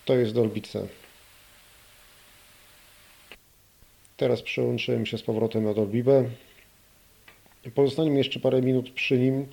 To 0.05 0.15
jest 0.15 0.33
Dolby 0.33 0.61
C. 0.61 0.87
Teraz 4.17 4.41
przełączyłem 4.41 5.05
się 5.05 5.17
z 5.17 5.23
powrotem 5.23 5.63
na 5.63 5.73
Dolby 5.73 6.03
B. 6.03 6.29
Pozostaniemy 7.75 8.17
jeszcze 8.17 8.39
parę 8.39 8.61
minut 8.61 8.91
przy 8.91 9.17
nim, 9.17 9.45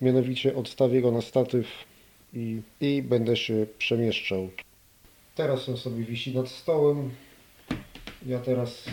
mianowicie 0.00 0.56
odstawię 0.56 1.02
go 1.02 1.10
na 1.10 1.20
statyw 1.22 1.66
i, 2.34 2.60
i 2.80 3.02
będę 3.02 3.36
się 3.36 3.66
przemieszczał. 3.78 4.50
Teraz 5.34 5.68
on 5.68 5.76
sobie 5.76 6.04
wisi 6.04 6.34
nad 6.34 6.48
stołem. 6.48 7.10
Ja 8.26 8.38
teraz, 8.38 8.84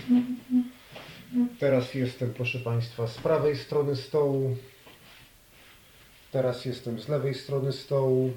teraz 1.60 1.94
jestem, 1.94 2.34
proszę 2.34 2.60
Państwa, 2.60 3.08
z 3.08 3.18
prawej 3.18 3.58
strony 3.58 3.96
stołu. 3.96 4.56
Teraz 6.32 6.66
jestem 6.66 7.00
z 7.00 7.08
lewej 7.08 7.34
strony 7.34 7.72
stołu. 7.72 8.32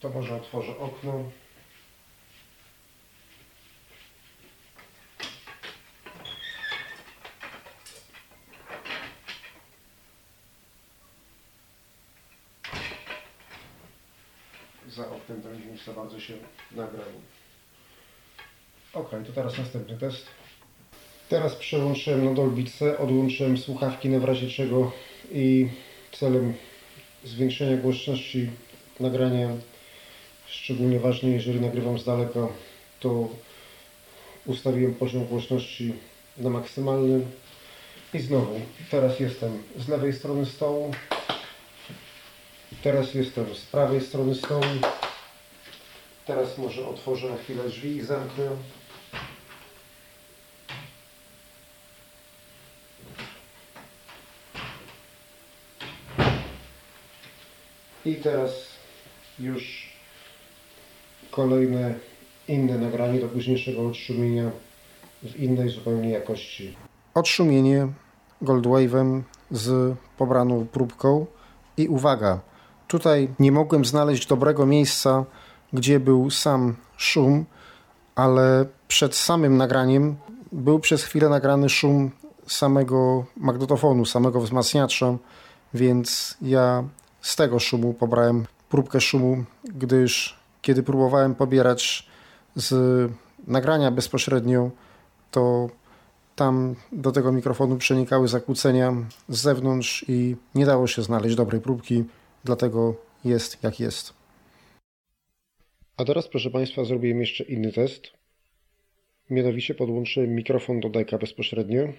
To 0.00 0.08
może 0.08 0.36
otworzę 0.36 0.78
okno. 0.78 1.24
Za 14.88 15.10
oknem 15.10 15.42
ten 15.42 15.62
dźwięk 15.62 15.82
za 15.82 15.92
bardzo 15.92 16.20
się 16.20 16.34
nagrał. 16.70 17.06
Ok, 18.92 19.10
to 19.26 19.32
teraz 19.32 19.58
następny 19.58 19.98
test. 19.98 20.26
Teraz 21.28 21.54
przełączyłem 21.54 22.24
na 22.24 22.34
Dolby 22.34 22.64
odłączyłem 22.98 23.58
słuchawki 23.58 24.08
na 24.08 24.26
razie 24.26 24.50
czego 24.50 24.92
i 25.32 25.68
celem 26.12 26.54
zwiększenia 27.24 27.76
głośności 27.76 28.50
nagrania, 29.00 29.48
szczególnie 30.50 31.00
ważne 31.00 31.30
jeżeli 31.30 31.60
nagrywam 31.60 31.98
z 31.98 32.04
daleka, 32.04 32.48
to 33.00 33.28
ustawiłem 34.46 34.94
poziom 34.94 35.26
głośności 35.26 35.94
na 36.38 36.50
maksymalny. 36.50 37.26
I 38.14 38.20
znowu, 38.20 38.60
teraz 38.90 39.20
jestem 39.20 39.62
z 39.76 39.88
lewej 39.88 40.12
strony 40.12 40.46
stołu, 40.46 40.94
teraz 42.82 43.14
jestem 43.14 43.54
z 43.54 43.60
prawej 43.60 44.00
strony 44.00 44.34
stołu, 44.34 44.64
teraz 46.26 46.58
może 46.58 46.86
otworzę 46.86 47.28
na 47.30 47.36
chwilę 47.36 47.64
drzwi 47.64 47.96
i 47.96 48.02
zamknę. 48.02 48.50
I 58.04 58.14
teraz 58.14 58.66
już 59.38 59.89
kolejne 61.30 61.94
inne 62.48 62.78
nagranie 62.78 63.20
do 63.20 63.28
późniejszego 63.28 63.88
odszumienia 63.88 64.50
w 65.22 65.36
innej 65.36 65.68
zupełnie 65.68 66.10
jakości. 66.10 66.76
Odszumienie 67.14 67.88
Goldwave'em 68.42 69.22
z 69.50 69.96
pobraną 70.18 70.66
próbką 70.66 71.26
i 71.76 71.88
uwaga, 71.88 72.40
tutaj 72.88 73.28
nie 73.38 73.52
mogłem 73.52 73.84
znaleźć 73.84 74.26
dobrego 74.26 74.66
miejsca, 74.66 75.24
gdzie 75.72 76.00
był 76.00 76.30
sam 76.30 76.76
szum, 76.96 77.44
ale 78.14 78.66
przed 78.88 79.16
samym 79.16 79.56
nagraniem 79.56 80.16
był 80.52 80.78
przez 80.78 81.04
chwilę 81.04 81.28
nagrany 81.28 81.68
szum 81.68 82.10
samego 82.46 83.24
magnetofonu, 83.36 84.04
samego 84.04 84.40
wzmacniacza, 84.40 85.16
więc 85.74 86.36
ja 86.42 86.84
z 87.20 87.36
tego 87.36 87.58
szumu 87.58 87.94
pobrałem 87.94 88.46
próbkę 88.68 89.00
szumu, 89.00 89.44
gdyż 89.64 90.39
kiedy 90.62 90.82
próbowałem 90.82 91.34
pobierać 91.34 92.06
z 92.56 93.10
nagrania 93.46 93.90
bezpośrednio, 93.90 94.70
to 95.30 95.70
tam 96.36 96.74
do 96.92 97.12
tego 97.12 97.32
mikrofonu 97.32 97.76
przenikały 97.76 98.28
zakłócenia 98.28 98.94
z 99.28 99.42
zewnątrz 99.42 100.04
i 100.08 100.36
nie 100.54 100.66
dało 100.66 100.86
się 100.86 101.02
znaleźć 101.02 101.36
dobrej 101.36 101.60
próbki, 101.60 102.04
dlatego 102.44 102.94
jest 103.24 103.62
jak 103.62 103.80
jest. 103.80 104.14
A 105.96 106.04
teraz, 106.04 106.28
proszę 106.28 106.50
Państwa, 106.50 106.84
zrobiłem 106.84 107.20
jeszcze 107.20 107.44
inny 107.44 107.72
test. 107.72 108.02
Mianowicie 109.30 109.74
podłączyłem 109.74 110.34
mikrofon 110.34 110.80
do 110.80 110.88
deka 110.88 111.18
bezpośrednio. 111.18 111.92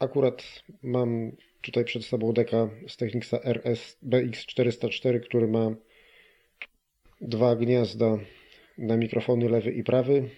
Akurat 0.00 0.42
mam 0.82 1.32
tutaj 1.60 1.84
przed 1.84 2.04
sobą 2.04 2.32
deka 2.32 2.68
z 2.88 2.96
Technicsa 2.96 3.38
RS 3.42 3.96
BX404, 4.02 5.20
który 5.20 5.48
ma 5.48 5.70
dwa 7.20 7.56
gniazda 7.56 8.18
na 8.78 8.96
mikrofony 8.96 9.48
lewy 9.48 9.72
i 9.72 9.84
prawy. 9.84 10.28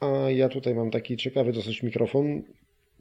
A 0.00 0.30
ja 0.30 0.48
tutaj 0.48 0.74
mam 0.74 0.90
taki 0.90 1.16
ciekawy 1.16 1.52
dosyć 1.52 1.82
mikrofon. 1.82 2.42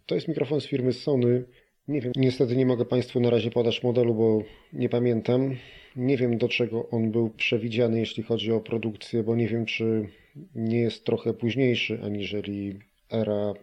To 0.05 0.15
jest 0.15 0.27
mikrofon 0.27 0.61
z 0.61 0.67
firmy 0.67 0.93
Sony. 0.93 1.43
Nie 1.87 2.01
wiem, 2.01 2.11
niestety 2.15 2.55
nie 2.55 2.65
mogę 2.65 2.85
Państwu 2.85 3.19
na 3.19 3.29
razie 3.29 3.51
podać 3.51 3.83
modelu, 3.83 4.15
bo 4.15 4.43
nie 4.73 4.89
pamiętam. 4.89 5.55
Nie 5.95 6.17
wiem 6.17 6.37
do 6.37 6.49
czego 6.49 6.89
on 6.89 7.11
był 7.11 7.29
przewidziany, 7.29 7.99
jeśli 7.99 8.23
chodzi 8.23 8.51
o 8.51 8.59
produkcję, 8.59 9.23
bo 9.23 9.35
nie 9.35 9.47
wiem, 9.47 9.65
czy 9.65 10.07
nie 10.55 10.79
jest 10.79 11.05
trochę 11.05 11.33
późniejszy 11.33 11.99
aniżeli 12.03 12.79
era 13.11 13.53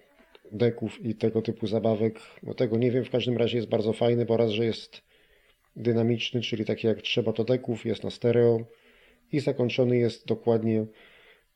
deków 0.53 1.05
i 1.05 1.15
tego 1.15 1.43
typu 1.43 1.67
zabawek. 1.67 2.21
No 2.43 2.55
tego 2.55 2.79
nie 2.79 2.91
wiem, 2.91 3.05
w 3.05 3.11
każdym 3.11 3.37
razie 3.37 3.57
jest 3.57 3.69
bardzo 3.69 3.93
fajny, 3.93 4.25
bo 4.25 4.37
raz, 4.37 4.51
że 4.51 4.65
jest 4.65 5.03
dynamiczny, 5.77 6.41
czyli 6.41 6.65
taki 6.65 6.87
jak 6.87 7.03
trzeba 7.03 7.33
to 7.33 7.45
deków, 7.45 7.87
jest 7.87 8.05
na 8.05 8.11
stereo 8.11 8.61
i 9.33 9.41
zakończony 9.41 9.97
jest 9.97 10.27
dokładnie 10.27 10.87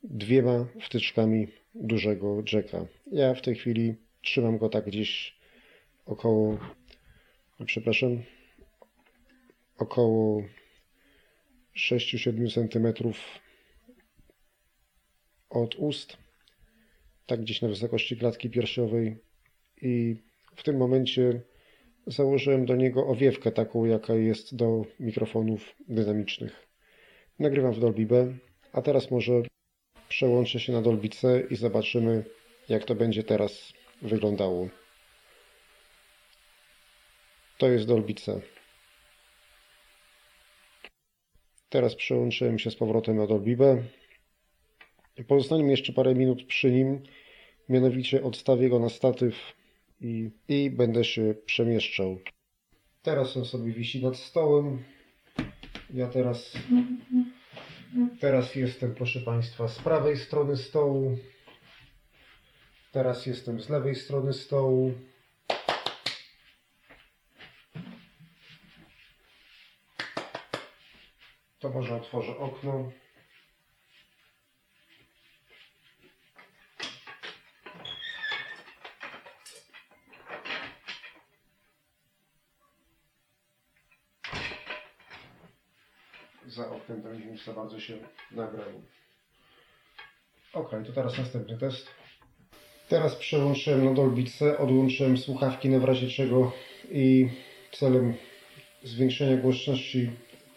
dwiema 0.03 0.66
wtyczkami 0.81 1.49
dużego 1.74 2.43
jacka. 2.53 2.86
Ja 3.12 3.35
w 3.35 3.43
tej 3.43 3.55
chwili 3.55 3.95
trzymam 4.23 4.59
go 4.59 4.69
tak 4.69 4.86
gdzieś 4.86 5.39
około, 6.07 6.59
przepraszam, 7.66 8.23
około 9.78 10.43
6-7 11.77 12.49
cm 12.55 13.12
od 15.51 15.74
ust, 15.74 16.16
tak 17.27 17.40
gdzieś 17.40 17.62
na 17.62 17.69
wysokości 17.69 18.16
klatki 18.16 18.51
piersiowej 18.51 19.16
i 19.82 20.16
w 20.57 20.62
tym 20.62 20.77
momencie 20.77 21.40
założyłem 22.07 22.66
do 22.66 22.77
niego 22.77 23.07
owiewkę 23.07 23.53
taką, 23.53 23.85
jaka 23.85 24.15
jest 24.15 24.57
do 24.57 24.85
mikrofonów 25.01 25.74
dynamicznych. 25.89 26.68
Nagrywam 27.39 27.73
w 27.73 27.81
Dolby 27.81 28.06
B, 28.06 28.35
a 28.73 28.82
teraz 28.82 29.10
może 29.10 29.32
przełączę 30.09 30.60
się 30.60 30.73
na 30.73 30.82
Dolby 30.82 31.09
C 31.09 31.43
i 31.51 31.56
zobaczymy, 31.56 32.24
jak 32.69 32.85
to 32.85 32.94
będzie 32.94 33.23
teraz 33.23 33.73
wyglądało. 34.02 34.69
To 37.59 37.69
jest 37.69 37.86
Dolby 37.86 38.15
C. 38.15 38.40
Teraz 41.69 41.94
przełączyłem 41.94 42.59
się 42.59 42.70
z 42.70 42.77
powrotem 42.77 43.16
na 43.16 43.27
Dolby 43.27 43.56
B. 43.56 43.82
Jeszcze 45.69 45.93
parę 45.93 46.15
minut 46.15 46.44
przy 46.47 46.70
nim, 46.70 47.02
mianowicie 47.69 48.23
odstawię 48.23 48.69
go 48.69 48.78
na 48.78 48.89
statyw 48.89 49.35
i, 50.01 50.31
i 50.48 50.70
będę 50.70 51.05
się 51.05 51.35
przemieszczał. 51.47 52.19
Teraz 53.02 53.36
on 53.36 53.44
sobie 53.44 53.73
wisi 53.73 54.02
nad 54.02 54.16
stołem. 54.16 54.85
Ja 55.94 56.09
teraz, 56.09 56.52
teraz 58.20 58.55
jestem, 58.55 58.94
proszę 58.94 59.20
Państwa, 59.20 59.69
z 59.69 59.78
prawej 59.78 60.16
strony 60.16 60.56
stołu. 60.56 61.19
Teraz 62.93 63.27
jestem 63.27 63.60
z 63.60 63.69
lewej 63.69 63.94
strony 63.94 64.32
stołu. 64.32 64.94
To 71.59 71.70
może 71.70 71.97
otworzę 71.97 72.36
okno. 72.36 72.93
Za 87.49 87.55
bardzo 87.55 87.81
się 87.81 87.99
nagrał. 88.31 88.69
Ok, 90.53 90.70
to 90.87 90.93
teraz 90.93 91.19
następny 91.19 91.59
test. 91.59 91.87
Teraz 92.89 93.15
przełączyłem 93.16 93.85
na 93.85 93.95
Dolby 93.95 94.23
odłączyłem 94.59 95.19
słuchawki 95.19 95.69
na 95.69 95.87
razie 95.87 96.09
czego 96.09 96.53
i 96.91 97.29
celem 97.73 98.15
zwiększenia 98.83 99.37
głośności 99.37 100.11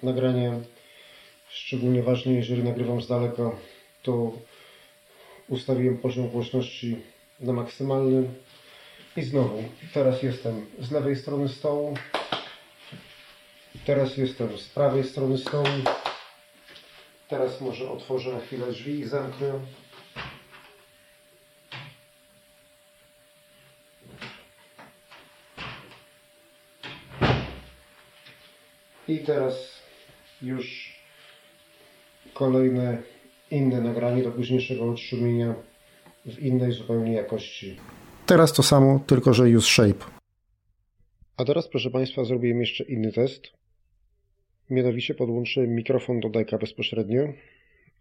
nagrania, 0.04 0.60
szczególnie 1.50 2.04
ważne 2.04 2.34
jeżeli 2.34 2.64
nagrywam 2.64 3.02
z 3.02 3.08
daleka, 3.08 3.52
to 4.04 4.32
ustawiłem 5.50 5.98
poziom 5.98 6.30
głośności 6.30 6.98
na 7.40 7.54
maksymalny 7.54 8.30
i 9.18 9.22
znowu, 9.22 9.64
teraz 9.94 10.24
jestem 10.24 10.66
z 10.80 10.92
lewej 10.92 11.16
strony 11.16 11.50
stołu, 11.50 11.98
teraz 13.86 14.18
jestem 14.18 14.58
z 14.58 14.70
prawej 14.70 15.04
strony 15.04 15.38
stołu, 15.38 15.68
teraz 17.32 17.62
może 17.62 17.90
otworzę 17.92 18.34
na 18.34 18.40
chwilę 18.40 18.68
drzwi 18.68 19.00
i 19.00 19.06
zamknę. 19.06 19.60
I 29.08 29.20
teraz 29.20 29.82
już 30.42 30.96
kolejne 32.34 32.98
inne 33.52 33.82
nagranie 33.82 34.24
do 34.24 34.32
późniejszego 34.32 34.92
odszumienia 34.92 35.56
w 36.26 36.40
innej 36.40 36.72
zupełnie 36.72 37.14
jakości. 37.14 37.78
Teraz 38.26 38.54
to 38.54 38.64
samo, 38.64 39.00
tylko 39.08 39.34
że 39.34 39.44
use 39.44 39.68
shape. 39.68 40.06
A 41.38 41.46
teraz, 41.46 41.68
proszę 41.68 41.90
Państwa, 41.90 42.24
zrobiłem 42.24 42.60
jeszcze 42.60 42.84
inny 42.84 43.12
test. 43.12 43.61
Mianowicie 44.72 45.14
podłączyłem 45.14 45.76
mikrofon 45.76 46.20
do 46.20 46.30
deka 46.30 46.58
bezpośrednio. 46.58 47.34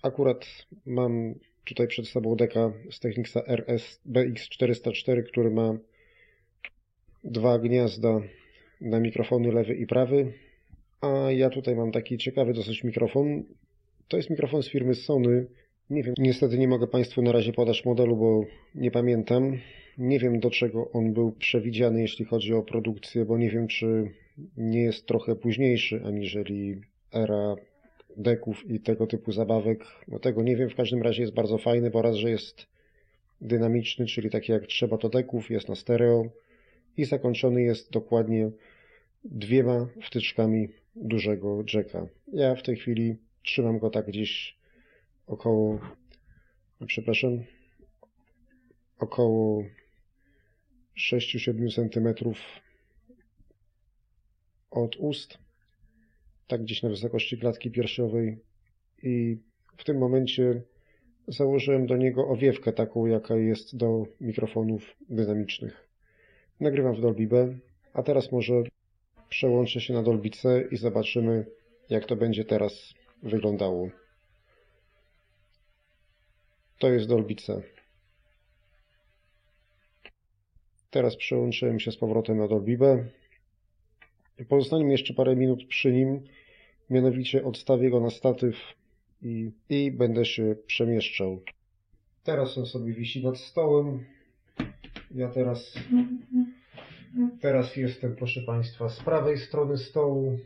Akurat 0.02 0.46
mam 0.86 1.34
tutaj 1.64 1.88
przed 1.88 2.08
sobą 2.08 2.36
deka 2.36 2.72
z 2.90 3.00
Technicsa 3.00 3.42
RS 3.46 4.00
BX404, 4.06 5.22
który 5.22 5.50
ma 5.50 5.78
dwa 7.24 7.58
gniazda 7.58 8.20
na 8.80 9.00
mikrofony 9.00 9.52
lewy 9.52 9.74
i 9.74 9.86
prawy. 9.86 10.32
A 11.00 11.32
ja 11.32 11.50
tutaj 11.50 11.76
mam 11.76 11.92
taki 11.92 12.18
ciekawy 12.18 12.52
dosyć 12.52 12.84
mikrofon. 12.84 13.42
To 14.08 14.16
jest 14.16 14.30
mikrofon 14.30 14.62
z 14.62 14.68
firmy 14.68 14.94
Sony. 14.94 15.46
Nie 15.90 16.02
wiem, 16.02 16.14
niestety 16.18 16.58
nie 16.58 16.68
mogę 16.68 16.86
Państwu 16.86 17.22
na 17.22 17.32
razie 17.32 17.52
podać 17.52 17.84
modelu, 17.84 18.16
bo 18.16 18.44
nie 18.74 18.90
pamiętam. 18.90 19.58
Nie 19.98 20.18
wiem 20.18 20.40
do 20.40 20.50
czego 20.50 20.90
on 20.92 21.12
był 21.12 21.32
przewidziany, 21.32 22.00
jeśli 22.00 22.24
chodzi 22.24 22.54
o 22.54 22.62
produkcję, 22.62 23.24
bo 23.24 23.38
nie 23.38 23.50
wiem, 23.50 23.68
czy 23.68 24.10
nie 24.56 24.82
jest 24.82 25.06
trochę 25.06 25.36
późniejszy 25.36 26.02
aniżeli 26.04 26.80
era 27.12 27.56
deków 28.16 28.70
i 28.70 28.80
tego 28.80 29.06
typu 29.06 29.32
zabawek. 29.32 29.84
No 30.08 30.18
tego 30.18 30.42
nie 30.42 30.56
wiem, 30.56 30.70
w 30.70 30.74
każdym 30.74 31.02
razie 31.02 31.22
jest 31.22 31.34
bardzo 31.34 31.58
fajny, 31.58 31.90
bo 31.90 32.02
raz, 32.02 32.16
że 32.16 32.30
jest 32.30 32.66
dynamiczny, 33.40 34.06
czyli 34.06 34.30
taki 34.30 34.52
jak 34.52 34.66
trzeba 34.66 34.98
to 34.98 35.08
deków, 35.08 35.50
jest 35.50 35.68
na 35.68 35.74
stereo 35.74 36.24
i 36.96 37.04
zakończony 37.04 37.62
jest 37.62 37.90
dokładnie 37.90 38.50
dwiema 39.24 39.88
wtyczkami 40.02 40.68
dużego 40.96 41.64
jacka. 41.74 42.06
Ja 42.32 42.54
w 42.54 42.62
tej 42.62 42.76
chwili 42.76 43.16
trzymam 43.42 43.78
go 43.78 43.90
tak 43.90 44.06
gdzieś 44.06 44.58
około, 45.26 45.80
przepraszam, 46.86 47.44
około 48.98 49.64
6-7 50.98 51.74
cm 51.74 52.34
od 54.70 54.96
ust, 54.96 55.38
tak 56.46 56.62
gdzieś 56.62 56.82
na 56.82 56.88
wysokości 56.88 57.38
klatki 57.38 57.70
piersiowej 57.70 58.38
i 59.02 59.38
w 59.76 59.84
tym 59.84 59.98
momencie 59.98 60.62
założyłem 61.28 61.86
do 61.86 61.96
niego 61.96 62.28
owiewkę 62.28 62.72
taką, 62.72 63.06
jaka 63.06 63.36
jest 63.36 63.76
do 63.76 64.04
mikrofonów 64.20 64.96
dynamicznych. 65.08 65.88
Nagrywam 66.60 66.94
w 66.94 67.00
Dolby 67.00 67.26
B, 67.26 67.58
a 67.92 68.02
teraz 68.02 68.32
może 68.32 68.62
przełączę 69.28 69.80
się 69.80 69.94
na 69.94 70.02
Dolby 70.02 70.30
C 70.30 70.64
i 70.70 70.76
zobaczymy, 70.76 71.46
jak 71.90 72.06
to 72.06 72.16
będzie 72.16 72.44
teraz 72.44 72.94
wyglądało. 73.22 73.88
To 76.78 76.92
jest 76.92 77.08
Dolby 77.08 77.34
C. 77.34 77.62
Teraz 80.90 81.16
przełączyłem 81.16 81.80
się 81.80 81.92
z 81.92 81.96
powrotem 81.96 82.38
na 82.38 82.48
Dolby 82.48 82.78
B. 82.78 83.04
Pozostanie 84.48 84.92
jeszcze 84.92 85.14
parę 85.14 85.36
minut 85.36 85.64
przy 85.64 85.92
nim, 85.92 86.20
mianowicie 86.90 87.44
odstawię 87.44 87.90
go 87.90 88.00
na 88.00 88.10
statyw 88.10 88.56
i, 89.22 89.50
i 89.68 89.90
będę 89.90 90.24
się 90.24 90.56
przemieszczał. 90.66 91.40
Teraz 92.24 92.58
on 92.58 92.66
sobie 92.66 92.92
wisi 92.92 93.24
nad 93.24 93.38
stołem. 93.38 94.04
Ja 95.14 95.28
teraz 95.28 95.74
Teraz 97.40 97.76
jestem, 97.76 98.16
proszę 98.16 98.40
Państwa, 98.40 98.88
z 98.88 99.00
prawej 99.00 99.38
strony 99.38 99.78
stołu. 99.78 100.38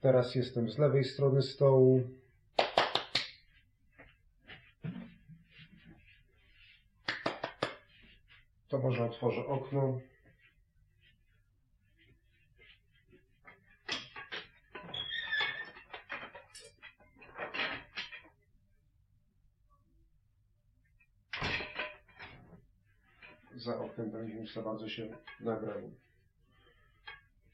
Teraz 0.00 0.34
jestem 0.34 0.70
z 0.70 0.78
lewej 0.78 1.04
strony 1.04 1.42
stołu. 1.42 2.02
To 8.68 8.78
może 8.78 9.04
otworzę 9.04 9.46
okno. 9.46 10.00
Za 24.54 24.62
bardzo 24.62 24.88
się 24.88 25.08
nagrał. 25.40 25.90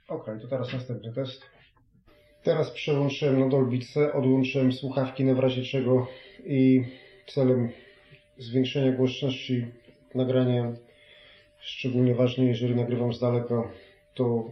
Ok, 0.08 0.26
to 0.42 0.48
teraz 0.48 0.72
następny 0.72 1.12
test. 1.12 1.42
Teraz 2.42 2.70
przełączyłem 2.70 3.40
na 3.40 3.48
Dolby 3.48 3.78
odłączyłem 4.12 4.72
słuchawki 4.72 5.24
na 5.24 5.40
razie 5.40 5.62
czego 5.62 6.06
i 6.46 6.84
celem 7.26 7.70
zwiększenia 8.38 8.92
głośności 8.92 9.66
nagrania, 10.14 10.72
szczególnie 11.60 12.14
ważne 12.14 12.44
jeżeli 12.44 12.74
nagrywam 12.74 13.12
z 13.12 13.20
daleka, 13.20 13.70
to 14.14 14.50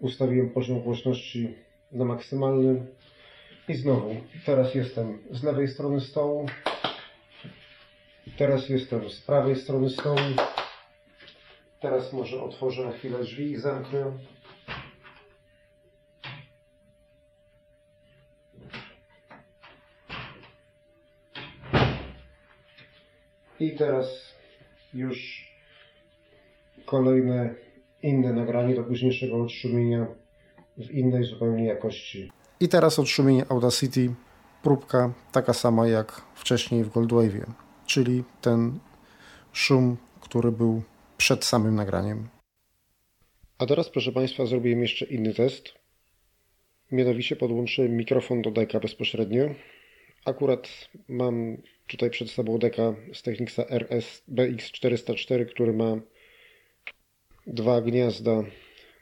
ustawiłem 0.00 0.50
poziom 0.50 0.80
głośności 0.80 1.54
na 1.92 2.04
maksymalny 2.04 2.86
i 3.68 3.74
znowu, 3.74 4.16
teraz 4.46 4.74
jestem 4.74 5.18
z 5.30 5.42
lewej 5.42 5.68
strony 5.68 6.00
stołu, 6.00 6.46
Teraz 8.38 8.68
jestem 8.68 9.10
z 9.10 9.20
prawej 9.20 9.56
strony 9.56 9.90
stołu. 9.90 10.18
Teraz 11.84 12.12
może 12.12 12.42
otworzę 12.42 12.84
na 12.84 12.92
chwilę 12.92 13.18
drzwi 13.18 13.52
i 13.52 13.56
zamknę. 13.56 14.12
I 23.60 23.76
teraz 23.76 24.34
już 24.94 25.48
kolejne 26.86 27.54
inne 28.02 28.32
nagranie 28.32 28.74
do 28.74 28.84
późniejszego 28.84 29.42
odszumienia 29.42 30.06
w 30.76 30.90
innej 30.90 31.24
zupełnie 31.24 31.64
jakości. 31.64 32.32
I 32.60 32.68
teraz 32.68 32.98
odszumienie 32.98 33.44
Audacity, 33.48 34.14
próbka 34.62 35.12
taka 35.32 35.52
sama 35.52 35.88
jak 35.88 36.22
wcześniej 36.34 36.84
w 36.84 36.88
Goldwave'ie 36.88 37.44
czyli 37.86 38.24
ten 38.40 38.78
szum, 39.52 39.96
który 40.20 40.52
był 40.52 40.82
przed 41.24 41.44
samym 41.44 41.74
nagraniem. 41.74 42.28
A 43.58 43.66
teraz, 43.66 43.90
proszę 43.90 44.12
Państwa, 44.12 44.46
zrobiłem 44.46 44.82
jeszcze 44.82 45.04
inny 45.04 45.34
test. 45.34 45.74
Mianowicie 46.92 47.36
podłączyłem 47.36 47.96
mikrofon 47.96 48.42
do 48.42 48.50
deka 48.50 48.80
bezpośrednio. 48.80 49.54
Akurat 50.24 50.88
mam 51.08 51.56
tutaj 51.86 52.10
przed 52.10 52.30
sobą 52.30 52.58
deka 52.58 52.94
z 53.12 53.22
Technicsa 53.22 53.64
RS 53.68 54.22
BX404, 54.28 55.46
który 55.46 55.72
ma 55.72 55.96
dwa 57.46 57.80
gniazda 57.80 58.42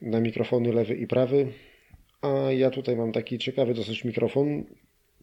na 0.03 0.21
mikrofony 0.21 0.73
lewy 0.73 0.95
i 0.95 1.07
prawy. 1.07 1.53
A 2.21 2.29
ja 2.53 2.71
tutaj 2.71 2.97
mam 2.97 3.13
taki 3.13 3.39
ciekawy 3.39 3.75
dosyć 3.75 4.05
mikrofon. 4.05 4.65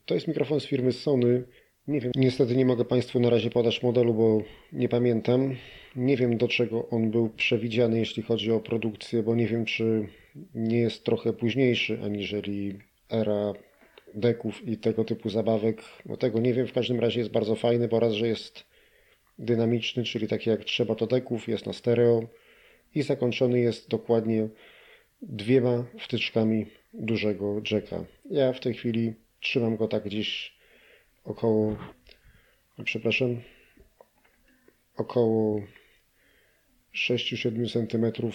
To 0.05 0.13
jest 0.13 0.27
mikrofon 0.27 0.59
z 0.59 0.65
firmy 0.65 0.91
Sony 0.91 1.43
nie 1.89 2.01
wiem, 2.01 2.11
niestety 2.15 2.55
nie 2.55 2.65
mogę 2.65 2.85
Państwu 2.85 3.19
na 3.19 3.29
razie 3.29 3.49
podać 3.49 3.83
modelu, 3.83 4.13
bo 4.13 4.41
nie 4.73 4.89
pamiętam. 4.89 5.55
Nie 5.95 6.17
wiem 6.17 6.37
do 6.37 6.47
czego 6.47 6.89
on 6.89 7.11
był 7.11 7.29
przewidziany, 7.29 7.99
jeśli 7.99 8.23
chodzi 8.23 8.51
o 8.51 8.59
produkcję, 8.59 9.23
bo 9.23 9.35
nie 9.35 9.47
wiem, 9.47 9.65
czy 9.65 10.07
nie 10.55 10.77
jest 10.77 11.03
trochę 11.03 11.33
późniejszy 11.33 11.99
aniżeli 12.03 12.79
era 13.09 13.53
deków 14.13 14.67
i 14.67 14.77
tego 14.77 15.03
typu 15.03 15.29
zabawek. 15.29 15.81
No 16.05 16.17
tego 16.17 16.39
nie 16.39 16.53
wiem, 16.53 16.67
w 16.67 16.73
każdym 16.73 16.99
razie 16.99 17.19
jest 17.19 17.31
bardzo 17.31 17.55
fajny, 17.55 17.87
bo 17.87 17.99
raz, 17.99 18.13
że 18.13 18.27
jest 18.27 18.63
dynamiczny, 19.39 20.03
czyli 20.03 20.27
taki 20.27 20.49
jak 20.49 20.63
trzeba 20.63 20.95
to 20.95 21.07
deków, 21.07 21.47
jest 21.47 21.65
na 21.65 21.73
stereo 21.73 22.23
i 22.95 23.01
zakończony 23.01 23.59
jest 23.59 23.89
dokładnie 23.89 24.47
dwiema 25.21 25.85
wtyczkami 25.99 26.65
dużego 26.93 27.61
jacka. 27.71 28.05
Ja 28.31 28.53
w 28.53 28.59
tej 28.59 28.73
chwili 28.73 29.13
trzymam 29.39 29.77
go 29.77 29.87
tak 29.87 30.03
gdzieś 30.03 30.53
około, 31.23 31.75
przepraszam, 32.83 33.41
około 34.97 35.61
6-7 37.07 37.69
cm 37.73 38.31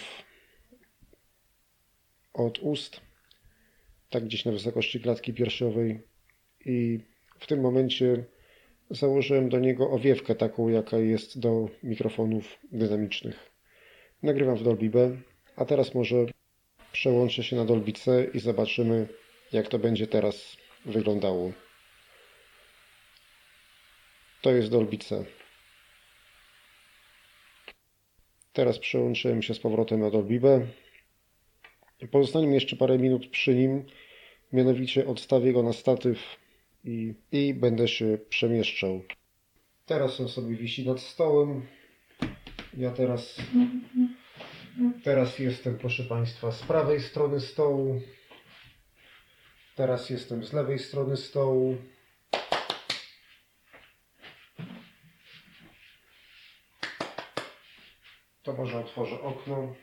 od 2.35 2.59
ust, 2.59 3.01
tak 4.11 4.25
gdzieś 4.25 4.45
na 4.45 4.53
wysokości 4.53 5.01
klatki 5.01 5.35
piersiowej 5.35 6.01
i 6.65 7.01
w 7.39 7.47
tym 7.47 7.61
momencie 7.61 8.25
założyłem 8.91 9.49
do 9.49 9.59
niego 9.59 9.91
owiewkę 9.91 10.35
taką, 10.35 10.69
jaka 10.69 10.99
jest 10.99 11.39
do 11.39 11.69
mikrofonów 11.83 12.59
dynamicznych. 12.73 13.51
Nagrywam 14.23 14.57
w 14.57 14.63
Dolby 14.63 14.91
B, 14.91 15.17
a 15.57 15.65
teraz 15.65 15.95
może 15.95 16.17
przełączę 16.93 17.43
się 17.43 17.57
na 17.57 17.65
Dolby 17.65 17.93
C 17.93 18.25
i 18.35 18.39
zobaczymy, 18.41 19.09
jak 19.53 19.69
to 19.69 19.79
będzie 19.79 20.07
teraz 20.07 20.57
wyglądało. 20.85 21.53
To 24.43 24.51
jest 24.51 24.71
Dolby 24.71 24.99
C. 24.99 25.25
Teraz 28.55 28.79
przełączyłem 28.79 29.43
się 29.43 29.55
z 29.55 29.59
powrotem 29.59 30.01
na 30.01 30.11
Dolby 30.11 30.41
B. 30.41 30.67
Pozostanie 32.11 32.55
jeszcze 32.55 32.77
parę 32.77 32.99
minut 32.99 33.29
przy 33.29 33.55
nim, 33.55 33.85
mianowicie 34.53 35.07
odstawię 35.07 35.53
go 35.53 35.63
na 35.63 35.73
statyw 35.73 36.19
i, 36.85 37.15
i 37.33 37.55
będę 37.55 37.89
się 37.89 38.19
przemieszczał. 38.29 39.03
Teraz 39.87 40.21
on 40.21 40.29
sobie 40.29 40.57
wisi 40.57 40.87
nad 40.87 41.01
stołem. 41.01 41.63
Ja 42.77 42.91
teraz, 42.91 43.37
teraz 45.05 45.39
jestem, 45.39 45.79
proszę 45.79 46.05
Państwa, 46.05 46.53
z 46.53 46.63
prawej 46.63 47.01
strony 47.01 47.41
stołu. 47.41 48.01
Teraz 49.77 50.11
jestem 50.11 50.45
z 50.45 50.53
lewej 50.53 50.79
strony 50.79 51.17
stołu. 51.17 51.77
To 58.45 58.53
może 58.53 58.79
otworzę 58.79 59.21
okno. 59.21 59.75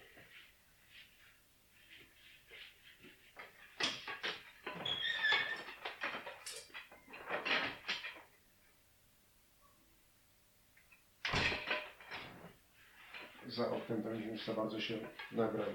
Za 13.47 13.71
oknem 13.71 14.01
będzie 14.01 14.25
już 14.25 14.45
za 14.45 14.53
bardzo 14.53 14.81
się 14.81 14.97
nagrał. 15.31 15.67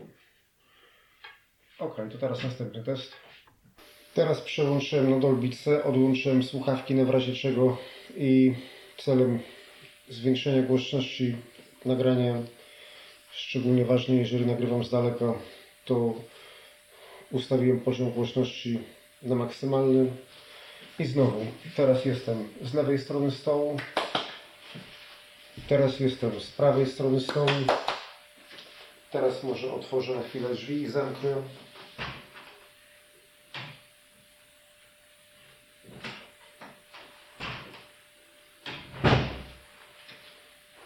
Ok, 1.78 1.96
to 2.12 2.18
teraz 2.18 2.44
następny 2.44 2.84
test. 2.84 3.12
Teraz 4.14 4.40
przełączyłem 4.40 5.10
na 5.10 5.18
Dolby 5.18 5.50
odłączyłem 5.84 6.42
słuchawki 6.42 6.94
na 6.94 7.04
w 7.04 7.10
razie 7.10 7.34
czego 7.34 7.78
i 8.16 8.54
celem 8.98 9.40
zwiększenia 10.08 10.62
głośności 10.62 11.36
nagrania, 11.84 12.42
szczególnie 13.36 13.84
ważne 13.84 14.16
jeżeli 14.16 14.46
nagrywam 14.46 14.84
z 14.84 14.90
daleka, 14.90 15.34
to 15.84 16.14
ustawiłem 17.30 17.80
poziom 17.80 18.10
głośności 18.10 18.78
na 19.22 19.34
maksymalny. 19.34 20.12
I 20.98 21.04
znowu, 21.04 21.46
teraz 21.76 22.04
jestem 22.04 22.48
z 22.62 22.74
lewej 22.74 22.98
strony 22.98 23.30
stołu, 23.30 23.76
teraz 25.68 26.00
jestem 26.00 26.40
z 26.40 26.50
prawej 26.50 26.86
strony 26.86 27.20
stołu, 27.20 27.50
teraz 29.10 29.42
może 29.42 29.72
otworzę 29.72 30.14
na 30.14 30.22
chwilę 30.22 30.48
drzwi 30.48 30.82
i 30.82 30.88
zamknę. 30.88 31.42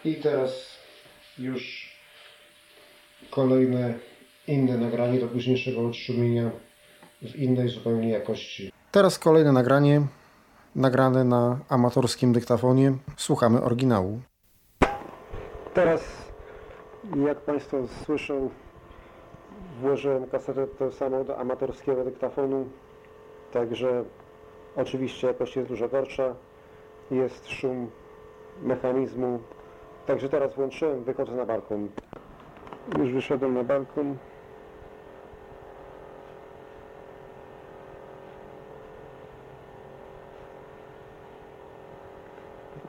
I 0.05 0.15
teraz 0.15 0.79
już 1.39 1.90
kolejne 3.31 3.95
inne 4.47 4.77
nagranie 4.77 5.21
do 5.21 5.27
późniejszego 5.27 5.89
odszumienia 5.89 6.51
w 7.23 7.37
innej 7.37 7.69
zupełnie 7.69 8.09
jakości. 8.09 8.73
Teraz 8.91 9.19
kolejne 9.19 9.53
nagranie, 9.53 10.03
nagrane 10.77 11.25
na 11.25 11.59
amatorskim 11.69 12.33
dyktafonie. 12.33 12.93
Słuchamy 13.17 13.63
oryginału. 13.63 14.21
Teraz, 15.75 16.01
jak 17.27 17.41
Państwo 17.41 17.77
słyszą, 18.05 18.51
włożyłem 19.81 20.27
kasetę 20.27 20.67
tę 20.67 20.93
samą 20.93 21.25
do 21.25 21.39
amatorskiego 21.39 22.05
dyktafonu, 22.05 22.69
także 23.53 24.05
oczywiście 24.77 25.27
jakość 25.27 25.57
jest 25.57 25.69
dużo 25.69 25.89
gorsza. 25.89 26.35
Jest 27.11 27.49
szum 27.49 27.91
mechanizmu 28.63 29.41
Także 30.11 30.29
teraz 30.29 30.55
włączyłem, 30.55 31.05
wychodzę 31.05 31.33
na 31.33 31.47
balkon. 31.47 31.89
Już 32.99 33.13
wyszedłem 33.13 33.55
na 33.55 33.65
balkon. 33.65 34.17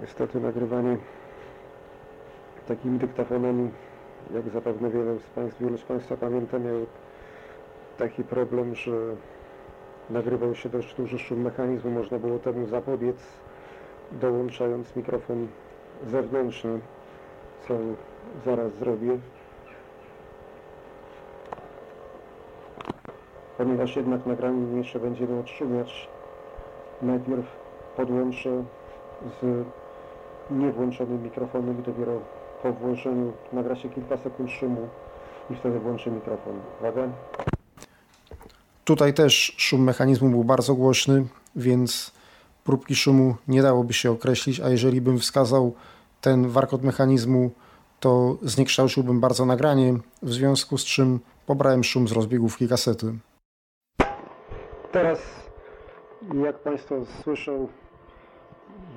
Niestety 0.01 0.39
nagrywanie 0.39 0.97
takimi 2.67 2.99
dyktafonami, 2.99 3.71
jak 4.33 4.49
zapewne 4.49 4.89
wiele 4.89 5.19
z 5.19 5.23
Państwa, 5.23 5.65
wielu 5.65 5.77
z 5.77 5.83
Państwa 5.83 6.17
pamięta, 6.17 6.59
miał 6.59 6.85
taki 7.97 8.23
problem, 8.23 8.75
że 8.75 8.91
nagrywał 10.09 10.55
się 10.55 10.69
dość 10.69 10.95
duży 10.95 11.19
szum 11.19 11.41
mechanizmu. 11.41 11.91
Można 11.91 12.19
było 12.19 12.39
temu 12.39 12.67
zapobiec, 12.67 13.17
dołączając 14.11 14.95
mikrofon 14.95 15.47
zewnętrzny 16.07 16.79
co 17.67 17.73
zaraz 18.45 18.73
zrobię. 18.73 19.17
Ponieważ 23.61 23.95
jednak 23.95 24.25
nagranie 24.25 24.77
jeszcze 24.77 24.99
będziemy 24.99 25.39
odszumiać, 25.39 26.07
najpierw 27.01 27.45
podłączę 27.97 28.63
z 29.41 29.65
niewłączonym 30.51 31.23
mikrofonem 31.23 31.79
i 31.79 31.83
dopiero 31.83 32.19
po 32.63 32.73
włączeniu 32.73 33.33
nagra 33.53 33.75
się 33.75 33.89
kilka 33.89 34.17
sekund 34.17 34.51
szumu 34.51 34.87
i 35.49 35.55
wtedy 35.55 35.79
włączę 35.79 36.11
mikrofon. 36.11 36.53
Uwaga. 36.79 37.01
Tutaj 38.83 39.13
też 39.13 39.55
szum 39.57 39.83
mechanizmu 39.83 40.29
był 40.29 40.43
bardzo 40.43 40.75
głośny, 40.75 41.25
więc 41.55 42.11
próbki 42.63 42.95
szumu 42.95 43.35
nie 43.47 43.61
dałoby 43.61 43.93
się 43.93 44.11
określić, 44.11 44.59
a 44.59 44.69
jeżeli 44.69 45.01
bym 45.01 45.19
wskazał 45.19 45.73
ten 46.21 46.49
warkot 46.49 46.83
mechanizmu, 46.83 47.51
to 47.99 48.37
zniekształciłbym 48.41 49.19
bardzo 49.19 49.45
nagranie, 49.45 49.93
w 50.21 50.33
związku 50.33 50.77
z 50.77 50.85
czym 50.85 51.19
pobrałem 51.45 51.83
szum 51.83 52.07
z 52.07 52.11
rozbiegówki 52.11 52.67
kasety. 52.67 53.13
Teraz, 54.91 55.49
jak 56.45 56.59
Państwo 56.59 57.05
słyszą, 57.05 57.67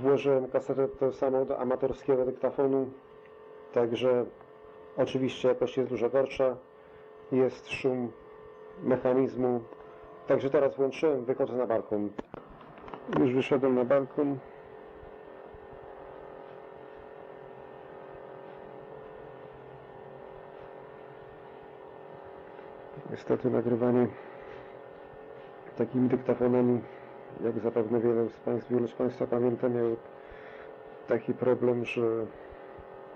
włożyłem 0.02 0.48
kasetę 0.48 0.88
tę 0.88 1.12
samą 1.12 1.44
do 1.46 1.58
amatorskiego 1.58 2.24
dyktafonu, 2.24 2.90
także 3.72 4.24
oczywiście 4.96 5.48
jakość 5.48 5.76
jest 5.76 5.90
dużo 5.90 6.10
gorsza, 6.10 6.56
jest 7.32 7.68
szum 7.70 8.12
mechanizmu, 8.82 9.60
także 10.26 10.50
teraz 10.50 10.76
włączyłem, 10.76 11.24
wychodzę 11.24 11.56
na 11.56 11.66
balkon. 11.66 12.10
Już 13.20 13.34
wyszedłem 13.34 13.74
na 13.74 13.84
balkon. 13.84 14.38
Niestety 23.10 23.50
nagrywanie 23.50 24.06
takimi 25.78 26.08
dyktafonami, 26.08 26.80
jak 27.44 27.58
zapewne 27.58 28.00
wiele 28.00 28.28
z 28.28 28.40
Państwa, 28.40 28.74
wielu 28.74 28.88
z 28.88 28.94
Państwa 28.94 29.26
pamięta, 29.26 29.68
miał 29.68 29.96
taki 31.08 31.34
problem, 31.34 31.84
że 31.84 32.02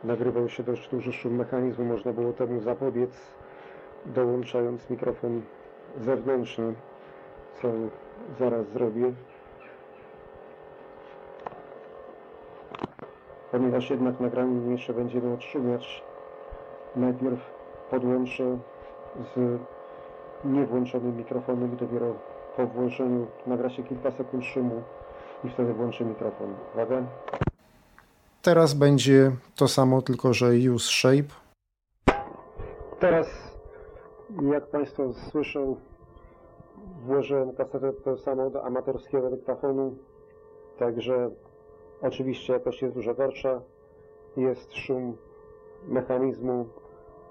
nagrywał 0.05 0.49
się 0.49 0.63
dość 0.63 0.89
duży 0.89 1.13
szum 1.13 1.35
mechanizmu. 1.35 1.85
Można 1.85 2.13
było 2.13 2.33
temu 2.33 2.61
zapobiec, 2.61 3.11
dołączając 4.07 4.91
mikrofon 4.91 5.43
zewnętrzny, 6.01 6.75
co 7.63 7.69
zaraz 8.39 8.67
zrobię. 8.69 9.13
Ponieważ 13.51 13.91
jednak 13.91 14.21
nagranie 14.21 14.73
jeszcze 14.73 14.95
będziemy 14.95 15.35
odszumiać, 15.35 16.03
najpierw 16.97 17.39
podłączę 17.91 18.59
z 19.35 19.59
niewłączonym 20.45 21.17
mikrofonem 21.17 21.73
i 21.73 21.77
dopiero 21.77 22.15
po 22.59 22.67
włączeniu 22.67 23.27
nagra 23.47 23.71
się 23.71 23.83
kilka 23.83 24.11
sekund 24.11 24.45
szumu 24.45 24.83
i 25.45 25.49
wtedy 25.49 25.75
włączy 25.75 26.05
mikrofon. 26.05 26.55
Uwaga. 26.75 27.03
Teraz 28.43 28.75
będzie 28.75 29.33
to 29.57 29.69
samo, 29.69 30.03
tylko 30.03 30.35
że 30.35 30.47
use 30.75 30.91
shape. 30.91 31.35
Teraz, 32.99 33.27
jak 34.53 34.67
Państwo 34.67 35.13
słyszą, 35.13 35.77
włożyłem 37.07 37.53
kasetę 37.53 37.93
to 37.93 38.17
samo 38.17 38.51
do 38.51 38.65
amatorskiego 38.65 39.31
dyktafonu, 39.31 39.97
także 40.79 41.31
oczywiście 42.03 42.53
jakość 42.53 42.83
jest 42.83 42.95
dużo 42.95 43.15
gorsza, 43.15 43.61
jest 44.37 44.75
szum 44.75 45.17
mechanizmu, 45.89 46.67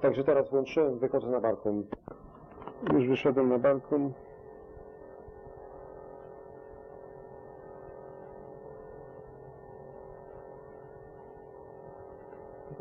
także 0.02 0.24
teraz 0.24 0.49
włączyłem, 0.49 0.99
wychodzę 0.99 1.28
na 1.28 1.40
balkon. 1.40 1.84
Już 2.94 3.08
wyszedłem 3.08 3.49
na 3.49 3.60
balkon. 3.60 4.14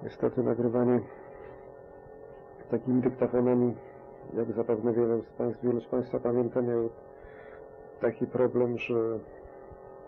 Niestety 0.06 0.42
nagrywanie 0.42 1.00
takimi 2.70 3.02
dyktafonami, 3.02 3.74
jak 4.34 4.52
zapewne 4.52 4.92
wiele 4.92 5.22
z 5.22 5.32
Państwa, 5.32 5.66
wielu 5.66 5.80
z 5.80 5.86
Państwa 5.86 6.18
pamięta, 6.20 6.62
miał 6.62 6.88
taki 8.00 8.26
problem, 8.26 8.78
że 8.78 9.18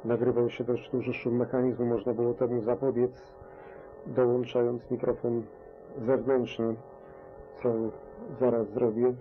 nagrywał 0.04 0.50
się 0.50 0.64
dość 0.64 0.90
duży 0.90 1.14
szum 1.14 1.36
mechanizmu. 1.36 1.86
Można 1.86 2.14
było 2.14 2.34
temu 2.34 2.62
zapobiec, 2.62 3.10
dołączając 4.06 4.90
mikrofon 4.90 5.42
zewnętrzny, 6.06 6.74
co 7.62 7.72
zaraz 8.40 8.68
zrobię. 8.68 9.14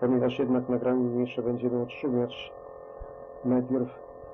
Ponieważ 0.00 0.38
jednak 0.38 0.68
nagranie 0.68 1.04
mniejsze 1.04 1.42
będziemy 1.42 1.82
odszumiać, 1.82 2.52
najpierw 3.44 3.88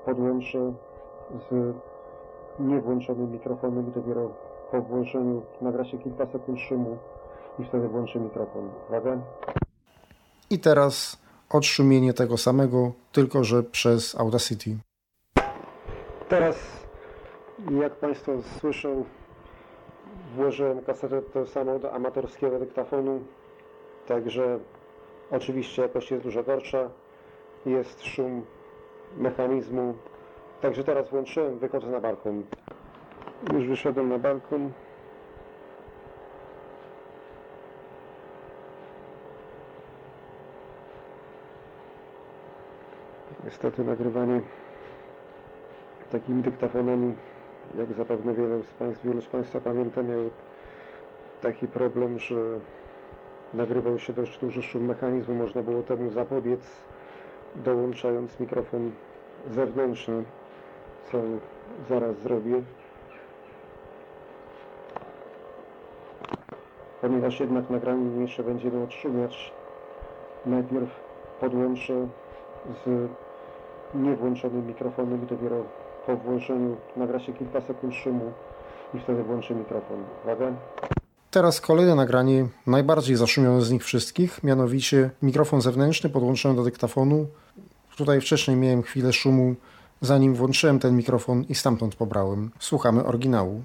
podłączę 0.04 0.72
z 1.50 1.74
niewłączonym 2.58 3.32
mikrofonem 3.32 3.88
i 3.88 3.92
dopiero 3.92 4.30
po 4.70 4.82
włączeniu 4.82 5.42
nagra 5.60 5.84
się 5.84 5.98
kilka 5.98 6.26
sekund 6.26 6.60
szumu 6.60 6.98
i 7.58 7.64
wtedy 7.64 7.88
włączę 7.88 8.20
mikrofon. 8.20 8.70
Uwaga. 8.88 9.18
I 10.50 10.58
teraz 10.58 11.22
odszumienie 11.50 12.14
tego 12.14 12.36
samego, 12.36 12.92
tylko 13.12 13.44
że 13.44 13.62
przez 13.62 14.20
Audacity. 14.20 14.76
Teraz, 16.28 16.56
jak 17.80 17.96
Państwo 17.96 18.32
słyszą, 18.60 19.04
włożyłem 20.36 20.82
kasetę 20.82 21.22
to 21.22 21.46
samo 21.46 21.78
do 21.78 21.92
amatorskiego 21.92 22.58
dyktafonu, 22.58 23.20
także 24.08 24.58
oczywiście 25.30 25.82
jakość 25.82 26.10
jest 26.10 26.24
dużo 26.24 26.42
gorsza, 26.42 26.90
jest 27.66 28.04
szum 28.04 28.42
mechanizmu, 29.16 29.94
także 30.62 30.84
teraz 30.84 31.08
włączyłem, 31.08 31.58
wychodzę 31.58 31.86
na 31.86 32.00
balkon. 32.00 32.42
Już 33.52 33.66
wyszedłem 33.66 34.08
na 34.08 34.18
balkon. 34.18 34.72
Niestety 43.44 43.84
nagrywanie 43.84 44.40
takimi 46.12 46.42
dyktafonami, 46.42 47.14
jak 47.78 47.92
zapewne 47.92 48.34
z 48.62 48.72
Państwa, 48.78 49.08
wielu 49.08 49.20
z 49.20 49.26
Państwa 49.26 49.60
pamięta, 49.60 50.02
miał 50.02 50.30
taki 51.40 51.68
problem, 51.68 52.18
że 52.18 52.36
nagrywał 53.54 53.98
się 53.98 54.12
dość 54.12 54.38
duży 54.38 54.62
szum 54.62 54.84
mechanizmu. 54.84 55.34
Można 55.34 55.62
było 55.62 55.82
temu 55.82 56.10
zapobiec, 56.10 56.60
dołączając 57.56 58.40
mikrofon 58.40 58.90
zewnętrzny, 59.50 60.24
co 61.10 61.18
zaraz 61.88 62.16
zrobię. 62.22 62.62
Ponieważ 67.00 67.40
jednak 67.40 67.70
nagranie 67.70 68.04
mniejsze 68.04 68.42
będziemy 68.42 68.82
odszumiać, 68.82 69.52
najpierw 70.46 70.88
podłączę 71.40 72.08
z 72.84 73.08
niewłączonym 73.94 74.66
mikrofonem 74.66 75.22
i 75.22 75.26
dopiero 75.26 75.64
po 76.06 76.16
włączeniu 76.16 76.76
nagra 76.96 77.20
się 77.20 77.32
kilka 77.32 77.60
sekund 77.60 77.94
szumu 77.94 78.32
i 78.94 78.98
wtedy 78.98 79.22
włączę 79.22 79.54
mikrofon. 79.54 80.04
Uwaga. 80.24 80.52
Teraz 81.30 81.60
kolejne 81.60 81.94
nagranie, 81.94 82.46
najbardziej 82.66 83.16
zaszumione 83.16 83.62
z 83.62 83.70
nich 83.70 83.84
wszystkich, 83.84 84.44
mianowicie 84.44 85.10
mikrofon 85.22 85.60
zewnętrzny 85.60 86.10
podłączony 86.10 86.54
do 86.54 86.62
dyktafonu. 86.62 87.26
Tutaj 87.96 88.20
wcześniej 88.20 88.56
miałem 88.56 88.82
chwilę 88.82 89.12
szumu, 89.12 89.54
zanim 90.02 90.34
włączyłem 90.34 90.78
ten 90.78 90.96
mikrofon 90.96 91.44
i 91.48 91.54
stamtąd 91.54 91.94
pobrałem. 91.94 92.50
Słuchamy 92.58 93.04
oryginału. 93.04 93.62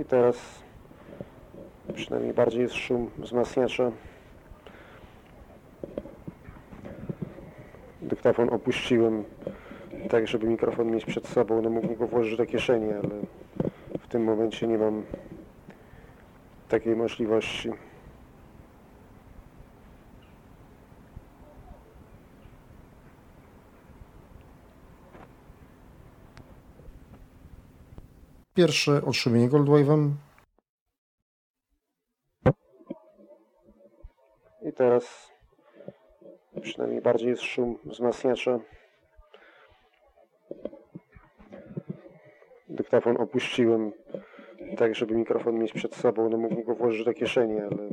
I 0.00 0.04
teraz 0.04 0.36
przynajmniej 1.94 2.34
bardziej 2.34 2.60
jest 2.60 2.74
szum 2.74 3.10
wzmacniacza. 3.18 3.90
Dyktafon 8.02 8.48
opuściłem 8.48 9.24
tak, 10.10 10.28
żeby 10.28 10.46
mikrofon 10.46 10.90
mieć 10.90 11.04
przed 11.04 11.28
sobą. 11.28 11.62
No 11.62 11.70
mógłbym 11.70 11.96
go 11.96 12.06
włożyć 12.06 12.36
do 12.36 12.46
kieszeni, 12.46 12.92
ale 12.92 13.10
w 14.00 14.08
tym 14.08 14.24
momencie 14.24 14.66
nie 14.66 14.78
mam 14.78 15.02
takiej 16.68 16.96
możliwości. 16.96 17.70
Pierwsze 28.54 29.02
otrzymienie 29.04 29.48
Goldwave'em. 29.48 30.10
I 34.62 34.72
teraz 34.72 35.32
przynajmniej 36.62 37.02
bardziej 37.02 37.28
jest 37.28 37.42
szum 37.42 37.78
wzmacniacza. 37.84 38.60
Dyktafon 42.68 43.16
opuściłem 43.16 43.92
tak, 44.76 44.94
żeby 44.94 45.14
mikrofon 45.14 45.54
mieć 45.58 45.72
przed 45.72 45.94
sobą. 45.94 46.28
No 46.28 46.36
mógłbym 46.36 46.64
go 46.64 46.74
włożyć 46.74 47.04
do 47.04 47.14
kieszeni, 47.14 47.60
ale 47.60 47.88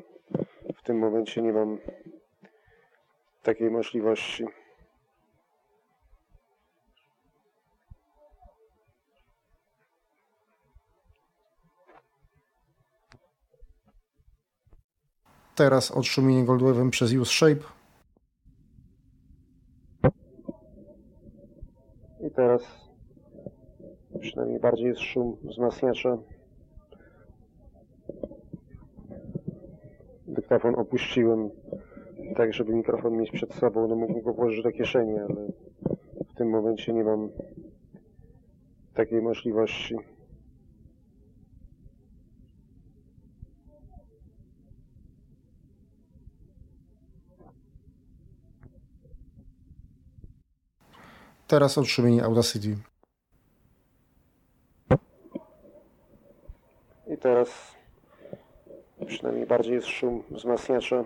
w 0.75 0.83
tym 0.83 0.99
momencie 0.99 1.41
nie 1.41 1.53
mam 1.53 1.77
takiej 3.43 3.71
możliwości. 3.71 4.45
Teraz 15.55 15.91
odszumienie 15.91 16.45
Goldwave'em 16.45 16.89
przez 16.89 17.13
Use 17.13 17.31
Shape. 17.31 17.63
I 22.27 22.31
teraz 22.35 22.61
przynajmniej 24.19 24.59
bardziej 24.59 24.87
jest 24.87 25.01
szum 25.01 25.37
wzmacniacza. 25.43 26.17
Dyktafon 30.27 30.75
opuściłem 30.75 31.49
tak, 32.35 32.53
żeby 32.53 32.73
mikrofon 32.73 33.17
mieć 33.17 33.31
przed 33.31 33.53
sobą. 33.53 33.87
No 33.87 33.95
mógłbym 33.95 34.21
go 34.21 34.33
włożyć 34.33 34.63
do 34.63 34.71
kieszeni, 34.71 35.19
ale 35.19 35.47
w 36.29 36.33
tym 36.35 36.49
momencie 36.49 36.93
nie 36.93 37.03
mam 37.03 37.29
takiej 38.93 39.21
możliwości. 39.21 39.95
Teraz 51.51 51.77
otrzymienie 51.77 52.23
Audacity. 52.23 52.77
I 57.07 57.17
teraz 57.17 57.75
przynajmniej 59.07 59.45
bardziej 59.45 59.73
jest 59.73 59.87
szum 59.87 60.23
wzmacniacza. 60.29 61.03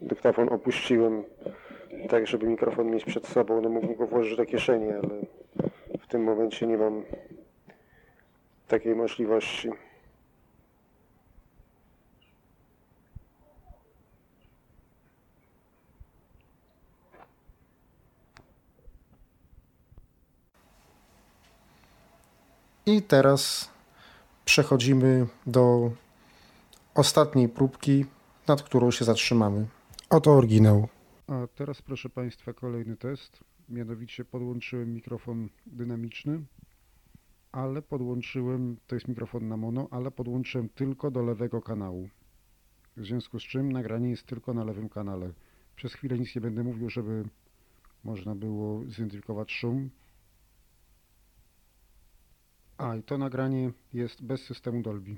Dyktafon 0.00 0.48
opuściłem 0.48 1.24
tak, 2.08 2.26
żeby 2.26 2.46
mikrofon 2.46 2.90
mieć 2.90 3.04
przed 3.04 3.26
sobą. 3.26 3.60
No 3.60 3.68
mógłbym 3.68 3.96
go 3.96 4.06
włożyć 4.06 4.36
do 4.36 4.46
kieszeni, 4.46 4.92
ale 4.92 5.08
w 6.00 6.06
tym 6.06 6.24
momencie 6.24 6.66
nie 6.66 6.78
mam 6.78 7.04
takiej 8.68 8.94
możliwości. 8.94 9.70
I 22.88 23.02
teraz 23.02 23.70
przechodzimy 24.44 25.26
do 25.46 25.90
ostatniej 26.94 27.48
próbki, 27.48 28.04
nad 28.46 28.62
którą 28.62 28.90
się 28.90 29.04
zatrzymamy. 29.04 29.66
Oto 30.10 30.32
oryginał. 30.32 30.88
A 31.26 31.46
teraz 31.54 31.82
proszę 31.82 32.08
Państwa 32.08 32.52
kolejny 32.52 32.96
test. 32.96 33.40
Mianowicie 33.68 34.24
podłączyłem 34.24 34.94
mikrofon 34.94 35.48
dynamiczny 35.66 36.42
ale 37.52 37.82
podłączyłem, 37.82 38.76
to 38.86 38.96
jest 38.96 39.08
mikrofon 39.08 39.48
na 39.48 39.56
mono, 39.56 39.88
ale 39.90 40.10
podłączyłem 40.10 40.68
tylko 40.68 41.10
do 41.10 41.22
lewego 41.22 41.62
kanału. 41.62 42.08
W 42.96 43.04
związku 43.04 43.40
z 43.40 43.42
czym 43.42 43.72
nagranie 43.72 44.10
jest 44.10 44.26
tylko 44.26 44.54
na 44.54 44.64
lewym 44.64 44.88
kanale. 44.88 45.32
Przez 45.76 45.94
chwilę 45.94 46.18
nic 46.18 46.34
nie 46.34 46.40
będę 46.40 46.62
mówił, 46.64 46.90
żeby 46.90 47.24
można 48.04 48.34
było 48.34 48.84
zidentyfikować 48.84 49.52
szum. 49.52 49.90
A 52.78 52.96
i 52.96 53.02
to 53.02 53.18
nagranie 53.18 53.70
jest 53.94 54.22
bez 54.22 54.40
systemu 54.42 54.82
Dolby. 54.82 55.16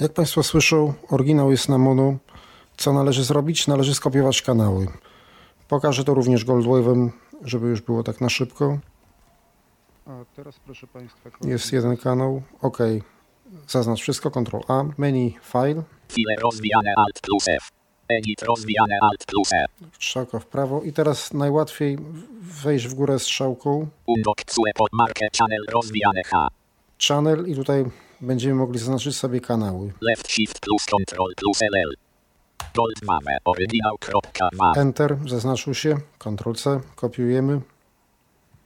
Jak 0.00 0.12
Państwo 0.12 0.42
słyszą, 0.42 0.94
oryginał 1.08 1.50
jest 1.50 1.68
na 1.68 1.78
mono. 1.78 2.16
Co 2.76 2.92
należy 2.92 3.24
zrobić? 3.24 3.66
Należy 3.66 3.94
skopiować 3.94 4.42
kanały. 4.42 4.86
Pokażę 5.68 6.04
to 6.04 6.14
również 6.14 6.46
Goldwave'em, 6.46 7.08
żeby 7.42 7.66
już 7.66 7.80
było 7.80 8.02
tak 8.02 8.20
na 8.20 8.28
szybko. 8.28 8.78
A 10.06 10.24
teraz 10.36 10.58
proszę 10.58 10.86
Państwa... 10.86 11.30
Jest 11.44 11.72
jeden 11.72 11.96
kanał. 11.96 12.42
OK. 12.62 12.78
Zaznacz 13.68 14.00
wszystko. 14.00 14.30
Ctrl 14.30 14.60
A. 14.68 14.84
Menu 14.98 15.34
File. 15.42 15.82
File 16.08 16.36
rozwijane 16.42 16.92
Alt 16.96 17.20
plus 17.20 17.48
F. 17.48 17.68
Edit 18.08 18.42
rozwijane 18.42 18.98
Alt 19.00 19.24
plus 19.26 19.52
E. 19.52 19.66
Strzałka 19.92 20.38
w 20.38 20.46
prawo. 20.46 20.82
I 20.82 20.92
teraz 20.92 21.32
najłatwiej 21.32 21.98
wejść 22.40 22.86
w 22.88 22.94
górę 22.94 23.18
strzałką. 23.18 23.88
Undok 24.06 24.44
CUE 24.44 24.72
pod 24.74 24.92
markę 24.92 25.28
Channel 25.38 25.64
rozwijane 25.72 26.22
H. 26.24 26.48
Channel 27.08 27.46
i 27.48 27.54
tutaj 27.54 27.84
będziemy 28.20 28.54
mogli 28.54 28.78
zaznaczyć 28.78 29.16
sobie 29.16 29.40
kanały. 29.40 29.92
Left 30.00 30.28
Shift 30.28 30.60
plus 30.60 30.84
Control 30.86 31.34
plus 31.36 31.60
LL. 31.60 32.05
Gold 32.76 33.02
mamy 33.02 33.36
original.mam. 33.44 34.78
Enter 34.78 35.16
zaznaczył 35.26 35.74
się. 35.74 35.96
Ctrl 36.18 36.52
C. 36.52 36.80
Kopiujemy. 36.96 37.60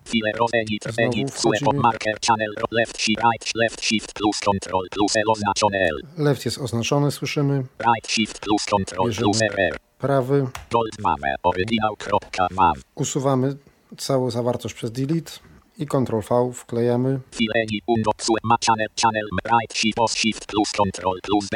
File 0.04 0.32
roz 0.38 0.50
edit 0.54 0.82
Znowu 0.84 1.08
edit 1.08 1.30
CUE 1.34 1.50
pod 1.50 1.58
wchodzimy. 1.58 1.82
marker 1.82 2.14
Channel 2.26 2.54
Left 2.70 2.98
Shift 3.02 3.22
Right 3.32 3.54
Left 3.54 3.84
Shift 3.84 4.12
plus 4.14 4.40
Control 4.40 4.88
plus 4.90 5.16
L 5.16 5.22
oznaczone 5.30 5.78
L. 5.78 6.24
Left 6.24 6.44
jest 6.44 6.58
oznaczony, 6.58 7.10
słyszymy. 7.10 7.64
Right 7.78 8.06
Shift 8.08 8.38
plus 8.40 8.64
Control 8.64 9.06
Bierzemy. 9.06 9.24
plus 9.24 9.42
RR. 9.42 9.78
Prawy. 9.98 10.46
Gold 10.70 10.98
mamy 11.02 11.34
original.mam. 11.42 12.74
Usuwamy 12.94 13.56
całą 13.96 14.30
zawartość 14.30 14.74
przez 14.74 14.92
delete 14.92 15.32
i 15.78 15.86
Ctrl 15.86 16.20
V 16.30 16.52
wklejamy. 16.54 17.20
File 17.32 17.62
edit 17.62 17.84
undok 17.86 18.16
CUE 18.16 18.36
ma 18.44 18.56
Channel 18.66 18.88
Channel 19.02 19.28
Right 19.44 19.74
Shift 19.78 20.18
Shift 20.18 20.46
plus 20.46 20.72
Control 20.72 21.18
plus. 21.22 21.48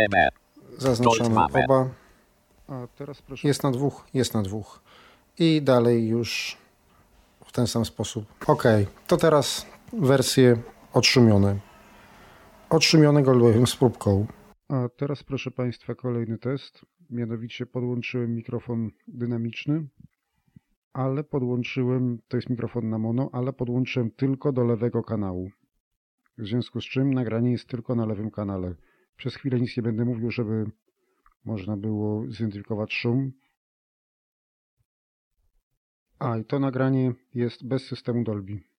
Zaznaczamy 0.79 1.45
oba. 1.65 2.04
A 2.69 2.87
teraz 2.87 3.23
proszę. 3.23 3.49
Jest 3.49 3.63
na 3.63 3.71
dwóch, 3.71 4.07
jest 4.15 4.35
na 4.35 4.43
dwóch. 4.43 4.81
I 5.39 5.63
dalej 5.63 6.09
już 6.09 6.57
w 7.45 7.53
ten 7.53 7.67
sam 7.67 7.85
sposób. 7.85 8.25
Ok, 8.47 8.65
to 9.07 9.17
teraz 9.17 9.67
wersje 9.93 10.57
odszumione. 10.93 11.59
Odszumione 12.71 13.23
Goldwave'em 13.23 13.67
z 13.67 13.77
próbką. 13.77 14.27
A 14.69 14.89
teraz 14.97 15.23
proszę 15.23 15.51
Państwa 15.51 15.95
kolejny 15.95 16.39
test. 16.39 16.87
Mianowicie 17.11 17.67
podłączyłem 17.67 18.35
mikrofon 18.35 18.91
dynamiczny, 19.09 19.87
ale 20.93 21.25
podłączyłem, 21.25 22.19
to 22.29 22.37
jest 22.37 22.51
mikrofon 22.51 22.89
na 22.89 22.99
mono, 22.99 23.31
ale 23.33 23.53
podłączyłem 23.53 24.11
tylko 24.11 24.53
do 24.53 24.65
lewego 24.65 25.03
kanału. 25.03 25.51
W 26.39 26.47
związku 26.47 26.81
z 26.81 26.85
czym 26.85 27.15
nagranie 27.15 27.53
jest 27.53 27.69
tylko 27.69 27.95
na 27.95 28.07
lewym 28.07 28.31
kanale. 28.31 28.75
Przez 29.17 29.35
chwilę 29.35 29.61
nic 29.61 29.77
nie 29.77 29.83
będę 29.83 30.05
mówił, 30.05 30.31
żeby 30.31 30.65
można 31.45 31.77
było 31.77 32.31
zidentyfikować 32.31 32.93
szum. 32.93 33.33
A 36.19 36.39
i 36.39 36.45
to 36.45 36.59
nagranie 36.59 37.13
jest 37.35 37.67
bez 37.67 37.87
systemu 37.87 38.25
Dolby. 38.25 38.74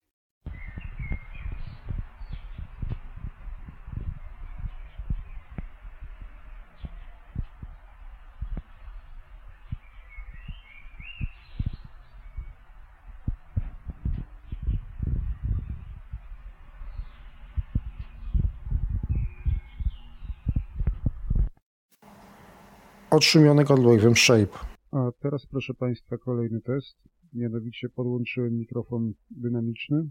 Odszumiony 23.15 23.63
Goldwave'em 23.63 24.15
Shape. 24.15 24.57
A 24.91 25.11
teraz 25.19 25.45
proszę 25.45 25.73
Państwa 25.73 26.17
kolejny 26.17 26.61
test. 26.61 26.97
Mianowicie 27.33 27.89
podłączyłem 27.89 28.57
mikrofon 28.57 29.13
dynamiczny, 29.31 30.09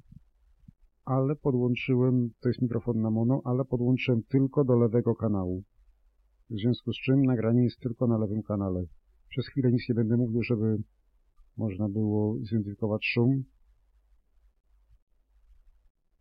ale 1.05 1.37
podłączyłem, 1.37 2.31
to 2.41 2.49
jest 2.49 2.63
mikrofon 2.63 3.01
na 3.01 3.11
mono, 3.11 3.41
ale 3.45 3.65
podłączyłem 3.65 4.23
tylko 4.23 4.65
do 4.65 4.77
lewego 4.77 5.15
kanału. 5.15 5.63
W 6.51 6.55
związku 6.61 6.93
z 6.93 6.97
czym 6.97 7.23
nagranie 7.23 7.65
jest 7.65 7.81
tylko 7.81 8.07
na 8.07 8.19
lewym 8.19 8.43
kanale. 8.43 8.85
Przez 9.29 9.49
chwilę 9.49 9.73
nic 9.73 9.89
nie 9.89 9.95
będę 9.95 10.17
mówił, 10.17 10.43
żeby 10.43 10.77
można 11.57 11.89
było 11.89 12.39
zidentyfikować 12.39 13.07
szum. 13.07 13.45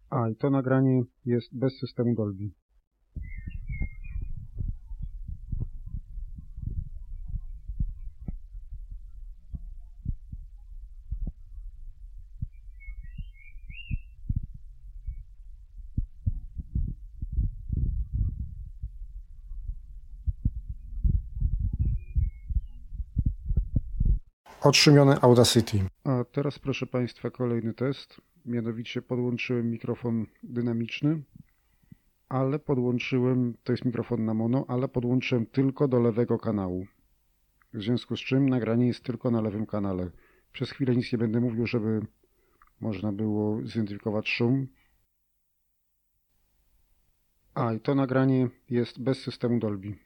A 0.10 0.30
i 0.30 0.36
to 0.36 0.50
nagranie 0.50 1.04
jest 1.26 1.58
bez 1.58 1.80
systemu 1.80 2.16
Dolby. 2.16 2.63
Odszumiony 24.64 25.22
Audacity. 25.22 25.78
A 26.04 26.24
teraz 26.24 26.60
proszę 26.60 26.86
Państwa 26.88 27.30
kolejny 27.30 27.74
test. 27.74 28.22
Mianowicie 28.46 29.02
podłączyłem 29.02 29.72
mikrofon 29.72 30.26
dynamiczny, 30.44 31.22
ale 32.30 32.60
podłączyłem, 32.60 33.54
to 33.64 33.74
jest 33.74 33.86
mikrofon 33.86 34.26
na 34.26 34.34
mono, 34.34 34.66
ale 34.68 34.88
podłączyłem 34.88 35.46
tylko 35.46 35.88
do 35.88 36.00
lewego 36.00 36.40
kanału. 36.40 36.86
W 37.74 37.82
związku 37.82 38.18
z 38.18 38.20
czym 38.20 38.50
nagranie 38.50 38.88
jest 38.88 39.04
tylko 39.04 39.32
na 39.32 39.42
lewym 39.42 39.66
kanale. 39.66 40.12
Przez 40.52 40.72
chwilę 40.72 40.96
nic 40.96 41.12
nie 41.12 41.18
będę 41.18 41.40
mówił, 41.40 41.68
żeby 41.68 42.02
można 42.80 43.12
było 43.12 43.68
zidentyfikować 43.68 44.30
szum. 44.30 44.68
A 47.54 47.74
i 47.74 47.80
to 47.80 47.96
nagranie 47.96 48.50
jest 48.70 49.04
bez 49.04 49.22
systemu 49.22 49.60
Dolby. 49.60 50.03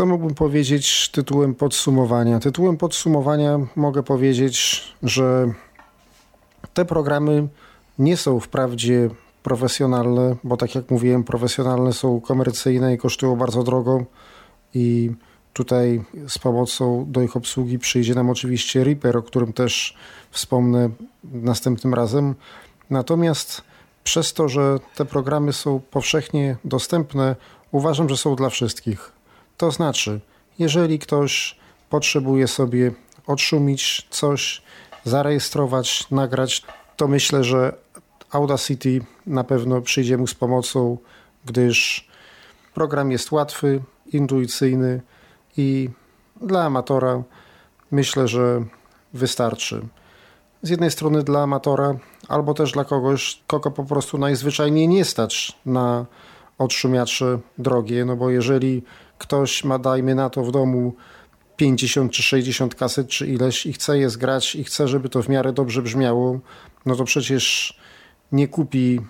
Co 0.00 0.06
mógłbym 0.06 0.34
powiedzieć 0.34 1.08
tytułem 1.08 1.54
podsumowania? 1.54 2.40
Tytułem 2.40 2.76
podsumowania 2.76 3.58
mogę 3.76 4.02
powiedzieć, 4.02 4.84
że 5.02 5.52
te 6.74 6.84
programy 6.84 7.48
nie 7.98 8.16
są 8.16 8.40
wprawdzie 8.40 9.10
profesjonalne, 9.42 10.36
bo 10.44 10.56
tak 10.56 10.74
jak 10.74 10.90
mówiłem, 10.90 11.24
profesjonalne 11.24 11.92
są 11.92 12.20
komercyjne 12.20 12.94
i 12.94 12.98
kosztują 12.98 13.36
bardzo 13.36 13.62
drogo 13.62 14.04
i 14.74 15.10
tutaj 15.52 16.04
z 16.28 16.38
pomocą 16.38 17.04
do 17.08 17.22
ich 17.22 17.36
obsługi 17.36 17.78
przyjdzie 17.78 18.14
nam 18.14 18.30
oczywiście 18.30 18.84
Reaper, 18.84 19.16
o 19.16 19.22
którym 19.22 19.52
też 19.52 19.96
wspomnę 20.30 20.90
następnym 21.24 21.94
razem. 21.94 22.34
Natomiast 22.90 23.62
przez 24.04 24.32
to, 24.32 24.48
że 24.48 24.78
te 24.96 25.04
programy 25.04 25.52
są 25.52 25.80
powszechnie 25.90 26.56
dostępne, 26.64 27.36
uważam, 27.72 28.08
że 28.08 28.16
są 28.16 28.36
dla 28.36 28.50
wszystkich. 28.50 29.19
To 29.60 29.70
znaczy, 29.70 30.20
jeżeli 30.58 30.98
ktoś 30.98 31.56
potrzebuje 31.90 32.48
sobie 32.48 32.92
odszumić 33.26 34.06
coś, 34.10 34.62
zarejestrować, 35.04 36.10
nagrać, 36.10 36.62
to 36.96 37.08
myślę, 37.08 37.44
że 37.44 37.72
Audacity 38.30 39.00
na 39.26 39.44
pewno 39.44 39.80
przyjdzie 39.80 40.16
mu 40.16 40.26
z 40.26 40.34
pomocą, 40.34 40.98
gdyż 41.44 42.08
Program 42.74 43.10
jest 43.10 43.32
łatwy, 43.32 43.82
intuicyjny 44.12 45.00
i 45.56 45.90
dla 46.40 46.64
amatora 46.64 47.22
myślę, 47.90 48.28
że 48.28 48.64
wystarczy. 49.14 49.80
Z 50.62 50.70
jednej 50.70 50.90
strony 50.90 51.22
dla 51.22 51.42
amatora, 51.42 51.94
albo 52.28 52.54
też 52.54 52.72
dla 52.72 52.84
kogoś, 52.84 53.42
kogo 53.46 53.70
po 53.70 53.84
prostu 53.84 54.18
najzwyczajniej 54.18 54.88
nie 54.88 55.04
stać 55.04 55.58
na 55.66 56.06
odszumiacze 56.58 57.38
drogie, 57.58 58.04
no 58.04 58.16
bo 58.16 58.30
jeżeli 58.30 58.82
ktoś 59.20 59.64
ma, 59.64 59.78
dajmy 59.78 60.14
na 60.14 60.30
to 60.30 60.44
w 60.44 60.52
domu 60.52 60.94
50 61.56 62.12
czy 62.12 62.22
60 62.22 62.74
kaset 62.74 63.08
czy 63.08 63.26
ileś 63.26 63.66
i 63.66 63.72
chce 63.72 63.98
je 63.98 64.10
zgrać 64.10 64.54
i 64.54 64.64
chce, 64.64 64.88
żeby 64.88 65.08
to 65.08 65.22
w 65.22 65.28
miarę 65.28 65.52
dobrze 65.52 65.82
brzmiało, 65.82 66.40
no 66.86 66.96
to 66.96 67.04
przecież 67.04 67.74
nie 68.32 68.48
kupi 68.48 69.00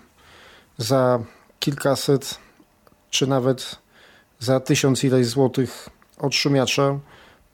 za 0.77 1.23
kilkaset 1.59 2.39
czy 3.09 3.27
nawet 3.27 3.75
za 4.39 4.59
tysiąc 4.59 5.03
ileś 5.03 5.27
złotych 5.27 5.89
odszumiacza 6.17 6.99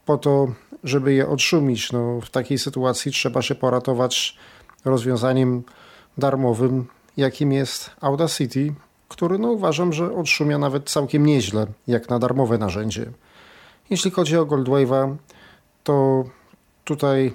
po 0.05 0.17
to, 0.17 0.47
żeby 0.83 1.13
je 1.13 1.29
odszumić. 1.29 1.91
No, 1.91 2.21
w 2.21 2.29
takiej 2.29 2.57
sytuacji 2.57 3.11
trzeba 3.11 3.41
się 3.41 3.55
poratować 3.55 4.37
rozwiązaniem 4.85 5.63
darmowym, 6.17 6.87
jakim 7.17 7.51
jest 7.51 7.91
Audacity, 8.01 8.73
który 9.07 9.39
no, 9.39 9.51
uważam, 9.51 9.93
że 9.93 10.15
odszumia 10.15 10.57
nawet 10.57 10.89
całkiem 10.89 11.25
nieźle, 11.25 11.67
jak 11.87 12.09
na 12.09 12.19
darmowe 12.19 12.57
narzędzie. 12.57 13.11
Jeśli 13.89 14.11
chodzi 14.11 14.37
o 14.37 14.45
Goldwave'a, 14.45 15.15
to 15.83 16.23
tutaj 16.83 17.33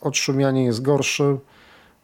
odszumianie 0.00 0.64
jest 0.64 0.82
gorsze. 0.82 1.38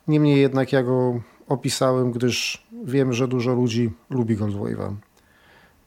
Niemniej 0.08 0.40
jednak 0.40 0.72
ja 0.72 0.82
go 0.82 1.20
opisałem, 1.48 2.12
gdyż 2.12 2.66
wiem, 2.84 3.12
że 3.12 3.28
dużo 3.28 3.54
ludzi 3.54 3.92
lubi 4.10 4.36
Goldwave'a. 4.36 4.94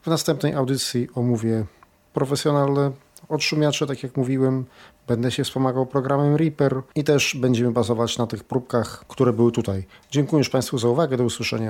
W 0.01 0.07
następnej 0.07 0.53
audycji 0.53 1.07
omówię 1.15 1.65
profesjonalne 2.13 2.91
odszumiacze, 3.29 3.87
tak 3.87 4.03
jak 4.03 4.17
mówiłem. 4.17 4.65
Będę 5.07 5.31
się 5.31 5.43
wspomagał 5.43 5.85
programem 5.85 6.35
Reaper 6.35 6.81
i 6.95 7.03
też 7.03 7.35
będziemy 7.35 7.71
bazować 7.71 8.17
na 8.17 8.27
tych 8.27 8.43
próbkach, 8.43 9.05
które 9.07 9.33
były 9.33 9.51
tutaj. 9.51 9.85
Dziękuję 10.11 10.37
już 10.37 10.49
Państwu 10.49 10.77
za 10.77 10.87
uwagę. 10.87 11.17
Do 11.17 11.23
usłyszenia. 11.23 11.69